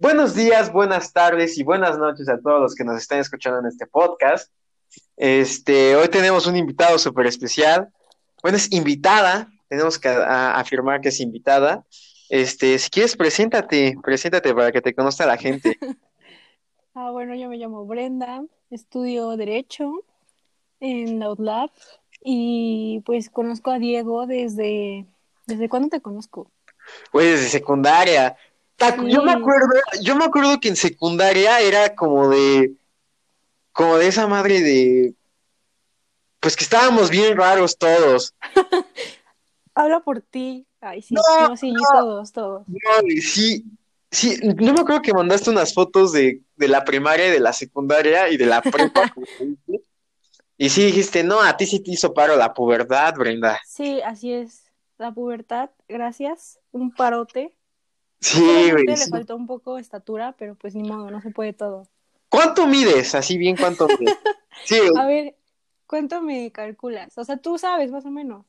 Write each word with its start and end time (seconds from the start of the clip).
Buenos 0.00 0.34
días, 0.34 0.72
buenas 0.72 1.12
tardes 1.12 1.58
y 1.58 1.62
buenas 1.62 1.98
noches 1.98 2.28
a 2.28 2.40
todos 2.40 2.60
los 2.60 2.74
que 2.74 2.84
nos 2.84 2.96
están 2.96 3.18
escuchando 3.18 3.58
en 3.60 3.66
este 3.66 3.86
podcast. 3.86 4.50
Este, 5.16 5.94
hoy 5.94 6.08
tenemos 6.08 6.46
un 6.46 6.56
invitado 6.56 6.98
súper 6.98 7.26
especial. 7.26 7.90
Bueno, 8.42 8.56
es 8.56 8.72
invitada, 8.72 9.48
tenemos 9.68 9.98
que 9.98 10.08
a- 10.08 10.58
afirmar 10.58 11.02
que 11.02 11.10
es 11.10 11.20
invitada. 11.20 11.84
Este, 12.30 12.78
si 12.78 12.88
quieres, 12.88 13.14
preséntate, 13.14 13.94
preséntate 14.02 14.54
para 14.54 14.72
que 14.72 14.80
te 14.80 14.94
conozca 14.94 15.26
la 15.26 15.36
gente. 15.36 15.78
Ah, 16.92 17.12
bueno, 17.12 17.36
yo 17.36 17.48
me 17.48 17.56
llamo 17.56 17.86
Brenda, 17.86 18.42
estudio 18.68 19.36
Derecho 19.36 20.02
en 20.80 21.20
la 21.20 21.30
UTLAB 21.30 21.70
y 22.24 23.00
pues 23.06 23.30
conozco 23.30 23.70
a 23.70 23.78
Diego 23.78 24.26
desde... 24.26 25.06
¿Desde 25.46 25.68
cuándo 25.68 25.88
te 25.88 26.00
conozco? 26.00 26.50
Güey, 27.12 27.28
desde 27.28 27.48
secundaria. 27.48 28.36
Yo 29.08 29.22
me 29.22 29.32
acuerdo, 29.32 29.68
yo 30.02 30.16
me 30.16 30.24
acuerdo 30.24 30.58
que 30.60 30.68
en 30.68 30.76
secundaria 30.76 31.60
era 31.60 31.94
como 31.94 32.28
de, 32.28 32.72
como 33.72 33.98
de 33.98 34.08
esa 34.08 34.26
madre 34.26 34.60
de, 34.60 35.14
pues 36.40 36.56
que 36.56 36.64
estábamos 36.64 37.10
bien 37.10 37.36
raros 37.36 37.76
todos. 37.76 38.34
Habla 39.74 40.00
por 40.00 40.22
ti. 40.22 40.66
Ay, 40.80 41.02
sí, 41.02 41.14
No, 41.14 41.48
no, 41.48 41.56
sí, 41.56 41.74
todos, 41.92 42.32
todos. 42.32 42.66
No, 42.66 42.78
sí, 43.22 43.64
sí, 44.10 44.38
no 44.42 44.72
me 44.72 44.80
acuerdo 44.80 45.02
que 45.02 45.12
mandaste 45.12 45.50
unas 45.50 45.74
fotos 45.74 46.12
de, 46.12 46.40
de 46.56 46.68
la 46.68 46.84
primaria 46.84 47.28
y 47.28 47.30
de 47.30 47.40
la 47.40 47.52
secundaria 47.52 48.28
y 48.30 48.36
de 48.36 48.46
la 48.46 48.62
prepa. 48.62 49.12
Y 50.62 50.68
sí 50.68 50.84
dijiste, 50.84 51.24
no, 51.24 51.40
a 51.40 51.56
ti 51.56 51.64
sí 51.64 51.80
te 51.80 51.90
hizo 51.90 52.12
paro 52.12 52.36
la 52.36 52.52
pubertad, 52.52 53.14
Brenda. 53.14 53.58
Sí, 53.66 54.02
así 54.02 54.30
es. 54.30 54.70
La 54.98 55.10
pubertad, 55.10 55.70
gracias. 55.88 56.58
Un 56.70 56.90
parote. 56.90 57.56
Sí, 58.20 58.70
güey. 58.70 58.84
le 58.84 58.96
faltó 58.96 59.36
un 59.36 59.46
poco 59.46 59.78
estatura, 59.78 60.34
pero 60.38 60.54
pues 60.54 60.74
ni 60.74 60.82
modo, 60.82 61.10
no 61.10 61.20
se 61.20 61.30
puede 61.30 61.52
todo. 61.52 61.86
¿Cuánto 62.28 62.66
mides? 62.66 63.14
Así 63.14 63.38
bien, 63.38 63.56
¿cuánto 63.56 63.88
mides? 63.98 64.18
Sí. 64.64 64.78
A 64.98 65.06
ver, 65.06 65.36
¿cuánto 65.86 66.20
me 66.20 66.52
calculas? 66.52 67.16
O 67.16 67.24
sea, 67.24 67.38
tú 67.38 67.58
sabes 67.58 67.90
más 67.90 68.04
o 68.04 68.10
menos. 68.10 68.44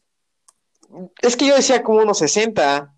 es 1.22 1.36
que 1.36 1.48
yo 1.48 1.56
decía 1.56 1.84
como 1.84 2.02
unos 2.02 2.20
60. 2.20 2.94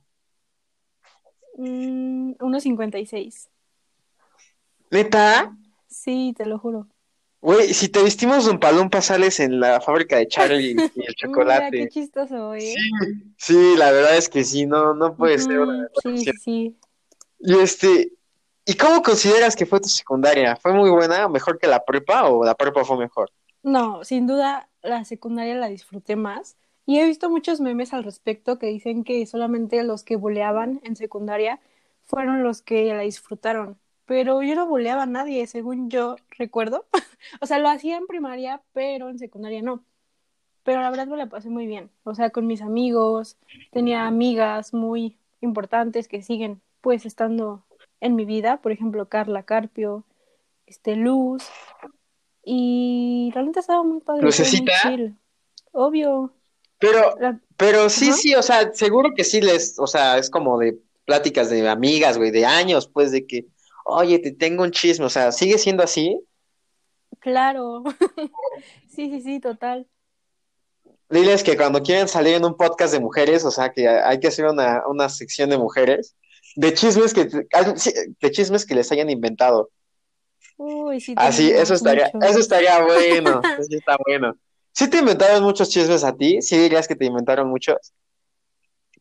Mm, 1.57 2.31
1.56. 2.33 3.49
¿Neta? 4.89 5.55
Sí, 5.87 6.33
te 6.35 6.45
lo 6.45 6.58
juro. 6.59 6.87
Güey, 7.44 7.73
si 7.73 7.89
te 7.89 8.02
vestimos 8.02 8.47
un 8.47 8.58
palumpa 8.58 9.02
sales 9.02 9.41
en 9.41 9.59
la 9.59 9.81
fábrica 9.81 10.16
de 10.16 10.30
Charlie 10.30 10.72
y 10.72 10.72
el 10.80 10.91
Mira, 10.95 11.08
qué 11.08 11.13
chocolate. 11.13 11.89
chistoso, 11.89 12.55
¿eh? 12.55 12.73
Sí, 13.38 13.75
la 13.75 13.91
verdad 13.91 14.16
es 14.16 14.30
que 14.30 14.45
sí, 14.45 14.66
no, 14.66 14.94
no 14.94 15.13
puede 15.13 15.39
ser 15.39 15.59
una 15.59 15.89
Sí, 16.02 16.19
sí, 16.19 16.31
sí. 16.39 16.77
Y 17.39 17.59
este, 17.59 18.14
¿y 18.66 18.75
cómo 18.75 19.02
consideras 19.02 19.58
que 19.58 19.66
fue 19.66 19.81
tu 19.81 19.89
secundaria? 19.89 20.55
¿Fue 20.55 20.71
muy 20.71 20.89
buena, 20.89 21.27
mejor 21.27 21.59
que 21.59 21.67
la 21.67 21.83
prepa 21.83 22.30
o 22.30 22.45
la 22.45 22.55
prepa 22.55 22.86
fue 22.86 22.97
mejor? 22.97 23.30
No, 23.61 24.05
sin 24.05 24.25
duda 24.25 24.69
la 24.81 25.03
secundaria 25.03 25.55
la 25.55 25.67
disfruté 25.67 26.16
más. 26.16 26.55
Y 26.86 26.99
he 26.99 27.05
visto 27.05 27.30
muchos 27.30 27.59
memes 27.59 27.94
al 27.94 28.05
respecto 28.05 28.58
que 28.58 28.67
dicen 28.67 29.03
que 29.03 29.25
solamente 29.25 29.83
los 29.83 30.03
que 30.03 30.16
boleaban 30.16 30.80
en 30.86 30.95
secundaria 30.95 31.59
fueron 32.05 32.41
los 32.41 32.61
que 32.61 32.86
la 32.94 33.02
disfrutaron. 33.02 33.77
Pero 34.05 34.41
yo 34.43 34.55
no 34.55 34.67
boleaba 34.67 35.03
a 35.03 35.07
nadie, 35.07 35.47
según 35.47 35.89
yo 35.89 36.15
recuerdo. 36.37 36.85
O 37.41 37.45
sea, 37.45 37.57
lo 37.57 37.69
hacía 37.69 37.95
en 37.97 38.05
primaria, 38.05 38.61
pero 38.73 39.07
en 39.09 39.17
secundaria 39.17 39.61
no. 39.61 39.81
Pero 40.63 40.81
la 40.81 40.89
verdad 40.89 41.07
me 41.07 41.15
la 41.15 41.27
pasé 41.27 41.49
muy 41.49 41.65
bien. 41.67 41.89
O 42.03 42.15
sea, 42.15 42.31
con 42.31 42.47
mis 42.47 42.61
amigos, 42.61 43.37
tenía 43.71 44.05
amigas 44.07 44.73
muy 44.73 45.15
importantes 45.39 46.09
que 46.09 46.21
siguen 46.21 46.61
pues 46.81 47.05
estando 47.05 47.63
en 48.01 48.15
mi 48.15 48.25
vida. 48.25 48.57
Por 48.57 48.73
ejemplo, 48.73 49.07
Carla 49.07 49.43
Carpio, 49.43 50.03
este 50.67 50.97
Luz. 50.97 51.43
Y 52.43 53.31
realmente 53.33 53.59
estaba 53.61 53.83
muy 53.83 54.01
padre. 54.01 54.21
muy 54.21 54.25
¿Lucecita? 54.31 54.73
chill. 54.81 55.15
Obvio. 55.71 56.33
Pero, 56.80 57.15
La- 57.19 57.39
pero 57.55 57.89
sí, 57.89 58.09
Ajá. 58.09 58.17
sí, 58.17 58.36
o 58.36 58.42
sea, 58.42 58.73
seguro 58.73 59.13
que 59.15 59.23
sí 59.23 59.39
les, 59.42 59.80
o 59.80 59.87
sea, 59.87 60.17
es 60.17 60.30
como 60.30 60.59
de 60.59 60.77
pláticas 61.05 61.49
de 61.49 61.67
amigas, 61.69 62.17
güey, 62.17 62.31
de 62.31 62.45
años, 62.45 62.87
pues, 62.87 63.11
de 63.11 63.25
que, 63.25 63.45
oye, 63.86 64.20
te 64.20 64.32
tengo 64.32 64.64
un 64.64 64.71
chisme, 64.71 65.05
o 65.05 65.10
sea, 65.10 65.32
¿sigue 65.32 65.58
siendo 65.58 65.83
así? 65.83 66.20
Claro. 67.20 67.83
Sí, 68.88 69.10
sí, 69.10 69.21
sí, 69.21 69.39
total. 69.39 69.88
Diles 71.10 71.44
que 71.44 71.58
cuando 71.58 71.82
quieren 71.82 72.08
salir 72.08 72.36
en 72.36 72.45
un 72.45 72.55
podcast 72.55 72.93
de 72.93 72.99
mujeres, 72.99 73.43
o 73.43 73.49
sea, 73.49 73.72
que 73.72 73.88
hay 73.88 74.20
que 74.20 74.27
hacer 74.27 74.45
una, 74.45 74.83
una 74.88 75.10
sección 75.10 75.49
de 75.49 75.58
mujeres, 75.58 76.16
de 76.55 76.73
chismes 76.76 77.11
que, 77.11 77.26
de 77.26 78.32
chismes 78.32 78.67
que 78.67 78.76
les 78.76 78.92
hayan 78.92 79.10
inventado. 79.10 79.72
Uy, 80.58 81.02
sí, 81.02 81.16
Así, 81.17 81.49
eso 81.49 81.73
estaría, 81.73 82.11
eso 82.22 82.39
estaría 82.39 82.83
bueno, 82.83 83.42
eso 83.58 83.64
sí 83.64 83.76
está 83.77 83.98
bueno. 84.05 84.36
¿Sí 84.72 84.88
te 84.89 84.99
inventaron 84.99 85.43
muchos 85.43 85.70
chismes 85.70 86.04
a 86.04 86.16
ti? 86.16 86.42
¿Sí 86.42 86.58
dirías 86.58 86.88
que 86.88 86.95
te 86.95 87.05
inventaron 87.05 87.48
muchos? 87.49 87.93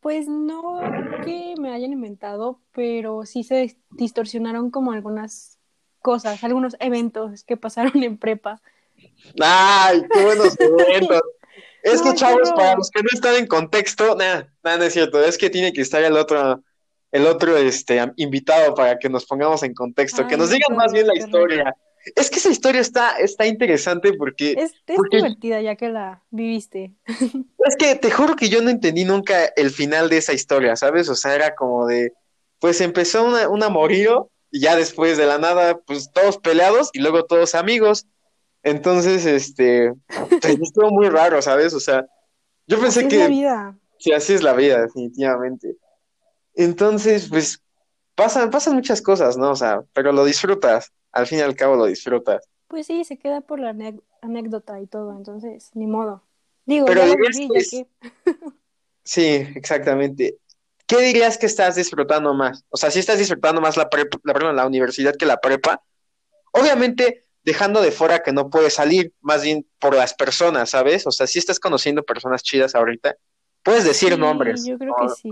Pues 0.01 0.27
no 0.27 0.81
que 1.25 1.55
me 1.59 1.73
hayan 1.73 1.93
inventado, 1.93 2.61
pero 2.73 3.25
sí 3.25 3.45
se 3.45 3.77
distorsionaron 3.91 4.71
como 4.71 4.93
algunas 4.93 5.59
cosas, 6.01 6.43
algunos 6.45 6.77
eventos 6.81 7.45
que 7.45 7.57
pasaron 7.57 8.03
en 8.03 8.19
prepa. 8.19 8.61
¡Ay, 9.41 10.03
qué 10.13 10.25
buenos 10.25 10.57
eventos! 10.59 11.23
Es 11.83 12.01
No, 12.01 12.13
que, 12.13 12.17
chavos, 12.17 12.53
para 12.53 12.77
los 12.77 12.91
que 12.91 13.03
no 13.03 13.09
están 13.13 13.35
en 13.35 13.47
contexto, 13.49 14.15
nada, 14.15 14.49
nada, 14.63 14.79
no 14.79 14.85
es 14.85 14.93
cierto, 14.93 15.23
es 15.23 15.37
que 15.37 15.51
tiene 15.51 15.73
que 15.73 15.81
estar 15.81 16.03
el 16.03 16.17
otro, 16.17 16.63
el 17.11 17.27
otro, 17.27 17.57
este, 17.57 18.01
invitado 18.17 18.75
para 18.75 18.99
que 19.01 19.09
nos 19.09 19.27
pongamos 19.27 19.65
en 19.65 19.75
contexto, 19.75 20.29
que 20.29 20.37
nos 20.37 20.49
no, 20.49 20.55
digan 20.55 20.77
más 20.77 20.93
bien 20.93 21.09
la 21.09 21.17
historia. 21.17 21.75
Es 22.17 22.31
que 22.31 22.39
esa 22.39 22.49
historia 22.51 22.81
está, 22.81 23.17
está 23.19 23.47
interesante 23.47 24.13
porque 24.15 24.53
Es, 24.53 24.73
es 24.87 24.97
Porque- 24.97 25.19
divertida 25.19 25.61
ya 25.61 25.77
que 25.77 25.89
la 25.89 26.23
viviste. 26.31 26.93
Es 27.65 27.77
que 27.77 27.95
te 27.95 28.11
juro 28.11 28.35
que 28.37 28.49
yo 28.49 28.61
no 28.61 28.71
entendí 28.71 29.05
nunca 29.05 29.45
el 29.57 29.71
final 29.71 30.09
de 30.09 30.17
esa 30.19 30.33
historia, 30.33 30.75
¿sabes? 30.77 31.09
O 31.09 31.15
sea, 31.15 31.35
era 31.35 31.55
como 31.55 31.87
de, 31.87 32.13
pues 32.59 32.81
empezó 32.81 33.25
una, 33.25 33.49
un 33.49 33.63
amorío 33.63 34.31
y 34.51 34.61
ya 34.61 34.75
después 34.77 35.17
de 35.17 35.27
la 35.27 35.39
nada, 35.39 35.79
pues 35.79 36.11
todos 36.13 36.39
peleados 36.39 36.91
y 36.93 36.99
luego 37.01 37.25
todos 37.25 37.55
amigos. 37.55 38.07
Entonces, 38.65 39.25
este, 39.27 39.93
pues, 40.41 40.59
estuvo 40.61 40.91
muy 40.91 41.09
raro, 41.09 41.41
¿sabes? 41.41 41.73
O 41.75 41.81
sea, 41.81 42.05
yo 42.67 42.81
pensé 42.81 43.01
Así 43.01 43.09
es 43.09 43.15
la 43.21 43.27
que 43.27 43.33
vida. 43.33 43.79
sí, 43.99 44.13
así 44.13 44.33
es 44.35 44.43
la 44.43 44.53
vida, 44.55 44.83
definitivamente. 44.83 45.77
Entonces, 46.55 47.29
pues 47.29 47.61
pasan, 48.15 48.51
pasan 48.51 48.75
muchas 48.75 49.01
cosas, 49.03 49.37
¿no? 49.37 49.51
O 49.53 49.57
sea, 49.57 49.83
pero 49.93 50.13
lo 50.13 50.25
disfrutas, 50.25 50.93
al 51.13 51.27
fin 51.27 51.39
y 51.39 51.43
al 51.43 51.57
cabo 51.57 51.77
lo 51.77 51.87
disfrutas. 51.87 52.49
Pues 52.69 52.87
sí, 52.87 53.05
se 53.05 53.19
queda 53.19 53.41
por 53.43 53.61
la 53.61 53.75
anécdota 54.23 54.81
y 54.81 54.87
todo, 54.87 55.13
entonces, 55.17 55.71
ni 55.75 55.87
modo. 55.87 56.23
Digo, 56.65 56.87
Pero 56.87 57.01
ya 57.01 57.07
lo 57.07 57.13
dirías 57.17 57.37
viví, 57.37 57.49
que 57.49 57.55
ya 57.55 57.61
es- 57.61 57.71
que... 57.71 57.87
Sí, 59.05 59.25
exactamente. 59.57 60.39
¿Qué 60.87 60.99
dirías 61.01 61.39
que 61.39 61.47
estás 61.47 61.77
disfrutando 61.77 62.35
más? 62.35 62.65
O 62.71 62.77
sea, 62.77 62.91
si 62.91 62.99
estás 63.01 63.19
disfrutando 63.19 63.61
más 63.61 63.77
la 63.77 63.89
prepa, 63.89 64.19
la, 64.25 64.33
perdón, 64.35 64.57
la 64.57 64.67
universidad 64.67 65.15
que 65.17 65.27
la 65.27 65.39
prepa, 65.41 65.83
obviamente 66.53 67.27
dejando 67.45 67.83
de 67.83 67.93
fuera 67.93 68.23
que 68.23 68.33
no 68.33 68.51
puedes 68.51 68.75
salir, 68.75 69.13
más 69.21 69.43
bien 69.43 69.67
por 69.81 69.95
las 69.97 70.15
personas, 70.15 70.71
¿sabes? 70.71 71.07
O 71.07 71.11
sea, 71.13 71.27
si 71.27 71.39
estás 71.41 71.61
conociendo 71.61 72.05
personas 72.05 72.43
chidas 72.43 72.75
ahorita, 72.75 73.17
puedes 73.65 73.85
decir 73.85 74.15
Sí, 74.15 74.19
nombres. 74.21 74.65
yo 74.67 74.79
creo 74.79 74.95
¿no? 74.99 75.09
que 75.09 75.15
sí. 75.15 75.31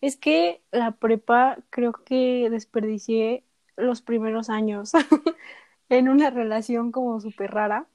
Es 0.00 0.16
que 0.16 0.62
la 0.70 0.92
prepa 0.92 1.58
creo 1.70 1.92
que 1.92 2.48
desperdicié 2.50 3.44
los 3.78 4.02
primeros 4.02 4.50
años 4.50 4.92
en 5.88 6.08
una 6.08 6.30
relación 6.30 6.92
como 6.92 7.20
súper 7.20 7.52
rara. 7.52 7.86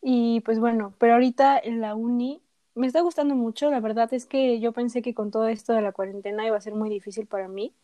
Y 0.00 0.40
pues 0.40 0.58
bueno, 0.58 0.94
pero 0.98 1.14
ahorita 1.14 1.58
en 1.58 1.80
la 1.80 1.94
uni 1.94 2.42
me 2.74 2.86
está 2.86 3.00
gustando 3.00 3.34
mucho. 3.34 3.70
La 3.70 3.80
verdad 3.80 4.12
es 4.14 4.26
que 4.26 4.58
yo 4.60 4.72
pensé 4.72 5.02
que 5.02 5.14
con 5.14 5.30
todo 5.30 5.48
esto 5.48 5.72
de 5.72 5.82
la 5.82 5.92
cuarentena 5.92 6.46
iba 6.46 6.56
a 6.56 6.60
ser 6.60 6.74
muy 6.74 6.88
difícil 6.88 7.26
para 7.26 7.48
mí. 7.48 7.74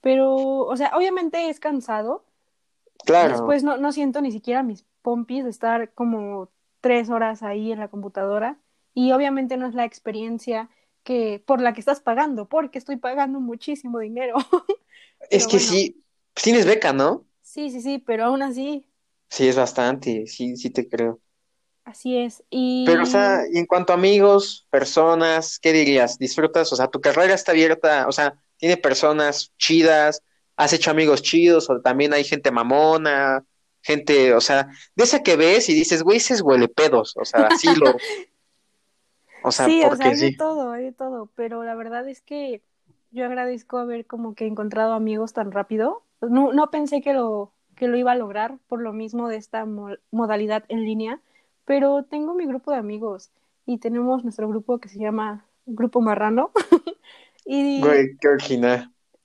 Pero, 0.00 0.34
o 0.36 0.76
sea, 0.76 0.92
obviamente 0.96 1.50
es 1.50 1.60
cansado. 1.60 2.24
Claro. 3.04 3.30
Después 3.30 3.62
no, 3.62 3.76
no 3.76 3.92
siento 3.92 4.20
ni 4.20 4.32
siquiera 4.32 4.62
mis 4.62 4.84
pompis 5.02 5.44
de 5.44 5.50
estar 5.50 5.92
como 5.92 6.48
tres 6.80 7.10
horas 7.10 7.42
ahí 7.42 7.72
en 7.72 7.80
la 7.80 7.88
computadora. 7.88 8.58
Y 8.94 9.12
obviamente 9.12 9.56
no 9.56 9.66
es 9.66 9.74
la 9.74 9.84
experiencia 9.84 10.68
que 11.04 11.42
por 11.46 11.60
la 11.60 11.72
que 11.72 11.80
estás 11.80 12.00
pagando, 12.00 12.46
porque 12.46 12.78
estoy 12.78 12.96
pagando 12.96 13.40
muchísimo 13.40 13.98
dinero. 13.98 14.36
es 15.30 15.46
que 15.46 15.56
bueno. 15.56 15.70
sí, 15.70 16.04
tienes 16.42 16.66
beca, 16.66 16.92
¿no? 16.92 17.26
Sí, 17.42 17.70
sí, 17.70 17.80
sí, 17.80 17.98
pero 17.98 18.24
aún 18.26 18.42
así, 18.42 18.86
Sí, 19.30 19.48
es 19.48 19.56
bastante, 19.56 20.26
sí, 20.26 20.56
sí 20.56 20.68
te 20.70 20.86
creo. 20.88 21.20
así 21.84 22.16
es. 22.18 22.44
Y 22.50 22.84
Pero, 22.84 23.02
o 23.02 23.06
sea, 23.06 23.42
y 23.52 23.58
en 23.58 23.66
cuanto 23.66 23.92
a 23.92 23.96
amigos, 23.96 24.66
personas, 24.70 25.58
¿qué 25.58 25.72
dirías? 25.72 26.18
¿Disfrutas? 26.18 26.72
O 26.72 26.76
sea, 26.76 26.88
tu 26.88 27.00
carrera 27.00 27.34
está 27.34 27.52
abierta, 27.52 28.06
o 28.08 28.12
sea, 28.12 28.34
tiene 28.56 28.76
personas 28.78 29.52
chidas, 29.58 30.22
has 30.56 30.72
hecho 30.72 30.90
amigos 30.90 31.22
chidos, 31.22 31.68
o 31.68 31.80
también 31.82 32.14
hay 32.14 32.24
gente 32.24 32.50
mamona, 32.50 33.44
gente, 33.82 34.32
o 34.34 34.40
sea, 34.40 34.68
de 34.96 35.04
esa 35.04 35.22
que 35.22 35.36
ves 35.36 35.68
y 35.68 35.74
dices, 35.74 36.02
güey, 36.02 36.16
ese 36.18 36.34
es 36.34 36.40
huele 36.42 36.68
pedos, 36.68 37.14
o 37.16 37.24
sea, 37.24 37.48
así 37.48 37.74
lo. 37.74 37.96
O 39.42 39.52
sea, 39.52 39.66
sí, 39.66 39.82
o 39.84 39.94
sea, 39.96 39.96
porque 39.96 40.08
hay 40.08 40.16
de 40.16 40.30
todo, 40.30 40.72
hay 40.72 40.84
de 40.84 40.92
todo, 40.92 41.26
pero 41.34 41.64
la 41.64 41.74
verdad 41.74 42.08
es 42.08 42.22
que 42.22 42.62
yo 43.10 43.24
agradezco 43.24 43.78
haber 43.78 44.06
como 44.06 44.34
que 44.34 44.46
encontrado 44.46 44.92
amigos 44.94 45.32
tan 45.32 45.52
rápido. 45.52 46.04
No, 46.20 46.52
no 46.52 46.70
pensé 46.70 47.00
que 47.00 47.12
lo, 47.12 47.52
que 47.76 47.88
lo 47.88 47.96
iba 47.96 48.12
a 48.12 48.16
lograr 48.16 48.58
por 48.68 48.80
lo 48.82 48.92
mismo 48.92 49.28
de 49.28 49.36
esta 49.36 49.64
mo- 49.66 49.96
modalidad 50.10 50.64
en 50.68 50.84
línea, 50.84 51.20
pero 51.64 52.04
tengo 52.04 52.34
mi 52.34 52.46
grupo 52.46 52.70
de 52.72 52.78
amigos 52.78 53.30
y 53.66 53.78
tenemos 53.78 54.24
nuestro 54.24 54.48
grupo 54.48 54.78
que 54.78 54.88
se 54.88 54.98
llama 54.98 55.44
Grupo 55.66 56.00
Marrano. 56.00 56.50
y 57.44 57.80
Güey, 57.80 58.16
qué. 58.20 58.28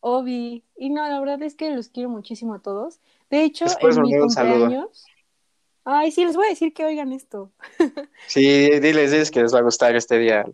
Obi. 0.02 0.64
Y 0.76 0.90
no, 0.90 1.08
la 1.08 1.20
verdad 1.20 1.42
es 1.44 1.56
que 1.56 1.72
los 1.72 1.88
quiero 1.90 2.10
muchísimo 2.10 2.54
a 2.54 2.60
todos. 2.60 3.00
De 3.30 3.44
hecho, 3.44 3.66
en 3.80 4.02
mi 4.02 4.30
saludo. 4.30 4.66
cumpleaños. 4.66 5.06
Ay, 5.86 6.12
sí, 6.12 6.24
les 6.26 6.36
voy 6.36 6.46
a 6.46 6.50
decir 6.50 6.74
que 6.74 6.86
oigan 6.86 7.12
esto. 7.12 7.52
Sí, 8.28 8.70
diles, 8.80 9.12
diles 9.12 9.32
que 9.32 9.42
les 9.42 9.54
va 9.54 9.60
a 9.60 9.64
gustar 9.64 9.96
este 9.96 10.18
día. 10.18 10.46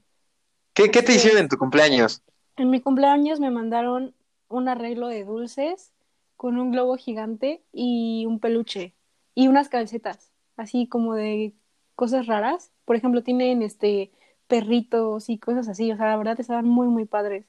¿Qué, 0.74 0.90
qué 0.90 1.02
te 1.04 1.12
Sí. 1.14 1.18
hicieron 1.18 1.40
en 1.42 1.50
tu 1.50 1.58
cumpleaños? 1.58 2.24
En 2.58 2.70
mi 2.70 2.82
cumpleaños 2.82 3.40
me 3.40 3.52
mandaron 3.52 4.16
un 4.48 4.68
arreglo 4.68 5.08
de 5.08 5.24
dulces 5.26 5.92
con 6.40 6.58
un 6.58 6.72
globo 6.72 6.96
gigante 6.98 7.64
y 7.74 8.26
un 8.28 8.40
peluche 8.40 8.96
y 9.36 9.50
unas 9.50 9.70
calcetas, 9.70 10.32
así 10.58 10.88
como 10.88 11.16
de 11.16 11.54
cosas 11.96 12.28
raras. 12.28 12.72
Por 12.86 12.96
ejemplo, 12.96 13.24
tienen 13.24 13.62
este 13.62 14.12
perritos 14.48 15.30
y 15.30 15.38
cosas 15.38 15.68
así, 15.68 15.92
o 15.92 15.98
sea, 15.98 16.08
la 16.08 16.18
verdad 16.18 16.40
estaban 16.40 16.66
muy 16.68 16.88
muy 16.88 17.06
padres. 17.06 17.46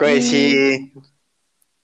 Y- 0.00 0.22
sí. 0.22 0.92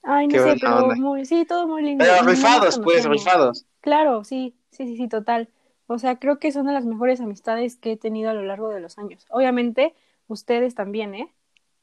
Ay, 0.03 0.27
no 0.27 0.35
Qué 0.35 0.41
sé, 0.41 0.57
pero 0.61 0.83
onda. 0.83 0.97
muy, 0.97 1.25
sí, 1.25 1.45
todo 1.47 1.67
muy 1.69 1.83
lindo. 1.83 2.05
Pero 2.05 2.23
no 2.23 2.31
rifados, 2.31 2.81
pues, 2.85 3.05
rifados. 3.09 3.65
Claro, 3.81 4.25
sí, 4.25 4.55
sí, 4.71 4.87
sí, 4.87 4.97
sí, 4.97 5.09
total. 5.09 5.49
O 5.87 5.99
sea, 5.99 6.19
creo 6.19 6.39
que 6.39 6.53
son 6.53 6.67
de 6.67 6.73
las 6.73 6.85
mejores 6.85 7.21
amistades 7.21 7.77
que 7.77 7.93
he 7.93 7.97
tenido 7.97 8.31
a 8.31 8.35
lo 8.35 8.43
largo 8.43 8.69
de 8.71 8.81
los 8.81 8.99
años. 8.99 9.27
Obviamente, 9.31 9.95
ustedes 10.29 10.75
también, 10.75 11.15
¿eh? 11.15 11.33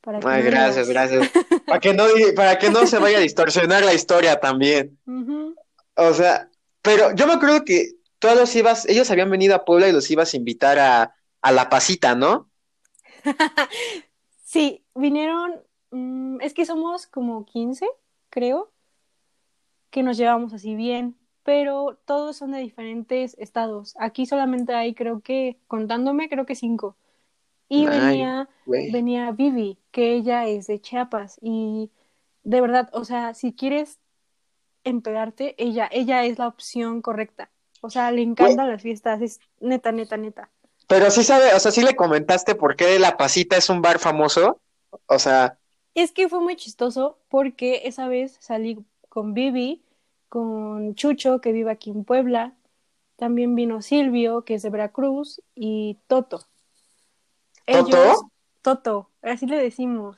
Para 0.02 0.20
que 0.20 0.28
Ay, 0.28 0.44
no 0.44 0.50
gracias, 0.50 0.90
gracias. 0.90 1.30
Para 1.66 1.80
que 1.80 1.94
no, 1.94 2.06
para 2.36 2.58
que 2.58 2.70
no 2.70 2.86
se 2.86 2.98
vaya 2.98 3.20
a 3.20 3.22
distorsionar 3.22 3.84
la 3.84 3.94
historia 3.94 4.40
también. 4.40 4.98
O 5.96 6.14
sea, 6.14 6.50
pero 6.82 7.16
yo 7.16 7.28
me 7.28 7.34
acuerdo 7.34 7.64
que 7.64 7.92
todos 8.20 8.36
los 8.36 8.56
ibas, 8.56 8.88
ellos 8.88 9.10
habían 9.12 9.30
venido 9.30 9.56
a 9.56 9.64
Puebla 9.64 9.88
y 9.88 9.92
los 9.92 10.10
ibas 10.12 10.34
a 10.34 10.38
invitar 10.38 10.80
a, 10.80 11.16
a 11.42 11.52
La 11.52 11.70
Pasita, 11.70 12.16
¿no? 12.16 12.50
Sí, 14.44 14.84
vinieron, 14.96 15.62
mm, 15.92 16.42
es 16.42 16.54
que 16.54 16.66
somos 16.66 17.08
como 17.08 17.46
15, 17.46 17.88
creo, 18.30 18.74
que 19.92 20.04
nos 20.04 20.18
llevamos 20.18 20.52
así 20.52 20.76
bien, 20.76 21.16
pero 21.44 21.98
todos 22.04 22.36
son 22.36 22.52
de 22.52 22.60
diferentes 22.60 23.38
estados. 23.40 23.96
Aquí 23.98 24.26
solamente 24.26 24.74
hay, 24.74 24.94
creo 24.94 25.22
que, 25.22 25.58
contándome, 25.68 26.28
creo 26.28 26.46
que 26.46 26.56
cinco. 26.56 26.98
Y 27.72 27.88
Ay, 27.88 28.00
venía, 28.00 28.50
venía 28.66 29.32
Vivi, 29.32 29.78
que 29.92 30.14
ella 30.14 30.46
es 30.46 30.68
de 30.68 30.82
Chiapas, 30.82 31.38
y 31.42 31.90
de 32.44 32.60
verdad, 32.60 32.90
o 32.92 33.06
sea, 33.06 33.34
si 33.34 33.54
quieres 33.54 33.98
empedarte, 34.84 35.56
ella, 35.58 35.88
ella 35.90 36.26
es 36.26 36.38
la 36.38 36.50
opción 36.50 37.02
correcta. 37.02 37.50
O 37.80 37.90
sea, 37.90 38.12
le 38.12 38.24
encantan 38.24 38.70
las 38.70 38.82
fiestas, 38.82 39.22
es 39.22 39.40
neta, 39.62 39.94
neta, 39.94 40.18
neta. 40.18 40.50
Pero 40.90 41.10
sí 41.12 41.24
sabe, 41.24 41.54
o 41.54 41.60
sea, 41.62 41.72
sí 41.72 41.82
le 41.82 41.96
comentaste 41.96 42.56
por 42.56 42.76
qué 42.76 43.00
La 43.00 43.16
Pasita 43.16 43.56
es 43.56 43.70
un 43.70 43.82
bar 43.82 44.00
famoso. 44.00 44.60
O 45.06 45.18
sea, 45.18 45.58
Es 45.96 46.12
que 46.12 46.28
fue 46.28 46.42
muy 46.42 46.58
chistoso 46.58 47.20
porque 47.30 47.84
esa 47.86 48.10
vez 48.10 48.36
salí 48.42 48.84
con 49.08 49.34
Vivi, 49.34 49.82
con 50.28 50.94
Chucho, 50.96 51.40
que 51.40 51.54
vive 51.54 51.72
aquí 51.72 51.90
en 51.92 52.04
Puebla, 52.04 52.54
también 53.16 53.56
vino 53.56 53.82
Silvio, 53.82 54.44
que 54.44 54.56
es 54.56 54.62
de 54.62 54.70
Veracruz, 54.70 55.42
y 55.56 56.00
Toto. 56.08 56.51
¿Toto? 57.66 58.32
Toto, 58.62 59.10
así 59.22 59.46
le 59.48 59.58
decimos, 59.58 60.18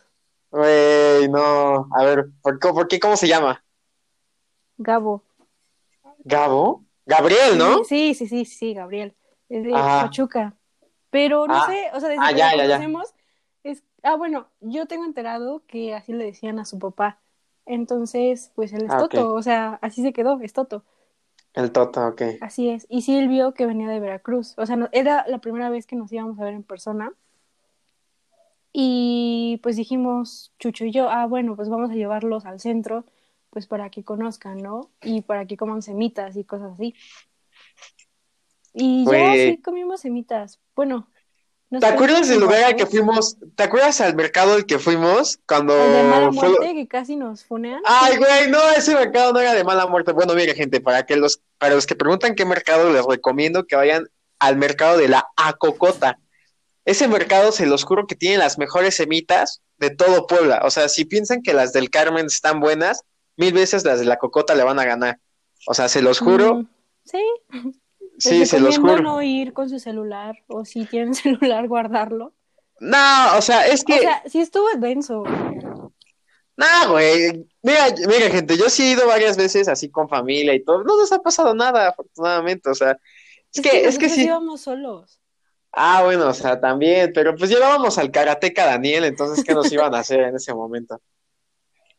güey, 0.51 1.27
no. 1.29 1.87
A 1.95 2.03
ver, 2.03 2.25
¿por 2.41 2.59
qué, 2.59 2.69
por 2.69 2.87
qué 2.87 2.99
cómo 2.99 3.15
se 3.15 3.27
llama? 3.27 3.63
Gabo. 4.77 5.23
¿Gabo? 6.25 6.83
Gabriel, 7.05 7.57
¿no? 7.57 7.83
Sí, 7.83 8.13
sí, 8.13 8.27
sí, 8.27 8.45
sí, 8.45 8.45
sí, 8.45 8.73
Gabriel. 8.73 9.15
Es 9.49 9.63
de 9.63 9.73
Ajá. 9.75 10.03
Pachuca. 10.03 10.55
Pero 11.09 11.47
no 11.47 11.55
Ah. 11.55 11.65
sé, 11.67 11.89
o 11.93 11.99
sea, 11.99 12.09
desde 12.09 12.23
Ah, 12.23 12.29
que 12.31 12.37
ya, 12.37 12.51
lo 12.51 12.57
ya, 12.57 12.65
ya. 12.65 12.75
conocemos, 12.77 13.13
es... 13.63 13.83
Ah, 14.03 14.15
bueno, 14.15 14.47
yo 14.61 14.85
tengo 14.87 15.05
enterado 15.05 15.63
que 15.67 15.93
así 15.93 16.11
le 16.13 16.25
decían 16.25 16.59
a 16.59 16.65
su 16.65 16.79
papá. 16.79 17.19
Entonces, 17.65 18.51
pues 18.55 18.73
él 18.73 18.85
es 18.85 18.91
Ah. 18.91 18.97
Toto, 18.99 19.33
o 19.33 19.41
sea, 19.41 19.79
así 19.81 20.01
se 20.01 20.11
quedó, 20.11 20.39
es 20.41 20.53
Toto. 20.53 20.83
El 21.53 21.71
Toto, 21.71 22.07
ok. 22.07 22.21
Así 22.41 22.69
es. 22.69 22.85
Y 22.89 23.03
Silvio, 23.03 23.53
que 23.53 23.65
venía 23.67 23.87
de 23.87 23.99
Veracruz. 23.99 24.55
O 24.57 24.65
sea, 24.65 24.75
no- 24.75 24.89
era 24.91 25.23
la 25.27 25.37
primera 25.39 25.69
vez 25.69 25.85
que 25.85 25.95
nos 25.95 26.11
íbamos 26.11 26.39
a 26.39 26.43
ver 26.45 26.53
en 26.55 26.63
persona. 26.63 27.13
Y 28.73 29.59
pues 29.61 29.75
dijimos, 29.75 30.51
Chucho 30.57 30.85
y 30.85 30.91
yo, 30.91 31.07
ah, 31.09 31.27
bueno, 31.27 31.55
pues 31.55 31.69
vamos 31.69 31.91
a 31.91 31.93
llevarlos 31.93 32.45
al 32.45 32.59
centro, 32.59 33.05
pues 33.51 33.67
para 33.67 33.91
que 33.91 34.03
conozcan, 34.03 34.57
¿no? 34.57 34.89
Y 35.03 35.21
para 35.21 35.45
que 35.45 35.57
coman 35.57 35.83
semitas 35.83 36.35
y 36.35 36.43
cosas 36.43 36.73
así. 36.73 36.95
Y 38.73 39.05
ya 39.05 39.33
sí 39.33 39.61
comimos 39.63 40.01
semitas. 40.01 40.59
Bueno, 40.75 41.07
nos 41.69 41.81
¿Te 41.81 41.87
acuerdas 41.87 42.27
del 42.27 42.39
lugar 42.39 42.63
al 42.63 42.75
que 42.75 42.87
fuimos? 42.87 43.37
¿Te 43.55 43.63
acuerdas 43.63 44.01
al 44.01 44.15
mercado 44.15 44.53
al 44.53 44.65
que 44.65 44.79
fuimos 44.79 45.39
cuando 45.47 45.75
El 45.75 45.93
de 45.93 46.03
mala 46.03 46.31
fue 46.31 46.49
muerte, 46.49 46.73
que 46.73 46.87
casi 46.87 47.15
nos 47.15 47.45
funean. 47.45 47.81
Ay, 47.85 48.17
güey, 48.17 48.49
no, 48.49 48.59
ese 48.75 48.95
mercado 48.95 49.33
no 49.33 49.39
era 49.39 49.53
de 49.53 49.63
mala 49.63 49.85
muerte. 49.85 50.11
Bueno, 50.13 50.33
mire, 50.33 50.55
gente, 50.55 50.81
para 50.81 51.05
que 51.05 51.15
los, 51.15 51.41
para 51.57 51.75
los 51.75 51.85
que 51.85 51.95
preguntan 51.95 52.35
qué 52.35 52.45
mercado, 52.45 52.91
les 52.91 53.05
recomiendo 53.05 53.65
que 53.65 53.75
vayan 53.75 54.07
al 54.39 54.57
mercado 54.57 54.97
de 54.97 55.07
la 55.07 55.27
Acocota. 55.35 56.19
Ese 56.85 57.07
mercado, 57.07 57.51
se 57.51 57.65
los 57.65 57.83
juro 57.85 58.07
que 58.07 58.15
tiene 58.15 58.37
las 58.37 58.57
mejores 58.57 58.95
semitas 58.95 59.61
de 59.77 59.89
todo 59.89 60.27
Puebla. 60.27 60.61
O 60.65 60.69
sea, 60.69 60.89
si 60.89 61.05
piensan 61.05 61.41
que 61.41 61.53
las 61.53 61.73
del 61.73 61.89
Carmen 61.89 62.25
están 62.27 62.59
buenas, 62.59 63.03
mil 63.37 63.53
veces 63.53 63.85
las 63.85 63.99
de 63.99 64.05
la 64.05 64.17
Cocota 64.17 64.55
le 64.55 64.63
van 64.63 64.79
a 64.79 64.85
ganar. 64.85 65.19
O 65.67 65.73
sea, 65.73 65.87
se 65.89 66.01
los 66.01 66.19
juro, 66.19 66.55
Mm, 66.55 66.67
sí, 67.05 67.23
sí, 68.17 68.45
se 68.45 68.59
los 68.59 68.77
juro. 68.77 69.01
no 69.01 69.21
ir 69.21 69.53
con 69.53 69.69
su 69.69 69.79
celular 69.79 70.35
o 70.47 70.65
si 70.65 70.85
tienen 70.85 71.13
celular, 71.15 71.67
guardarlo. 71.67 72.33
No, 72.79 73.37
o 73.37 73.41
sea, 73.41 73.67
es 73.67 73.83
que, 73.83 73.95
O 73.95 73.99
sea, 73.99 74.23
sí 74.27 74.41
estuvo 74.41 74.67
denso. 74.77 75.23
no, 76.57 76.89
güey. 76.91 77.47
Mira, 77.61 77.87
mira, 78.07 78.29
gente, 78.29 78.57
yo 78.57 78.69
sí 78.69 78.83
he 78.83 78.91
ido 78.91 79.07
varias 79.07 79.37
veces 79.37 79.67
así 79.67 79.89
con 79.89 80.09
familia 80.09 80.53
y 80.53 80.63
todo. 80.63 80.83
No 80.83 80.97
nos 80.97 81.11
ha 81.11 81.19
pasado 81.19 81.55
nada, 81.55 81.89
afortunadamente. 81.89 82.69
O 82.69 82.75
sea, 82.75 82.97
es 83.53 83.61
que, 83.61 83.85
es 83.85 83.97
que 83.97 84.09
sí. 84.09 84.25
íbamos 84.25 84.61
solos. 84.61 85.21
Ah, 85.75 86.03
bueno, 86.03 86.27
o 86.27 86.33
sea, 86.33 86.59
también, 86.59 87.11
pero 87.13 87.35
pues 87.35 87.49
llevábamos 87.49 87.97
al 87.97 88.11
karateca 88.11 88.65
Daniel, 88.65 89.05
entonces, 89.05 89.43
¿qué 89.43 89.53
nos 89.55 89.71
iban 89.71 89.93
a 89.95 89.99
hacer 89.99 90.19
en 90.21 90.35
ese 90.35 90.53
momento? 90.53 91.01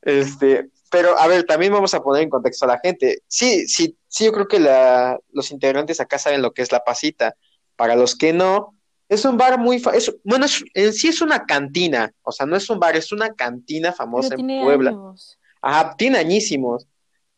Este, 0.02 0.68
pero 0.90 1.18
a 1.18 1.26
ver, 1.26 1.44
también 1.44 1.72
vamos 1.72 1.92
a 1.94 2.02
poner 2.02 2.22
en 2.22 2.30
contexto 2.30 2.66
a 2.66 2.68
la 2.68 2.78
gente. 2.78 3.22
Sí, 3.26 3.66
sí, 3.66 3.96
sí, 4.06 4.26
yo 4.26 4.32
creo 4.32 4.46
que 4.46 4.60
la, 4.60 5.18
los 5.32 5.50
integrantes 5.50 5.98
acá 6.00 6.18
saben 6.18 6.42
lo 6.42 6.52
que 6.52 6.62
es 6.62 6.70
la 6.70 6.84
pasita. 6.84 7.34
Para 7.76 7.96
los 7.96 8.14
que 8.14 8.32
no, 8.32 8.76
es 9.08 9.24
un 9.24 9.36
bar 9.36 9.58
muy, 9.58 9.82
es, 9.94 10.14
bueno, 10.22 10.44
es- 10.46 10.62
en 10.74 10.92
sí 10.92 11.08
es 11.08 11.20
una 11.20 11.44
cantina, 11.44 12.12
o 12.22 12.30
sea, 12.30 12.46
no 12.46 12.54
es 12.56 12.70
un 12.70 12.78
bar, 12.78 12.96
es 12.96 13.10
una 13.10 13.34
cantina 13.34 13.92
famosa 13.92 14.34
en 14.34 14.46
Puebla. 14.46 14.90
años. 14.90 15.38
Ajá, 15.60 15.96
tiene 15.96 16.18
añísimos. 16.18 16.86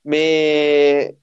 Me, 0.03 1.17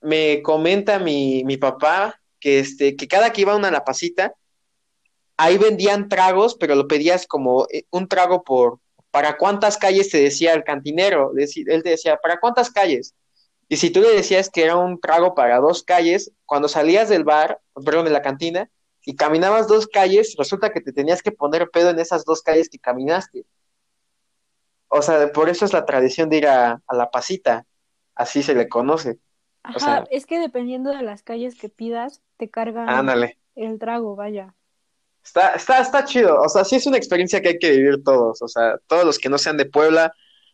me 0.00 0.42
comenta 0.42 0.98
mi, 0.98 1.42
mi 1.44 1.56
papá 1.56 2.20
que, 2.38 2.60
este, 2.60 2.94
que 2.94 3.08
cada 3.08 3.32
que 3.32 3.40
iba 3.40 3.52
a 3.52 3.56
una 3.56 3.70
La 3.72 3.84
Pasita, 3.84 4.34
ahí 5.36 5.58
vendían 5.58 6.08
tragos, 6.08 6.56
pero 6.56 6.74
lo 6.74 6.88
pedías 6.88 7.26
como 7.26 7.66
eh, 7.72 7.84
un 7.90 8.08
trago 8.08 8.44
por, 8.44 8.80
¿para 9.10 9.36
cuántas 9.36 9.78
calles 9.78 10.10
te 10.10 10.18
decía 10.22 10.54
el 10.54 10.64
cantinero? 10.64 11.32
Él 11.36 11.82
te 11.82 11.90
decía, 11.90 12.16
¿para 12.18 12.40
cuántas 12.40 12.70
calles? 12.70 13.14
Y 13.68 13.76
si 13.78 13.90
tú 13.90 14.00
le 14.00 14.10
decías 14.10 14.50
que 14.50 14.64
era 14.64 14.76
un 14.76 15.00
trago 15.00 15.34
para 15.34 15.58
dos 15.58 15.82
calles, 15.82 16.32
cuando 16.46 16.68
salías 16.68 17.08
del 17.08 17.24
bar, 17.24 17.60
perdón, 17.84 18.04
de 18.06 18.10
la 18.12 18.22
cantina, 18.22 18.70
y 19.04 19.16
caminabas 19.16 19.68
dos 19.68 19.86
calles, 19.88 20.34
resulta 20.38 20.72
que 20.72 20.80
te 20.80 20.92
tenías 20.92 21.22
que 21.22 21.32
poner 21.32 21.70
pedo 21.70 21.90
en 21.90 21.98
esas 21.98 22.24
dos 22.24 22.42
calles 22.42 22.68
que 22.70 22.78
caminaste. 22.78 23.44
O 24.88 25.02
sea, 25.02 25.32
por 25.32 25.48
eso 25.48 25.64
es 25.64 25.72
la 25.72 25.84
tradición 25.86 26.28
de 26.30 26.38
ir 26.38 26.46
a, 26.46 26.80
a 26.86 26.94
la 26.96 27.10
pasita, 27.10 27.66
así 28.14 28.42
se 28.42 28.54
le 28.54 28.68
conoce. 28.68 29.18
Ajá, 29.62 29.98
sea- 29.98 30.04
es 30.10 30.26
que 30.26 30.38
dependiendo 30.38 30.90
de 30.90 31.02
las 31.02 31.22
calles 31.22 31.56
que 31.56 31.68
pidas, 31.68 32.22
te 32.36 32.50
cargan 32.50 32.96
Ándale. 32.98 33.38
el 33.56 33.78
trago, 33.78 34.14
vaya. 34.16 34.54
Está, 35.24 35.54
está, 35.54 35.80
está 35.80 36.04
chido, 36.04 36.38
o 36.40 36.48
sea, 36.48 36.64
sí 36.64 36.76
es 36.76 36.86
una 36.86 36.98
experiencia 36.98 37.40
que 37.40 37.48
hay 37.48 37.58
que 37.58 37.70
vivir 37.70 38.02
todos, 38.04 38.42
o 38.42 38.48
sea, 38.48 38.76
todos 38.86 39.04
los 39.04 39.18
que 39.18 39.28
no 39.30 39.38
sean 39.38 39.56
de 39.56 39.64
Puebla, 39.64 40.12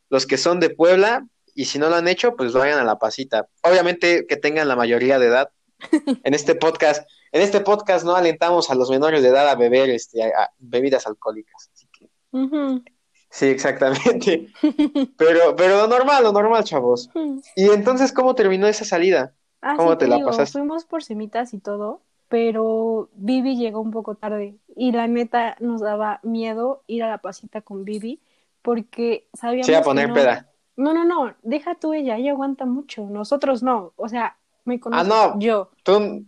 los 0.09 0.27
que 0.27 0.37
son 0.39 0.61
de 0.61 0.71
Puebla, 0.71 1.27
y 1.55 1.65
si 1.65 1.79
no 1.79 1.89
lo 1.91 1.97
han 1.97 2.07
hecho, 2.09 2.37
pues 2.37 2.53
vayan 2.53 2.79
a 2.79 2.85
la 2.85 2.99
pasita. 2.99 3.49
Obviamente 3.63 4.27
que 4.29 4.37
tengan 4.37 4.69
la 4.69 4.77
mayoría 4.77 5.19
de 5.19 5.27
edad. 5.27 5.51
En 6.25 6.35
este 6.35 6.55
podcast, 6.55 7.09
en 7.33 7.43
este 7.43 7.61
podcast 7.61 8.05
no 8.05 8.15
alentamos 8.15 8.71
a 8.71 8.75
los 8.75 8.91
menores 8.91 9.23
de 9.23 9.29
edad 9.31 9.49
a 9.49 9.55
beber 9.57 9.91
este, 9.91 10.23
a- 10.23 10.45
a 10.45 10.51
bebidas 10.59 11.07
alcohólicas. 11.07 11.71
Así 11.75 11.89
que, 11.93 12.09
Ujú. 12.33 12.83
sí, 13.31 13.47
exactamente. 13.47 14.49
Pero, 15.17 15.57
pero 15.57 15.77
lo 15.79 15.87
normal, 15.89 16.23
lo 16.23 16.33
normal, 16.33 16.65
chavos. 16.65 17.11
Y 17.57 17.69
entonces, 17.71 18.13
¿cómo 18.13 18.35
terminó 18.35 18.67
esa 18.69 18.85
salida? 18.85 19.35
Ah, 19.63 19.75
¿Cómo 19.77 19.93
sí, 19.93 19.99
te 19.99 20.05
te 20.07 20.11
la 20.11 20.25
pasaste? 20.25 20.53
fuimos 20.59 20.85
por 20.85 21.03
semitas 21.03 21.53
y 21.55 21.59
todo, 21.59 22.03
pero 22.31 23.11
Vivi 23.15 23.57
llegó 23.57 23.81
un 23.81 23.91
poco 23.91 24.15
tarde 24.15 24.57
y 24.77 24.93
la 24.93 25.07
neta 25.09 25.57
nos 25.61 25.81
daba 25.83 26.21
miedo 26.23 26.85
ir 26.87 27.03
a 27.03 27.09
la 27.11 27.19
pasita 27.19 27.61
con 27.61 27.85
Vivi 27.85 28.23
porque 28.63 29.29
sabíamos 29.35 29.67
Se 29.67 29.73
iba 29.73 29.81
a 29.81 29.83
que 29.83 29.87
poner 29.87 30.09
no- 30.09 30.15
peda. 30.15 30.47
No, 30.77 30.95
no, 30.95 31.05
no, 31.05 31.35
deja 31.43 31.75
tú 31.75 31.93
ella, 31.93 32.17
ella 32.17 32.31
aguanta 32.31 32.65
mucho, 32.65 33.05
nosotros 33.11 33.63
no, 33.63 33.93
o 33.97 34.09
sea, 34.09 34.39
me 34.65 34.81
conoces, 34.81 35.09
no. 35.09 35.39
yo. 35.39 35.71
Tú- 35.83 36.25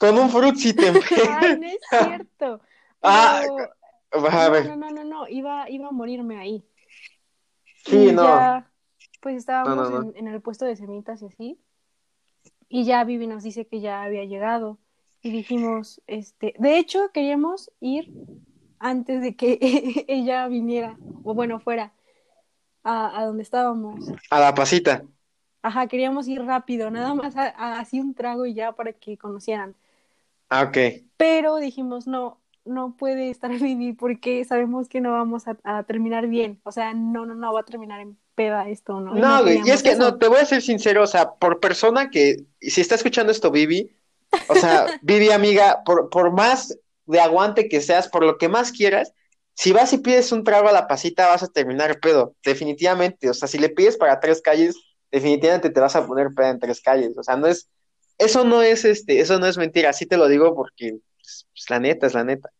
con 0.00 0.18
un 0.18 0.28
frutzi 0.30 0.74
te 0.74 0.88
Ay, 1.38 1.60
no 1.60 1.66
es 1.68 1.78
cierto. 1.88 2.60
Ah, 3.04 3.42
Pero- 4.10 4.28
A 4.30 4.48
ver, 4.48 4.66
No, 4.66 4.76
no, 4.76 4.90
no, 4.90 4.90
no, 4.90 5.04
no, 5.04 5.28
iba, 5.28 5.68
iba 5.70 5.88
a 5.88 5.90
morirme 5.92 6.38
ahí. 6.38 6.64
sí, 7.84 8.08
Y 8.08 8.12
no. 8.12 8.22
ya, 8.24 8.70
pues 9.20 9.36
estábamos 9.36 9.90
no. 9.90 10.02
En, 10.02 10.16
en 10.16 10.28
el 10.28 10.40
puesto 10.40 10.64
de 10.64 10.76
semitas 10.76 11.20
y 11.22 11.26
así. 11.26 11.58
Y 12.68 12.84
ya 12.84 13.04
Vivi 13.04 13.26
nos 13.26 13.42
dice 13.42 13.66
que 13.66 13.80
ya 13.80 14.02
había 14.02 14.24
llegado. 14.24 14.78
Y 15.22 15.30
dijimos, 15.30 16.02
este, 16.06 16.54
de 16.58 16.78
hecho, 16.78 17.10
queríamos 17.12 17.70
ir 17.80 18.10
antes 18.78 19.20
de 19.22 19.36
que 19.36 19.58
ella 20.08 20.48
viniera, 20.48 20.96
o 21.24 21.34
bueno, 21.34 21.60
fuera 21.60 21.92
a, 22.84 23.20
a 23.20 23.26
donde 23.26 23.42
estábamos. 23.42 24.00
A 24.30 24.40
la 24.40 24.54
pasita. 24.54 25.02
Ajá, 25.62 25.86
queríamos 25.86 26.26
ir 26.28 26.42
rápido, 26.44 26.90
nada 26.90 27.14
más 27.14 27.36
a- 27.36 27.48
a- 27.56 27.78
así 27.80 28.00
un 28.00 28.14
trago 28.14 28.46
y 28.46 28.54
ya 28.54 28.72
para 28.72 28.92
que 28.92 29.16
conocieran. 29.16 29.76
Ah, 30.50 30.62
ok. 30.64 30.76
Pero 31.16 31.56
dijimos, 31.56 32.06
no, 32.06 32.40
no 32.64 32.96
puede 32.96 33.30
estar 33.30 33.50
Vivi 33.60 33.92
porque 33.92 34.44
sabemos 34.44 34.88
que 34.88 35.00
no 35.00 35.12
vamos 35.12 35.46
a, 35.48 35.56
a 35.64 35.84
terminar 35.84 36.26
bien. 36.26 36.60
O 36.64 36.72
sea, 36.72 36.94
no, 36.94 37.26
no, 37.26 37.34
no 37.34 37.52
va 37.52 37.60
a 37.60 37.64
terminar 37.64 38.00
en 38.00 38.18
peda 38.34 38.68
esto, 38.68 39.00
¿no? 39.00 39.14
No, 39.14 39.42
güey, 39.42 39.58
y 39.64 39.70
es 39.70 39.82
que 39.82 39.90
eso. 39.90 40.02
no, 40.02 40.18
te 40.18 40.26
voy 40.28 40.38
a 40.38 40.44
ser 40.46 40.62
sincero, 40.62 41.02
o 41.02 41.06
sea, 41.06 41.34
por 41.34 41.60
persona 41.60 42.10
que, 42.10 42.46
si 42.60 42.80
está 42.80 42.94
escuchando 42.94 43.30
esto, 43.30 43.50
Vivi, 43.50 43.94
o 44.48 44.54
sea, 44.54 44.86
Vivi, 45.02 45.30
amiga, 45.30 45.82
por, 45.84 46.08
por 46.10 46.32
más 46.32 46.78
de 47.06 47.20
aguante 47.20 47.68
que 47.68 47.80
seas, 47.80 48.08
por 48.08 48.24
lo 48.24 48.38
que 48.38 48.48
más 48.48 48.72
quieras, 48.72 49.12
si 49.54 49.72
vas 49.72 49.92
y 49.92 49.98
pides 49.98 50.32
un 50.32 50.44
trago 50.44 50.68
a 50.68 50.72
la 50.72 50.86
pasita, 50.88 51.28
vas 51.28 51.42
a 51.42 51.48
terminar 51.48 52.00
pedo, 52.00 52.34
definitivamente, 52.44 53.28
o 53.28 53.34
sea, 53.34 53.48
si 53.48 53.58
le 53.58 53.68
pides 53.68 53.96
para 53.96 54.18
tres 54.20 54.40
calles, 54.40 54.76
definitivamente 55.10 55.68
te 55.70 55.80
vas 55.80 55.94
a 55.96 56.06
poner 56.06 56.28
pedo 56.34 56.48
en 56.48 56.58
tres 56.58 56.80
calles, 56.80 57.16
o 57.18 57.22
sea, 57.22 57.36
no 57.36 57.46
es, 57.46 57.68
eso 58.18 58.44
no 58.44 58.62
es, 58.62 58.84
este, 58.84 59.20
eso 59.20 59.38
no 59.38 59.46
es 59.46 59.58
mentira, 59.58 59.90
así 59.90 60.06
te 60.06 60.16
lo 60.16 60.28
digo 60.28 60.54
porque, 60.54 60.98
pues, 61.18 61.46
pues, 61.52 61.70
la 61.70 61.80
neta, 61.80 62.06
es 62.06 62.14
la 62.14 62.24
neta, 62.24 62.50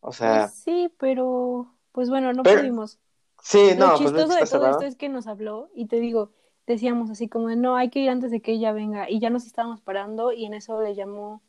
o 0.00 0.12
sea, 0.12 0.42
Pues 0.46 0.54
sí, 0.62 0.92
pero 0.98 1.74
pues 1.92 2.08
bueno, 2.10 2.32
no 2.32 2.42
Pero- 2.42 2.60
pudimos. 2.60 2.98
sí, 3.42 3.70
Lo 3.70 3.86
no, 3.86 3.96
pues 3.98 4.12
no 4.12 4.18
chistoso 4.18 4.38
de 4.38 4.46
todo 4.46 4.70
esto 4.70 4.84
es 4.84 4.96
que 4.96 5.08
nos 5.08 5.26
habló 5.26 5.70
y 5.74 5.86
te 5.86 5.98
digo, 5.98 6.32
decíamos 6.66 7.10
así 7.10 7.28
como 7.28 7.48
de, 7.48 7.56
no, 7.56 7.76
hay 7.76 7.90
que 7.90 8.00
ir 8.00 8.10
antes 8.10 8.30
de 8.30 8.40
que 8.40 8.52
ella 8.52 8.72
venga 8.72 9.10
y 9.10 9.20
ya 9.20 9.30
nos 9.30 9.46
estábamos 9.46 9.80
parando 9.80 10.32
y 10.32 10.44
en 10.44 10.54
eso 10.54 10.80
le 10.82 10.94
llamó 10.94 11.42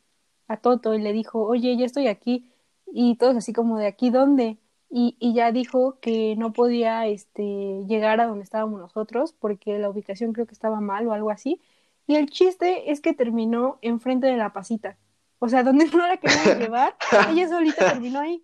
a 0.48 0.58
Toto 0.58 0.94
y 0.94 1.02
le 1.02 1.14
dijo, 1.14 1.44
oye, 1.44 1.76
ya 1.78 1.86
estoy 1.86 2.08
aquí 2.08 2.52
y 2.86 3.16
todos 3.16 3.36
así 3.36 3.54
como 3.54 3.78
de 3.78 3.88
aquí, 3.88 4.10
¿dónde? 4.10 4.58
Y, 4.90 5.18
y 5.20 5.34
ya 5.34 5.52
dijo 5.52 6.00
que 6.00 6.36
no 6.38 6.54
podía 6.54 7.06
este, 7.08 7.84
llegar 7.88 8.22
a 8.22 8.28
donde 8.28 8.44
estábamos 8.44 8.80
nosotros 8.80 9.34
porque 9.34 9.78
la 9.80 9.90
ubicación 9.90 10.34
creo 10.34 10.46
que 10.46 10.54
estaba 10.54 10.80
mal 10.80 11.08
o 11.08 11.14
algo 11.14 11.30
así. 11.30 11.62
Y 12.08 12.16
el 12.16 12.30
chiste 12.30 12.90
es 12.92 13.02
que 13.02 13.14
terminó 13.14 13.80
enfrente 13.82 14.28
de 14.28 14.38
la 14.38 14.54
pasita. 14.54 14.98
O 15.40 15.50
sea, 15.50 15.64
donde 15.64 15.86
no 15.94 16.08
la 16.08 16.18
queríamos 16.18 16.58
llevar, 16.60 16.96
ella 17.30 17.50
solita 17.50 17.92
terminó 17.92 18.20
ahí. 18.20 18.44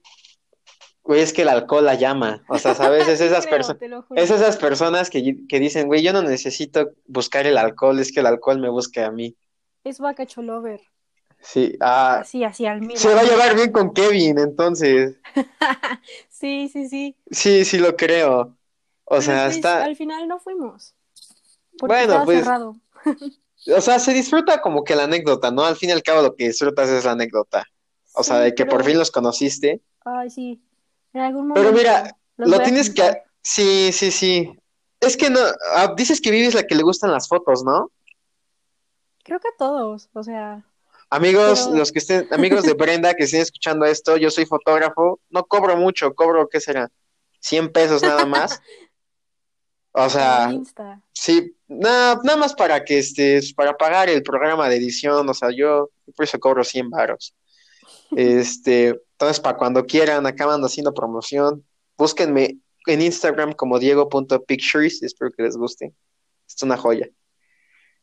Güey, 1.03 1.21
es 1.21 1.33
que 1.33 1.41
el 1.41 1.49
alcohol 1.49 1.83
la 1.85 1.95
llama, 1.95 2.43
o 2.47 2.57
sea, 2.57 2.75
¿sabes? 2.75 3.07
Es 3.07 3.19
esas 3.21 3.45
personas. 3.45 3.81
Es 4.15 4.31
esas 4.31 4.57
personas 4.57 5.09
que, 5.09 5.35
que 5.49 5.59
dicen, 5.59 5.87
güey, 5.87 6.01
yo 6.01 6.13
no 6.13 6.21
necesito 6.23 6.91
buscar 7.07 7.45
el 7.45 7.57
alcohol, 7.57 7.99
es 7.99 8.11
que 8.11 8.21
el 8.21 8.25
alcohol 8.27 8.59
me 8.59 8.69
busca 8.69 9.05
a 9.05 9.11
mí. 9.11 9.35
Es 9.83 9.99
vaca 9.99 10.25
cholover. 10.25 10.79
Sí, 11.41 11.75
ah, 11.81 12.19
Así, 12.21 12.45
así 12.45 12.65
al 12.65 12.79
mira. 12.79 12.97
se 12.97 13.13
va 13.13 13.19
a 13.19 13.25
llevar 13.25 13.53
bien 13.55 13.71
con 13.73 13.93
Kevin, 13.93 14.39
entonces. 14.39 15.17
Sí, 16.29 16.69
sí, 16.71 16.89
sí. 16.89 17.15
Sí, 17.31 17.63
sí 17.63 17.77
lo 17.77 17.95
creo. 17.95 18.57
O 19.05 19.21
sea, 19.21 19.45
pues, 19.45 19.55
está, 19.55 19.83
Al 19.83 19.95
final 19.95 20.27
no 20.27 20.39
fuimos. 20.39 20.93
Porque 21.77 21.93
Bueno, 21.93 22.01
estaba 22.03 22.25
pues, 22.25 22.39
cerrado. 22.39 22.75
o 23.75 23.81
sea, 23.81 23.99
se 23.99 24.13
disfruta 24.13 24.61
como 24.61 24.83
que 24.83 24.95
la 24.95 25.03
anécdota, 25.05 25.51
¿no? 25.51 25.63
Al 25.63 25.77
fin 25.77 25.89
y 25.89 25.93
al 25.93 26.03
cabo 26.03 26.21
lo 26.21 26.35
que 26.35 26.47
disfrutas 26.47 26.89
es 26.89 27.05
la 27.05 27.11
anécdota. 27.11 27.63
O 28.13 28.23
sea, 28.23 28.39
de 28.39 28.53
que 28.55 28.65
por 28.65 28.83
fin 28.83 28.97
los 28.97 29.09
conociste. 29.09 29.81
Ay, 30.03 30.29
sí. 30.29 30.61
En 31.13 31.21
algún 31.21 31.53
Pero 31.53 31.71
momento 31.71 31.79
mira, 31.79 32.17
los 32.37 32.49
Lo 32.49 32.59
tienes 32.61 32.89
que... 32.93 33.21
Sí, 33.41 33.91
sí, 33.91 34.11
sí. 34.11 34.57
Es 34.99 35.17
que 35.17 35.29
no, 35.29 35.39
ah, 35.75 35.93
dices 35.95 36.21
que 36.21 36.31
vives 36.31 36.53
la 36.53 36.63
que 36.63 36.75
le 36.75 36.83
gustan 36.83 37.11
las 37.11 37.27
fotos, 37.27 37.63
¿no? 37.63 37.91
Creo 39.23 39.39
que 39.39 39.49
a 39.49 39.57
todos, 39.57 40.09
o 40.13 40.23
sea, 40.23 40.63
Amigos, 41.13 41.65
Pero- 41.65 41.77
los 41.77 41.91
que 41.91 41.99
estén, 41.99 42.27
amigos 42.31 42.63
de 42.63 42.73
Brenda 42.73 43.13
que 43.13 43.25
estén 43.25 43.41
escuchando 43.41 43.85
esto, 43.85 44.17
yo 44.17 44.31
soy 44.31 44.47
fotógrafo, 44.47 45.19
no 45.29 45.45
cobro 45.45 45.77
mucho, 45.77 46.15
cobro, 46.15 46.49
¿qué 46.49 46.59
será? 46.59 46.89
100 47.39 47.71
pesos 47.71 48.01
nada 48.01 48.25
más. 48.25 48.59
O 49.95 50.09
sea, 50.09 50.49
Insta. 50.51 51.03
sí, 51.11 51.55
nada, 51.67 52.19
nada 52.23 52.35
más 52.35 52.55
para 52.55 52.83
que 52.83 52.97
este, 52.97 53.39
para 53.55 53.77
pagar 53.77 54.09
el 54.09 54.23
programa 54.23 54.67
de 54.67 54.77
edición, 54.77 55.29
o 55.29 55.33
sea, 55.35 55.51
yo 55.55 55.91
por 56.15 56.23
eso 56.23 56.39
cobro 56.39 56.63
100 56.63 56.89
varos. 56.89 57.35
Este, 58.17 58.99
entonces 59.23 59.39
para 59.41 59.57
cuando 59.57 59.85
quieran, 59.85 60.25
acaban 60.25 60.61
haciendo 60.63 60.93
promoción, 60.93 61.65
búsquenme 61.97 62.57
en 62.85 63.01
Instagram 63.01 63.53
como 63.53 63.79
diego.pictures, 63.79 65.01
espero 65.03 65.31
que 65.31 65.43
les 65.43 65.55
guste. 65.57 65.93
Es 66.47 66.61
una 66.63 66.77
joya. 66.77 67.07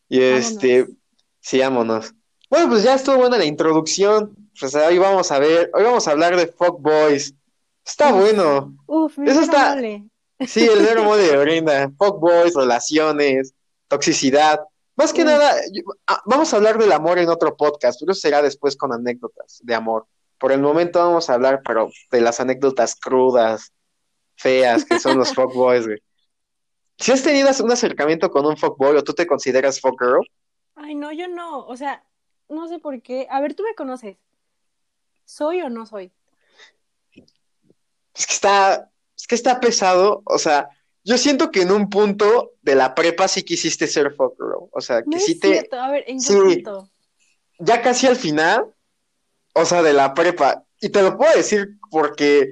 Y 0.09 0.21
este, 0.21 0.81
Vámonos. 0.83 0.97
sí, 1.41 1.59
vámonos. 1.61 2.15
Bueno, 2.49 2.69
pues 2.69 2.83
ya 2.83 2.95
estuvo 2.95 3.17
buena 3.19 3.39
la 3.39 3.45
introducción. 3.45 4.35
Pues 4.59 4.75
hoy 4.75 4.99
vamos 4.99 5.31
a 5.31 5.39
ver, 5.39 5.71
hoy 5.75 5.85
vamos 5.85 6.09
a 6.09 6.11
hablar 6.13 6.37
de 6.37 6.47
Fuck 6.49 6.81
Boys. 6.81 7.35
Está 7.85 8.13
Uf. 8.13 8.21
bueno. 8.21 8.75
Uf, 8.87 9.19
mi 9.19 9.31
Eso 9.31 9.41
está- 9.41 9.75
mole. 9.77 10.05
Sí, 10.47 10.67
el 10.67 10.81
mero 10.83 11.05
mole 11.05 11.23
de 11.29 11.37
Brenda. 11.37 11.91
Fuck 11.99 12.19
Boys, 12.19 12.55
relaciones, 12.55 13.55
toxicidad. 13.89 14.61
Más 14.97 15.13
que 15.13 15.23
Uf. 15.23 15.29
nada, 15.29 15.55
ah, 16.07 16.23
vamos 16.27 16.53
a 16.53 16.57
hablar 16.57 16.79
del 16.79 16.91
amor 16.93 17.19
en 17.19 17.29
otro 17.29 17.57
podcast, 17.57 18.01
pero 18.01 18.13
eso 18.13 18.21
será 18.23 18.43
después 18.43 18.77
con 18.77 18.93
anécdotas 18.93 19.61
de 19.63 19.75
amor. 19.75 20.07
Por 20.41 20.53
el 20.53 20.63
momento 20.63 21.01
vamos 21.01 21.31
a 21.31 21.35
hablar, 21.37 21.63
pero 21.67 21.91
de 22.13 22.23
las 22.23 22.41
anécdotas 22.41 22.97
crudas, 22.97 23.75
feas, 24.37 24.85
que 24.87 24.97
son 24.99 25.19
los 25.19 25.35
fuck 25.35 25.55
boys, 25.55 25.87
güey. 25.87 26.01
Si 26.99 27.11
has 27.13 27.23
tenido 27.25 27.51
un 27.65 27.73
acercamiento 27.73 28.31
con 28.31 28.47
un 28.47 28.57
fuckboy 28.57 28.97
o 28.97 29.03
tú 29.05 29.13
te 29.15 29.27
consideras 29.27 29.81
fuck 29.81 30.01
girl, 30.01 30.25
Ay, 30.75 30.95
no, 30.97 31.13
yo 31.13 31.29
no, 31.29 31.65
o 31.67 31.77
sea, 31.77 32.05
no 32.49 32.67
sé 32.69 32.79
por 32.81 33.03
qué. 33.03 33.27
A 33.31 33.41
ver, 33.41 33.55
tú 33.55 33.63
me 33.63 33.75
conoces. 33.77 34.19
¿Soy 35.25 35.63
o 35.63 35.71
no 35.71 35.87
soy? 35.87 36.13
es 38.15 38.27
que 38.27 38.33
está, 38.35 38.91
es 39.17 39.27
que 39.27 39.35
está 39.35 39.61
pesado, 39.61 40.23
o 40.27 40.39
sea, 40.39 40.69
yo 41.05 41.17
siento 41.19 41.51
que 41.51 41.63
en 41.63 41.73
un 41.73 41.89
punto 41.89 42.53
de 42.63 42.75
la 42.75 42.95
prepa 42.95 43.29
sí 43.29 43.43
quisiste 43.43 43.87
ser 43.87 44.15
fuck 44.15 44.35
girl, 44.39 44.69
o 44.73 44.81
sea, 44.81 45.03
que 45.03 45.07
No 45.07 45.19
sí 45.19 45.33
es 45.33 45.41
te, 45.41 45.49
cierto, 45.49 45.77
a 45.81 45.91
ver, 45.91 46.05
¿en 46.07 46.25
qué 46.25 46.35
sí. 46.35 46.37
punto? 46.37 46.91
ya 47.59 47.83
casi 47.83 48.07
al 48.07 48.17
final, 48.17 48.75
o 49.55 49.65
sea, 49.65 49.83
de 49.83 49.93
la 49.93 50.15
prepa, 50.15 50.65
y 50.81 50.89
te 50.89 51.03
lo 51.03 51.17
puedo 51.17 51.35
decir 51.37 51.79
porque 51.91 52.51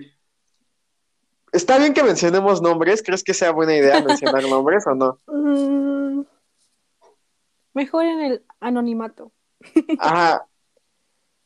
está 1.53 1.79
bien 1.79 1.95
que 1.95 2.03
mencionemos 2.03 2.61
nombres, 2.61 3.03
¿crees 3.03 3.23
que 3.23 3.35
sea 3.35 3.53
buena 3.53 3.75
idea 3.75 4.01
mencionar 4.01 4.43
nombres 4.49 4.87
o 4.87 4.95
no? 4.95 5.21
Mm, 5.27 6.23
mejor 7.75 8.05
en 8.05 8.21
el 8.21 8.45
anonimato. 8.61 9.33
Ajá. 9.99 10.47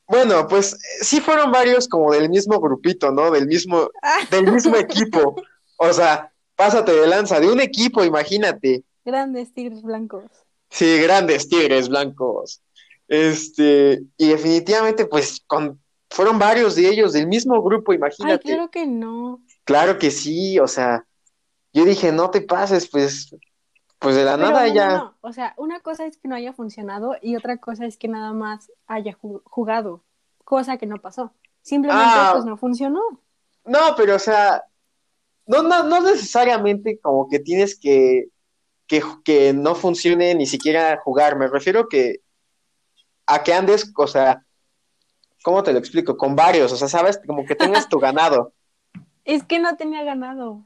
Bueno, 0.06 0.46
pues 0.46 0.76
sí 1.00 1.20
fueron 1.20 1.52
varios 1.52 1.88
como 1.88 2.12
del 2.12 2.28
mismo 2.28 2.60
grupito, 2.60 3.10
¿no? 3.12 3.30
Del 3.30 3.46
mismo, 3.46 3.88
del 4.30 4.52
mismo 4.52 4.76
equipo. 4.76 5.36
O 5.76 5.92
sea, 5.92 6.30
pásate 6.54 6.92
de 6.92 7.06
lanza, 7.06 7.40
de 7.40 7.50
un 7.50 7.60
equipo, 7.60 8.04
imagínate. 8.04 8.84
Grandes 9.04 9.54
tigres 9.54 9.80
blancos. 9.80 10.24
Sí, 10.68 11.00
grandes 11.00 11.48
tigres 11.48 11.88
blancos. 11.88 12.60
Este, 13.08 14.02
y 14.16 14.28
definitivamente, 14.28 15.06
pues, 15.06 15.42
con, 15.46 15.80
fueron 16.10 16.38
varios 16.38 16.74
de 16.76 16.88
ellos 16.88 17.12
del 17.12 17.26
mismo 17.26 17.60
grupo, 17.62 17.92
Ay, 17.92 17.98
imagínate. 17.98 18.42
claro 18.44 18.70
que 18.70 18.86
no. 18.86 19.40
Claro 19.64 19.98
que 19.98 20.10
sí, 20.10 20.58
o 20.58 20.66
sea, 20.68 21.06
yo 21.72 21.84
dije, 21.84 22.12
no 22.12 22.30
te 22.30 22.40
pases, 22.40 22.88
pues, 22.88 23.34
pues 23.98 24.16
de 24.16 24.24
la 24.24 24.36
Pero 24.36 24.50
nada 24.50 24.66
no, 24.66 24.74
ya. 24.74 24.96
no. 24.96 25.16
O 25.20 25.32
sea, 25.32 25.54
una 25.56 25.80
cosa 25.80 26.06
es 26.06 26.16
que 26.16 26.28
no 26.28 26.34
haya 26.34 26.52
funcionado 26.52 27.16
y 27.22 27.36
otra 27.36 27.58
cosa 27.58 27.86
es 27.86 27.96
que 27.96 28.08
nada 28.08 28.32
más 28.32 28.70
haya 28.86 29.16
ju- 29.16 29.42
jugado, 29.44 30.02
cosa 30.44 30.76
que 30.76 30.86
no 30.86 31.00
pasó. 31.00 31.32
Simplemente 31.62 32.04
Ah. 32.08 32.30
pues 32.32 32.44
no 32.44 32.56
funcionó. 32.56 33.00
No, 33.64 33.78
pero 33.96 34.16
o 34.16 34.18
sea, 34.18 34.64
no, 35.46 35.62
no, 35.62 35.84
no 35.84 36.00
necesariamente 36.00 36.98
como 36.98 37.28
que 37.28 37.38
tienes 37.38 37.78
que, 37.78 38.28
que, 38.88 39.02
que 39.24 39.52
no 39.52 39.76
funcione 39.76 40.34
ni 40.34 40.46
siquiera 40.46 40.98
jugar. 41.04 41.36
Me 41.38 41.46
refiero 41.46 41.88
que 41.88 42.20
a 43.34 43.42
que 43.42 43.52
andes, 43.52 43.92
o 43.96 44.06
sea, 44.06 44.44
¿cómo 45.42 45.62
te 45.62 45.72
lo 45.72 45.78
explico? 45.78 46.16
Con 46.16 46.36
varios, 46.36 46.72
o 46.72 46.76
sea, 46.76 46.88
sabes, 46.88 47.20
como 47.26 47.44
que 47.44 47.54
tengas 47.54 47.88
tu 47.88 47.98
ganado. 47.98 48.52
Es 49.24 49.44
que 49.44 49.60
no 49.60 49.76
tenía 49.76 50.02
ganado. 50.02 50.64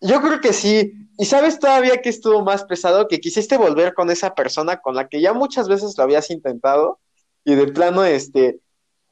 Yo 0.00 0.22
creo 0.22 0.40
que 0.40 0.54
sí. 0.54 0.94
Y 1.18 1.26
sabes 1.26 1.58
todavía 1.58 2.00
que 2.00 2.08
estuvo 2.08 2.42
más 2.42 2.64
pesado, 2.64 3.08
que 3.08 3.20
quisiste 3.20 3.58
volver 3.58 3.92
con 3.92 4.10
esa 4.10 4.34
persona 4.34 4.78
con 4.78 4.94
la 4.94 5.06
que 5.06 5.20
ya 5.20 5.34
muchas 5.34 5.68
veces 5.68 5.94
lo 5.98 6.04
habías 6.04 6.30
intentado 6.30 6.98
y 7.44 7.54
de 7.54 7.66
plano, 7.66 8.02
este, 8.02 8.58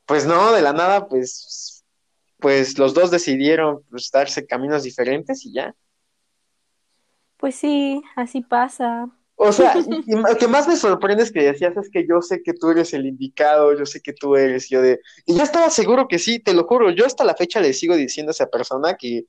pues 0.07 0.25
no, 0.25 0.53
de 0.53 0.62
la 0.62 0.73
nada, 0.73 1.07
pues 1.07 1.73
pues 2.43 2.77
los 2.77 2.93
dos 2.93 3.11
decidieron 3.11 3.83
pues, 3.89 4.11
darse 4.11 4.45
caminos 4.47 4.83
diferentes 4.83 5.47
y 5.47 5.53
ya. 5.53 5.75
Pues 7.39 7.55
sí, 7.55 8.03
así 8.17 8.43
pasa. 8.43 9.09
O 9.37 9.53
sea, 9.53 9.75
y, 9.79 10.12
lo 10.15 10.37
que 10.39 10.49
más 10.49 10.69
me 10.69 10.77
sorprende 10.77 11.23
es 11.25 11.33
que 11.33 11.43
decías, 11.43 11.77
es 11.77 11.91
que 11.91 12.07
yo 12.07 12.23
sé 12.23 12.43
que 12.43 12.53
tú 12.55 12.71
eres 12.71 12.93
el 12.95 13.07
indicado, 13.07 13.77
yo 13.77 13.87
sé 13.87 14.01
que 14.01 14.12
tú 14.12 14.37
eres, 14.37 14.69
yo 14.69 14.83
de... 14.83 15.01
Y 15.27 15.37
yo 15.37 15.43
estaba 15.43 15.71
seguro 15.71 16.07
que 16.09 16.19
sí, 16.19 16.39
te 16.39 16.55
lo 16.55 16.65
juro, 16.65 16.91
yo 16.91 17.07
hasta 17.07 17.25
la 17.25 17.35
fecha 17.35 17.61
le 17.61 17.73
sigo 17.73 17.97
diciendo 17.97 18.31
a 18.31 18.33
esa 18.33 18.47
persona 18.47 18.95
que, 18.97 19.27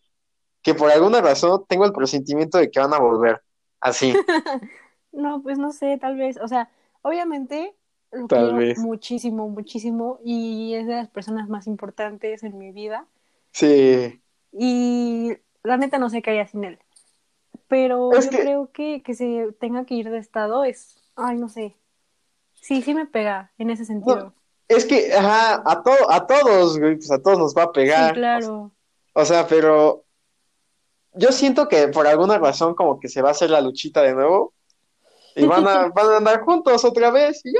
que 0.62 0.76
por 0.76 0.92
alguna 0.92 1.22
razón 1.22 1.66
tengo 1.68 1.86
el 1.86 1.94
presentimiento 1.94 2.58
de 2.58 2.70
que 2.72 2.80
van 2.80 2.94
a 2.94 3.00
volver, 3.00 3.42
así. 3.82 4.14
No, 5.12 5.44
pues 5.44 5.60
no 5.60 5.72
sé, 5.72 5.98
tal 6.00 6.18
vez, 6.18 6.38
o 6.42 6.48
sea, 6.48 6.70
obviamente 7.04 7.76
lo 8.12 8.28
Tal 8.28 8.54
quiero 8.54 8.58
vez. 8.58 8.78
muchísimo, 8.80 9.48
muchísimo 9.50 10.20
y 10.24 10.74
es 10.76 10.88
de 10.88 10.96
las 10.96 11.10
personas 11.10 11.50
más 11.50 11.68
importantes 11.68 12.44
en 12.44 12.58
mi 12.58 12.72
vida 12.72 13.08
Sí, 13.52 14.22
y 14.52 15.34
la 15.64 15.78
neta 15.78 15.98
no 16.00 16.10
sé 16.10 16.22
qué 16.22 16.32
haría 16.32 16.48
sin 16.48 16.64
él. 16.64 16.80
Pero 17.74 18.12
Es 18.14 18.26
yo 18.26 18.30
que- 18.32 18.38
creo 18.40 18.72
que 18.72 19.02
que 19.02 19.16
se 19.16 19.52
tenga 19.60 19.84
que 19.86 19.96
ir 19.96 20.08
de 20.12 20.20
estado 20.20 20.64
es, 20.64 20.96
ay, 21.16 21.38
no 21.38 21.50
sé. 21.50 21.76
Sí, 22.54 22.84
sí 22.84 22.94
me 22.94 23.08
pega 23.08 23.52
en 23.58 23.72
ese 23.72 23.84
sentido. 23.84 24.32
es 24.68 24.86
que, 24.86 25.12
ajá, 25.12 25.64
a, 25.66 25.82
to- 25.82 26.12
a 26.12 26.28
todos, 26.28 26.78
güey, 26.80 26.96
pues 26.98 27.10
a 27.12 27.20
todos 27.20 27.40
nos 27.40 27.56
va 27.56 27.64
a 27.64 27.72
pegar. 27.72 28.10
Sí, 28.14 28.20
claro. 28.20 28.72
O 29.14 29.26
sea, 29.26 29.48
pero 29.48 30.04
yo 31.14 31.32
siento 31.32 31.68
que 31.68 31.88
por 31.88 32.06
alguna 32.06 32.38
razón 32.38 32.76
como 32.76 33.00
que 33.00 33.10
se 33.10 33.22
va 33.24 33.30
a 33.30 33.32
hacer 33.32 33.50
la 33.50 33.62
luchita 33.62 34.02
de 34.04 34.14
nuevo 34.14 34.54
y 35.36 35.46
van 35.48 35.68
a, 35.68 35.88
van 35.90 36.10
a 36.12 36.18
andar 36.18 36.42
juntos 36.42 36.86
otra 36.86 37.10
vez 37.10 37.42
y 37.44 37.54
ya. 37.54 37.60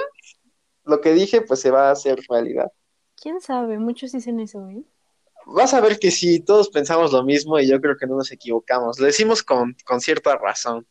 Lo 0.86 1.02
que 1.02 1.14
dije 1.14 1.42
pues 1.42 1.60
se 1.60 1.72
va 1.72 1.88
a 1.90 1.92
hacer 1.92 2.20
realidad. 2.30 2.72
¿Quién 3.20 3.42
sabe? 3.42 3.80
Muchos 3.80 4.12
dicen 4.12 4.40
eso, 4.40 4.70
¿eh? 4.70 4.84
Vas 5.46 5.74
a 5.74 5.82
ver 5.82 6.00
que 6.00 6.12
sí, 6.12 6.40
todos 6.40 6.70
pensamos 6.70 7.12
lo 7.12 7.24
mismo 7.24 7.60
y 7.60 7.68
yo 7.68 7.80
creo 7.82 7.98
que 7.98 8.08
no 8.08 8.16
nos 8.16 8.32
equivocamos. 8.32 9.00
Lo 9.00 9.06
decimos 9.06 9.44
con, 9.44 9.76
con 9.86 10.00
cierta 10.02 10.38
razón. 10.38 10.88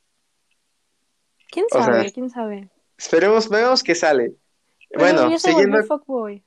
¿Quién 1.51 1.67
O 1.71 1.75
sea, 1.75 1.85
sabe? 1.85 2.13
¿Quién 2.13 2.31
sabe? 2.31 2.71
Esperemos, 2.97 3.49
veamos 3.49 3.83
qué 3.83 3.95
sale. 3.95 4.35
Pero 4.91 5.01
Bueno, 5.05 5.31
ya 5.31 5.39
se 5.39 5.51
siguiendo. 5.51 5.83
fuckboy. 5.85 6.45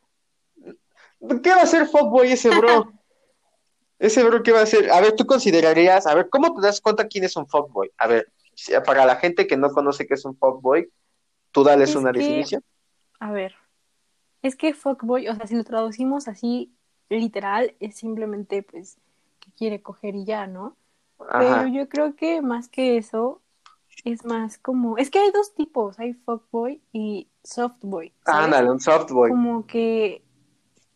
¿Qué 1.43 1.49
va 1.49 1.57
a 1.57 1.63
hacer 1.63 1.87
Fuckboy 1.87 2.31
ese 2.31 2.49
bro? 2.49 2.91
Ese 3.97 4.23
bro, 4.25 4.43
¿qué 4.43 4.51
va 4.51 4.59
a 4.59 4.63
hacer? 4.63 4.91
A 4.91 4.99
ver, 4.99 5.13
tú 5.15 5.25
considerarías, 5.25 6.05
a 6.05 6.13
ver, 6.13 6.29
¿cómo 6.29 6.53
te 6.53 6.61
das 6.67 6.81
cuenta 6.81 7.07
quién 7.07 7.23
es 7.23 7.37
un 7.37 7.47
fuckboy? 7.47 7.89
A 7.97 8.07
ver, 8.07 8.29
para 8.85 9.05
la 9.05 9.15
gente 9.15 9.47
que 9.47 9.55
no 9.55 9.71
conoce 9.71 10.05
qué 10.05 10.15
es 10.15 10.25
un 10.25 10.37
fuckboy, 10.37 10.91
tú 11.51 11.63
dales 11.63 11.91
Es 11.91 11.95
una 11.95 12.11
que- 12.11 12.19
definición. 12.19 12.61
A 13.21 13.31
ver, 13.31 13.55
es 14.41 14.57
que 14.57 14.73
fuckboy, 14.73 15.29
o 15.29 15.35
sea, 15.35 15.47
si 15.47 15.55
lo 15.55 15.63
traducimos 15.63 16.27
así 16.27 16.74
literal, 17.09 17.75
es 17.79 17.95
simplemente 17.95 18.63
pues 18.63 18.97
que 19.39 19.51
quiere 19.51 19.81
coger 19.81 20.15
y 20.15 20.25
ya, 20.25 20.47
¿no? 20.47 20.75
Pero 21.17 21.67
yo 21.67 21.87
creo 21.87 22.15
que 22.15 22.41
más 22.41 22.67
que 22.67 22.97
eso, 22.97 23.41
es 24.03 24.25
más 24.25 24.57
como, 24.57 24.97
es 24.97 25.09
que 25.09 25.19
hay 25.19 25.31
dos 25.31 25.53
tipos, 25.53 25.97
hay 25.99 26.13
fuckboy 26.13 26.81
y 26.91 27.27
softboy. 27.43 28.11
Ándale, 28.25 28.69
un 28.69 28.79
softboy. 28.79 29.29
Como 29.29 29.65
que, 29.65 30.23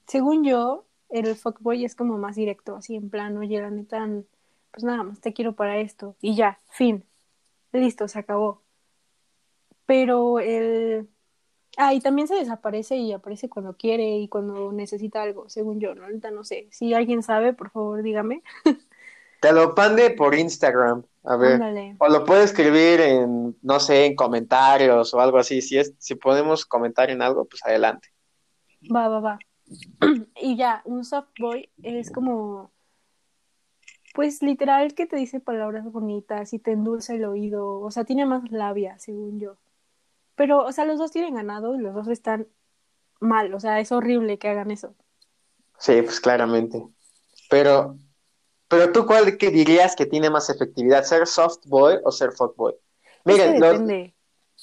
según 0.07 0.43
yo, 0.43 0.85
el 1.09 1.35
fuckboy 1.35 1.85
es 1.85 1.95
como 1.95 2.17
más 2.17 2.35
directo, 2.35 2.75
así 2.75 2.95
en 2.95 3.09
plan, 3.09 3.37
oye, 3.37 3.61
la 3.61 3.69
neta, 3.69 4.07
pues 4.71 4.83
nada 4.83 5.03
más 5.03 5.21
te 5.21 5.33
quiero 5.33 5.53
para 5.53 5.77
esto, 5.77 6.15
y 6.21 6.35
ya, 6.35 6.59
fin, 6.69 7.05
listo, 7.71 8.07
se 8.07 8.19
acabó. 8.19 8.61
Pero 9.85 10.39
el... 10.39 11.07
Ah, 11.81 11.93
y 11.93 12.01
también 12.01 12.27
se 12.27 12.35
desaparece 12.35 12.97
y 12.97 13.13
aparece 13.13 13.47
cuando 13.47 13.77
quiere 13.77 14.17
y 14.17 14.27
cuando 14.27 14.73
necesita 14.73 15.21
algo, 15.21 15.47
según 15.47 15.79
yo, 15.79 15.95
¿no? 15.95 16.03
Ahorita 16.03 16.29
no 16.29 16.43
sé. 16.43 16.67
Si 16.71 16.93
alguien 16.93 17.23
sabe, 17.23 17.53
por 17.53 17.69
favor, 17.69 18.03
dígame. 18.03 18.43
Te 19.39 19.53
lo 19.53 19.73
mande 19.73 20.09
por 20.09 20.35
Instagram, 20.35 21.03
a 21.23 21.37
ver. 21.37 21.53
Ándale. 21.53 21.95
O 21.99 22.09
lo 22.09 22.25
puede 22.25 22.43
escribir 22.43 22.99
en, 22.99 23.55
no 23.61 23.79
sé, 23.79 24.07
en 24.07 24.17
comentarios 24.17 25.13
o 25.13 25.21
algo 25.21 25.37
así. 25.37 25.61
Si 25.61 25.77
es, 25.77 25.93
si 25.99 26.15
podemos 26.15 26.65
comentar 26.65 27.09
en 27.11 27.21
algo, 27.21 27.45
pues 27.45 27.65
adelante. 27.65 28.09
Va, 28.93 29.07
va, 29.07 29.21
va. 29.21 29.39
Y 30.41 30.57
ya, 30.57 30.81
un 30.83 31.05
softboy 31.05 31.69
es 31.81 32.11
como, 32.11 32.71
pues 34.15 34.41
literal 34.41 34.95
que 34.95 35.05
te 35.05 35.15
dice 35.15 35.39
palabras 35.39 35.89
bonitas 35.89 36.51
y 36.51 36.59
te 36.59 36.73
endulza 36.73 37.13
el 37.13 37.23
oído, 37.23 37.79
o 37.79 37.89
sea, 37.89 38.03
tiene 38.03 38.25
más 38.25 38.51
labia, 38.51 38.99
según 38.99 39.39
yo. 39.39 39.55
Pero, 40.39 40.65
o 40.65 40.71
sea, 40.73 40.85
los 40.85 40.99
dos 40.99 41.11
tienen 41.11 41.35
ganado 41.35 41.75
y 41.75 41.79
los 41.79 41.93
dos 41.95 42.07
están 42.09 42.47
mal, 43.21 43.53
o 43.55 43.59
sea, 43.61 43.79
es 43.81 43.91
horrible 43.91 44.39
que 44.39 44.49
hagan 44.49 44.71
eso. 44.71 44.95
Sí, 45.79 46.01
pues 46.01 46.19
claramente. 46.19 46.83
Pero, 47.49 47.97
pero 48.67 48.91
tú, 48.91 49.05
¿cuál 49.05 49.37
que 49.37 49.51
dirías 49.51 49.95
que 49.95 50.05
tiene 50.05 50.29
más 50.29 50.49
efectividad? 50.49 51.03
¿Ser 51.03 51.27
softboy 51.27 51.99
o 52.03 52.11
ser 52.11 52.33
fuckboy? 52.33 52.75
Es 53.25 53.39
que 53.39 53.59
Miren, 53.59 53.59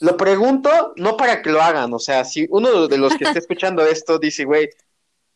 lo, 0.00 0.16
pregunto 0.16 0.94
no 0.96 1.16
para 1.16 1.42
que 1.42 1.50
lo 1.50 1.62
hagan, 1.62 1.92
o 1.94 1.98
sea, 1.98 2.24
si 2.24 2.46
uno 2.50 2.88
de 2.88 2.98
los 2.98 3.16
que 3.16 3.24
esté 3.24 3.38
escuchando 3.40 3.84
esto 3.86 4.18
dice, 4.18 4.44
güey, 4.44 4.68